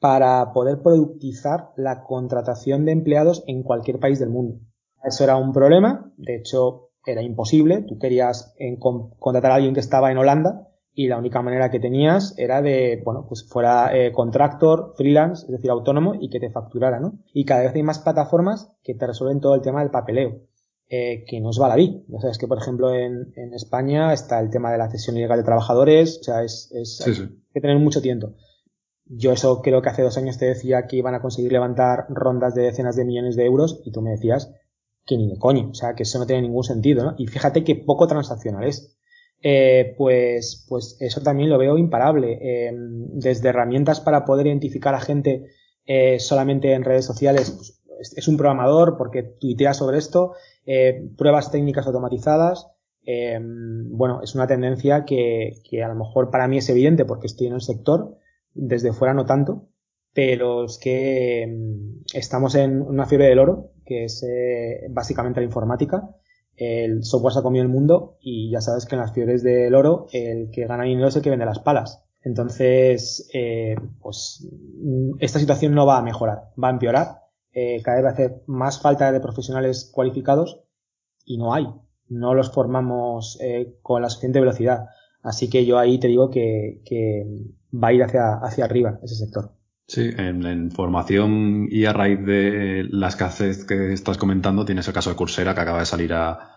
para 0.00 0.52
poder 0.54 0.80
productizar 0.80 1.72
la 1.76 2.04
contratación 2.04 2.86
de 2.86 2.92
empleados 2.92 3.44
en 3.46 3.62
cualquier 3.62 4.00
país 4.00 4.18
del 4.18 4.30
mundo. 4.30 4.60
Eso 5.04 5.22
era 5.22 5.36
un 5.36 5.52
problema, 5.52 6.10
de 6.16 6.36
hecho 6.36 6.88
era 7.04 7.22
imposible, 7.22 7.82
tú 7.82 7.98
querías 7.98 8.54
en, 8.56 8.76
con, 8.78 9.10
contratar 9.18 9.52
a 9.52 9.54
alguien 9.56 9.74
que 9.74 9.80
estaba 9.80 10.10
en 10.10 10.18
Holanda 10.18 10.65
y 10.98 11.08
la 11.08 11.18
única 11.18 11.42
manera 11.42 11.70
que 11.70 11.78
tenías 11.78 12.34
era 12.38 12.62
de, 12.62 13.02
bueno, 13.04 13.26
pues 13.28 13.46
fuera 13.46 13.94
eh, 13.94 14.12
contractor, 14.12 14.94
freelance, 14.96 15.44
es 15.44 15.52
decir, 15.52 15.70
autónomo 15.70 16.14
y 16.18 16.30
que 16.30 16.40
te 16.40 16.50
facturara, 16.50 16.98
¿no? 17.00 17.18
Y 17.34 17.44
cada 17.44 17.64
vez 17.64 17.74
hay 17.74 17.82
más 17.82 17.98
plataformas 17.98 18.72
que 18.82 18.94
te 18.94 19.06
resuelven 19.06 19.40
todo 19.40 19.54
el 19.54 19.60
tema 19.60 19.80
del 19.80 19.90
papeleo, 19.90 20.40
eh, 20.88 21.26
que 21.28 21.38
nos 21.38 21.60
va 21.60 21.68
la 21.68 21.76
vida. 21.76 22.00
Ya 22.08 22.20
sabes 22.20 22.38
que, 22.38 22.48
por 22.48 22.56
ejemplo, 22.56 22.94
en, 22.94 23.30
en, 23.36 23.52
España 23.52 24.14
está 24.14 24.40
el 24.40 24.48
tema 24.48 24.72
de 24.72 24.78
la 24.78 24.88
cesión 24.88 25.18
ilegal 25.18 25.38
de 25.38 25.44
trabajadores, 25.44 26.18
o 26.22 26.24
sea, 26.24 26.42
es, 26.42 26.72
es 26.72 26.96
sí, 26.96 27.14
sí. 27.14 27.22
hay 27.24 27.52
que 27.52 27.60
tener 27.60 27.78
mucho 27.78 28.00
tiempo. 28.00 28.32
Yo 29.04 29.32
eso 29.32 29.60
creo 29.60 29.82
que 29.82 29.90
hace 29.90 30.02
dos 30.02 30.16
años 30.16 30.38
te 30.38 30.46
decía 30.46 30.86
que 30.86 30.96
iban 30.96 31.14
a 31.14 31.20
conseguir 31.20 31.52
levantar 31.52 32.06
rondas 32.08 32.54
de 32.54 32.62
decenas 32.62 32.96
de 32.96 33.04
millones 33.04 33.36
de 33.36 33.44
euros 33.44 33.82
y 33.84 33.92
tú 33.92 34.00
me 34.00 34.12
decías 34.12 34.50
que 35.04 35.18
ni 35.18 35.28
de 35.28 35.38
coño, 35.38 35.68
o 35.72 35.74
sea, 35.74 35.94
que 35.94 36.04
eso 36.04 36.18
no 36.18 36.26
tiene 36.26 36.40
ningún 36.40 36.64
sentido, 36.64 37.04
¿no? 37.04 37.14
Y 37.18 37.26
fíjate 37.26 37.64
que 37.64 37.76
poco 37.76 38.06
transaccional 38.06 38.64
es 38.64 38.95
eh, 39.48 39.94
pues, 39.96 40.66
pues 40.68 40.96
eso 40.98 41.20
también 41.20 41.50
lo 41.50 41.56
veo 41.56 41.78
imparable. 41.78 42.36
Eh, 42.42 42.72
desde 42.74 43.50
herramientas 43.50 44.00
para 44.00 44.24
poder 44.24 44.48
identificar 44.48 44.92
a 44.96 45.00
gente 45.00 45.52
eh, 45.84 46.18
solamente 46.18 46.72
en 46.72 46.82
redes 46.82 47.04
sociales, 47.04 47.52
pues, 47.52 47.80
es 48.16 48.26
un 48.26 48.36
programador 48.36 48.96
porque 48.96 49.22
tuitea 49.22 49.72
sobre 49.72 49.98
esto, 49.98 50.34
pruebas 51.16 51.52
técnicas 51.52 51.86
automatizadas. 51.86 52.66
Bueno, 53.04 54.20
es 54.20 54.34
una 54.34 54.48
tendencia 54.48 55.04
que, 55.04 55.62
que 55.62 55.84
a 55.84 55.88
lo 55.88 55.94
mejor 55.94 56.30
para 56.30 56.48
mí 56.48 56.58
es 56.58 56.68
evidente 56.68 57.04
porque 57.04 57.28
estoy 57.28 57.46
en 57.46 57.54
el 57.54 57.62
sector, 57.62 58.18
desde 58.52 58.92
fuera 58.92 59.14
no 59.14 59.26
tanto, 59.26 59.68
pero 60.12 60.64
es 60.64 60.76
que 60.76 61.46
mm, 61.46 62.02
estamos 62.14 62.56
en 62.56 62.82
una 62.82 63.06
fiebre 63.06 63.28
del 63.28 63.38
oro, 63.38 63.70
que 63.84 64.04
es 64.04 64.26
básicamente 64.90 65.40
la 65.40 65.46
informática, 65.46 66.16
el 66.56 67.04
software 67.04 67.32
se 67.32 67.40
ha 67.40 67.42
comido 67.42 67.62
el 67.62 67.70
mundo 67.70 68.16
y 68.20 68.50
ya 68.50 68.60
sabes 68.60 68.86
que 68.86 68.94
en 68.94 69.02
las 69.02 69.12
fiebres 69.12 69.42
del 69.42 69.74
oro 69.74 70.06
el 70.12 70.50
que 70.50 70.66
gana 70.66 70.84
dinero 70.84 71.08
es 71.08 71.16
el 71.16 71.22
que 71.22 71.30
vende 71.30 71.44
las 71.44 71.58
palas. 71.58 72.02
Entonces, 72.22 73.28
eh, 73.32 73.76
pues 74.00 74.48
esta 75.20 75.38
situación 75.38 75.74
no 75.74 75.86
va 75.86 75.98
a 75.98 76.02
mejorar, 76.02 76.50
va 76.62 76.68
a 76.68 76.72
empeorar. 76.72 77.20
Eh, 77.52 77.80
cada 77.82 77.96
vez 77.96 78.04
va 78.04 78.08
a 78.08 78.12
hacer 78.12 78.42
más 78.46 78.80
falta 78.80 79.12
de 79.12 79.20
profesionales 79.20 79.90
cualificados 79.94 80.60
y 81.24 81.38
no 81.38 81.54
hay. 81.54 81.68
No 82.08 82.34
los 82.34 82.50
formamos 82.50 83.38
eh, 83.40 83.78
con 83.82 84.02
la 84.02 84.10
suficiente 84.10 84.40
velocidad. 84.40 84.86
Así 85.22 85.48
que 85.48 85.66
yo 85.66 85.78
ahí 85.78 85.98
te 85.98 86.08
digo 86.08 86.30
que, 86.30 86.82
que 86.84 87.26
va 87.72 87.88
a 87.88 87.92
ir 87.92 88.02
hacia, 88.02 88.34
hacia 88.34 88.64
arriba 88.64 88.98
ese 89.02 89.14
sector. 89.14 89.55
Sí, 89.88 90.10
en, 90.16 90.70
formación 90.72 91.68
y 91.70 91.84
a 91.84 91.92
raíz 91.92 92.24
de 92.24 92.88
la 92.90 93.08
escasez 93.08 93.64
que 93.64 93.92
estás 93.92 94.18
comentando, 94.18 94.64
tienes 94.64 94.88
el 94.88 94.94
caso 94.94 95.10
de 95.10 95.16
Coursera 95.16 95.54
que 95.54 95.60
acaba 95.60 95.78
de 95.78 95.86
salir 95.86 96.12
a, 96.12 96.52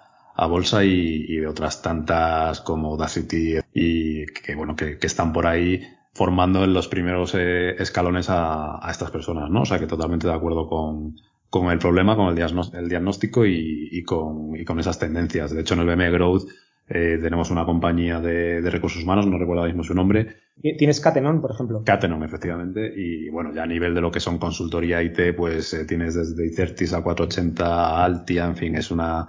bolsa 0.49 0.83
y, 0.83 1.35
de 1.35 1.47
otras 1.47 1.81
tantas 1.81 2.61
como 2.61 2.91
Audacity 2.91 3.59
y 3.73 4.25
que 4.27 4.55
bueno, 4.55 4.75
que, 4.75 4.97
están 5.01 5.33
por 5.33 5.45
ahí 5.45 5.81
formando 6.13 6.63
en 6.63 6.73
los 6.73 6.87
primeros 6.87 7.35
eh, 7.35 7.75
escalones 7.77 8.27
a, 8.29 8.79
estas 8.89 9.11
personas, 9.11 9.49
¿no? 9.49 9.61
O 9.61 9.65
sea 9.65 9.79
que 9.79 9.85
totalmente 9.87 10.27
de 10.27 10.33
acuerdo 10.33 10.67
con, 10.67 11.15
con 11.49 11.69
el 11.71 11.77
problema, 11.77 12.15
con 12.15 12.29
el, 12.29 12.89
diagnóstico 12.89 13.45
y, 13.45 13.89
y, 13.91 14.03
con, 14.03 14.55
y 14.55 14.65
con 14.65 14.79
esas 14.79 14.97
tendencias. 14.97 15.51
De 15.51 15.61
hecho, 15.61 15.75
en 15.75 15.81
el 15.81 15.87
BME 15.87 16.09
Growth 16.11 16.49
eh, 16.89 17.19
tenemos 17.21 17.51
una 17.51 17.65
compañía 17.65 18.19
de, 18.19 18.61
recursos 18.61 19.03
humanos, 19.03 19.27
no 19.27 19.37
recuerdo 19.37 19.61
ahora 19.61 19.71
mismo 19.71 19.83
su 19.83 19.93
nombre. 19.93 20.37
Tienes 20.59 20.99
Catenon, 20.99 21.39
por 21.39 21.51
ejemplo. 21.51 21.83
Catenon, 21.85 22.23
efectivamente. 22.23 22.91
Y 22.95 23.29
bueno, 23.29 23.53
ya 23.53 23.63
a 23.63 23.67
nivel 23.67 23.93
de 23.93 24.01
lo 24.01 24.09
que 24.09 24.19
son 24.19 24.39
consultoría 24.39 25.03
IT, 25.03 25.35
pues 25.37 25.73
eh, 25.73 25.85
tienes 25.85 26.15
desde 26.15 26.45
Icertis 26.47 26.93
a 26.93 27.03
480 27.03 28.03
Altia, 28.03 28.45
en 28.45 28.55
fin, 28.55 28.75
es 28.75 28.89
una, 28.89 29.27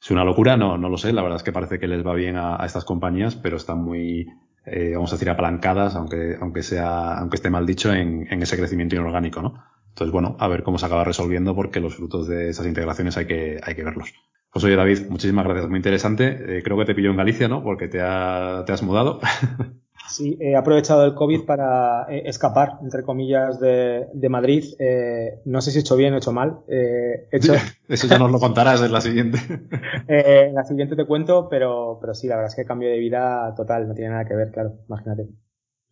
es 0.00 0.10
una 0.10 0.24
locura. 0.24 0.56
No, 0.56 0.78
no 0.78 0.88
lo 0.88 0.96
sé. 0.96 1.12
La 1.12 1.22
verdad 1.22 1.36
es 1.36 1.42
que 1.42 1.52
parece 1.52 1.78
que 1.78 1.86
les 1.86 2.04
va 2.04 2.14
bien 2.14 2.36
a, 2.36 2.56
estas 2.64 2.86
compañías, 2.86 3.36
pero 3.36 3.58
están 3.58 3.84
muy, 3.84 4.26
eh, 4.64 4.92
vamos 4.94 5.12
a 5.12 5.16
decir, 5.16 5.28
apalancadas, 5.28 5.94
aunque, 5.94 6.36
aunque 6.40 6.62
sea, 6.62 7.18
aunque 7.18 7.36
esté 7.36 7.50
mal 7.50 7.66
dicho, 7.66 7.92
en, 7.92 8.26
en 8.30 8.42
ese 8.42 8.56
crecimiento 8.56 8.96
inorgánico, 8.96 9.42
¿no? 9.42 9.62
Entonces, 9.90 10.12
bueno, 10.12 10.36
a 10.38 10.48
ver 10.48 10.62
cómo 10.62 10.78
se 10.78 10.86
acaba 10.86 11.04
resolviendo 11.04 11.54
porque 11.54 11.78
los 11.78 11.94
frutos 11.94 12.26
de 12.26 12.48
esas 12.48 12.66
integraciones 12.66 13.18
hay 13.18 13.26
que, 13.26 13.60
hay 13.62 13.74
que 13.74 13.84
verlos. 13.84 14.14
Pues 14.52 14.64
oye, 14.66 14.76
David, 14.76 15.08
muchísimas 15.08 15.46
gracias, 15.46 15.68
muy 15.68 15.78
interesante. 15.78 16.58
Eh, 16.58 16.62
creo 16.62 16.76
que 16.76 16.84
te 16.84 16.94
pilló 16.94 17.10
en 17.10 17.16
Galicia, 17.16 17.48
¿no? 17.48 17.62
Porque 17.62 17.88
te, 17.88 17.98
te 17.98 18.72
has 18.72 18.82
mudado. 18.82 19.20
Sí, 20.08 20.36
he 20.40 20.56
aprovechado 20.56 21.06
el 21.06 21.14
COVID 21.14 21.44
para 21.46 22.06
eh, 22.10 22.24
escapar, 22.26 22.78
entre 22.82 23.02
comillas, 23.02 23.58
de, 23.60 24.08
de 24.12 24.28
Madrid. 24.28 24.64
Eh, 24.78 25.40
no 25.46 25.62
sé 25.62 25.70
si 25.70 25.78
he 25.78 25.80
hecho 25.80 25.96
bien 25.96 26.12
o 26.12 26.16
he 26.16 26.18
hecho 26.18 26.32
mal. 26.32 26.58
Eh, 26.68 27.28
hecho... 27.30 27.54
Eso 27.88 28.08
ya 28.08 28.18
nos 28.18 28.30
lo 28.30 28.38
contarás 28.38 28.82
en 28.82 28.92
la 28.92 29.00
siguiente. 29.00 29.38
en 30.08 30.54
la 30.54 30.64
siguiente 30.64 30.96
te 30.96 31.06
cuento, 31.06 31.48
pero, 31.48 31.98
pero 32.00 32.14
sí, 32.14 32.26
la 32.26 32.36
verdad 32.36 32.50
es 32.50 32.56
que 32.56 32.66
cambio 32.66 32.90
de 32.90 32.98
vida 32.98 33.54
total, 33.56 33.88
no 33.88 33.94
tiene 33.94 34.10
nada 34.10 34.26
que 34.26 34.34
ver, 34.34 34.50
claro, 34.50 34.74
imagínate. 34.86 35.28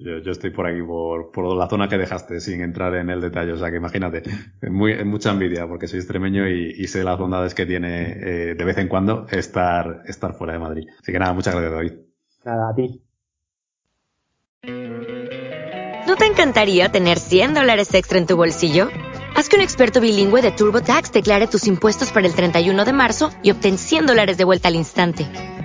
Yo, 0.01 0.19
yo, 0.19 0.33
estoy 0.33 0.51
por 0.51 0.67
aquí, 0.67 0.83
por, 0.83 1.31
por 1.31 1.55
la 1.55 1.69
zona 1.69 1.87
que 1.87 1.99
dejaste, 1.99 2.41
sin 2.41 2.63
entrar 2.63 2.95
en 2.95 3.11
el 3.11 3.21
detalle. 3.21 3.53
O 3.53 3.59
sea 3.59 3.71
que 3.71 3.77
imagínate, 3.77 4.23
muy, 4.63 5.05
mucha 5.05 5.31
envidia, 5.31 5.67
porque 5.67 5.87
soy 5.89 5.99
extremeño 5.99 6.49
y, 6.49 6.75
y 6.77 6.87
sé 6.87 7.05
las 7.05 7.19
bondades 7.19 7.55
que 7.55 7.67
tiene 7.67 8.13
eh, 8.13 8.55
de 8.55 8.65
vez 8.65 8.79
en 8.79 8.89
cuando 8.89 9.27
estar, 9.31 10.03
estar 10.07 10.33
fuera 10.35 10.55
de 10.55 10.59
Madrid. 10.59 10.89
Así 11.01 11.13
que 11.13 11.19
nada, 11.19 11.35
muchas 11.35 11.55
gracias, 11.55 11.73
David. 11.73 11.93
Nada, 12.45 12.71
a 12.71 12.75
ti. 12.75 13.03
¿No 16.07 16.17
te 16.17 16.27
encantaría 16.27 16.91
tener 16.91 17.19
100 17.19 17.55
dólares 17.55 17.93
extra 17.95 18.19
en 18.19 18.27
tu 18.27 18.37
bolsillo? 18.37 18.89
Haz 19.37 19.49
que 19.49 19.57
un 19.57 19.63
experto 19.63 20.01
bilingüe 20.01 20.43
de 20.43 20.51
TurboTax 20.51 21.13
declare 21.13 21.47
tus 21.47 21.67
impuestos 21.67 22.11
para 22.11 22.27
el 22.27 22.35
31 22.35 22.85
de 22.85 22.93
marzo 22.93 23.31
y 23.43 23.51
obtén 23.51 23.79
100 23.79 24.07
dólares 24.07 24.37
de 24.39 24.45
vuelta 24.45 24.69
al 24.69 24.77
instante. 24.77 25.60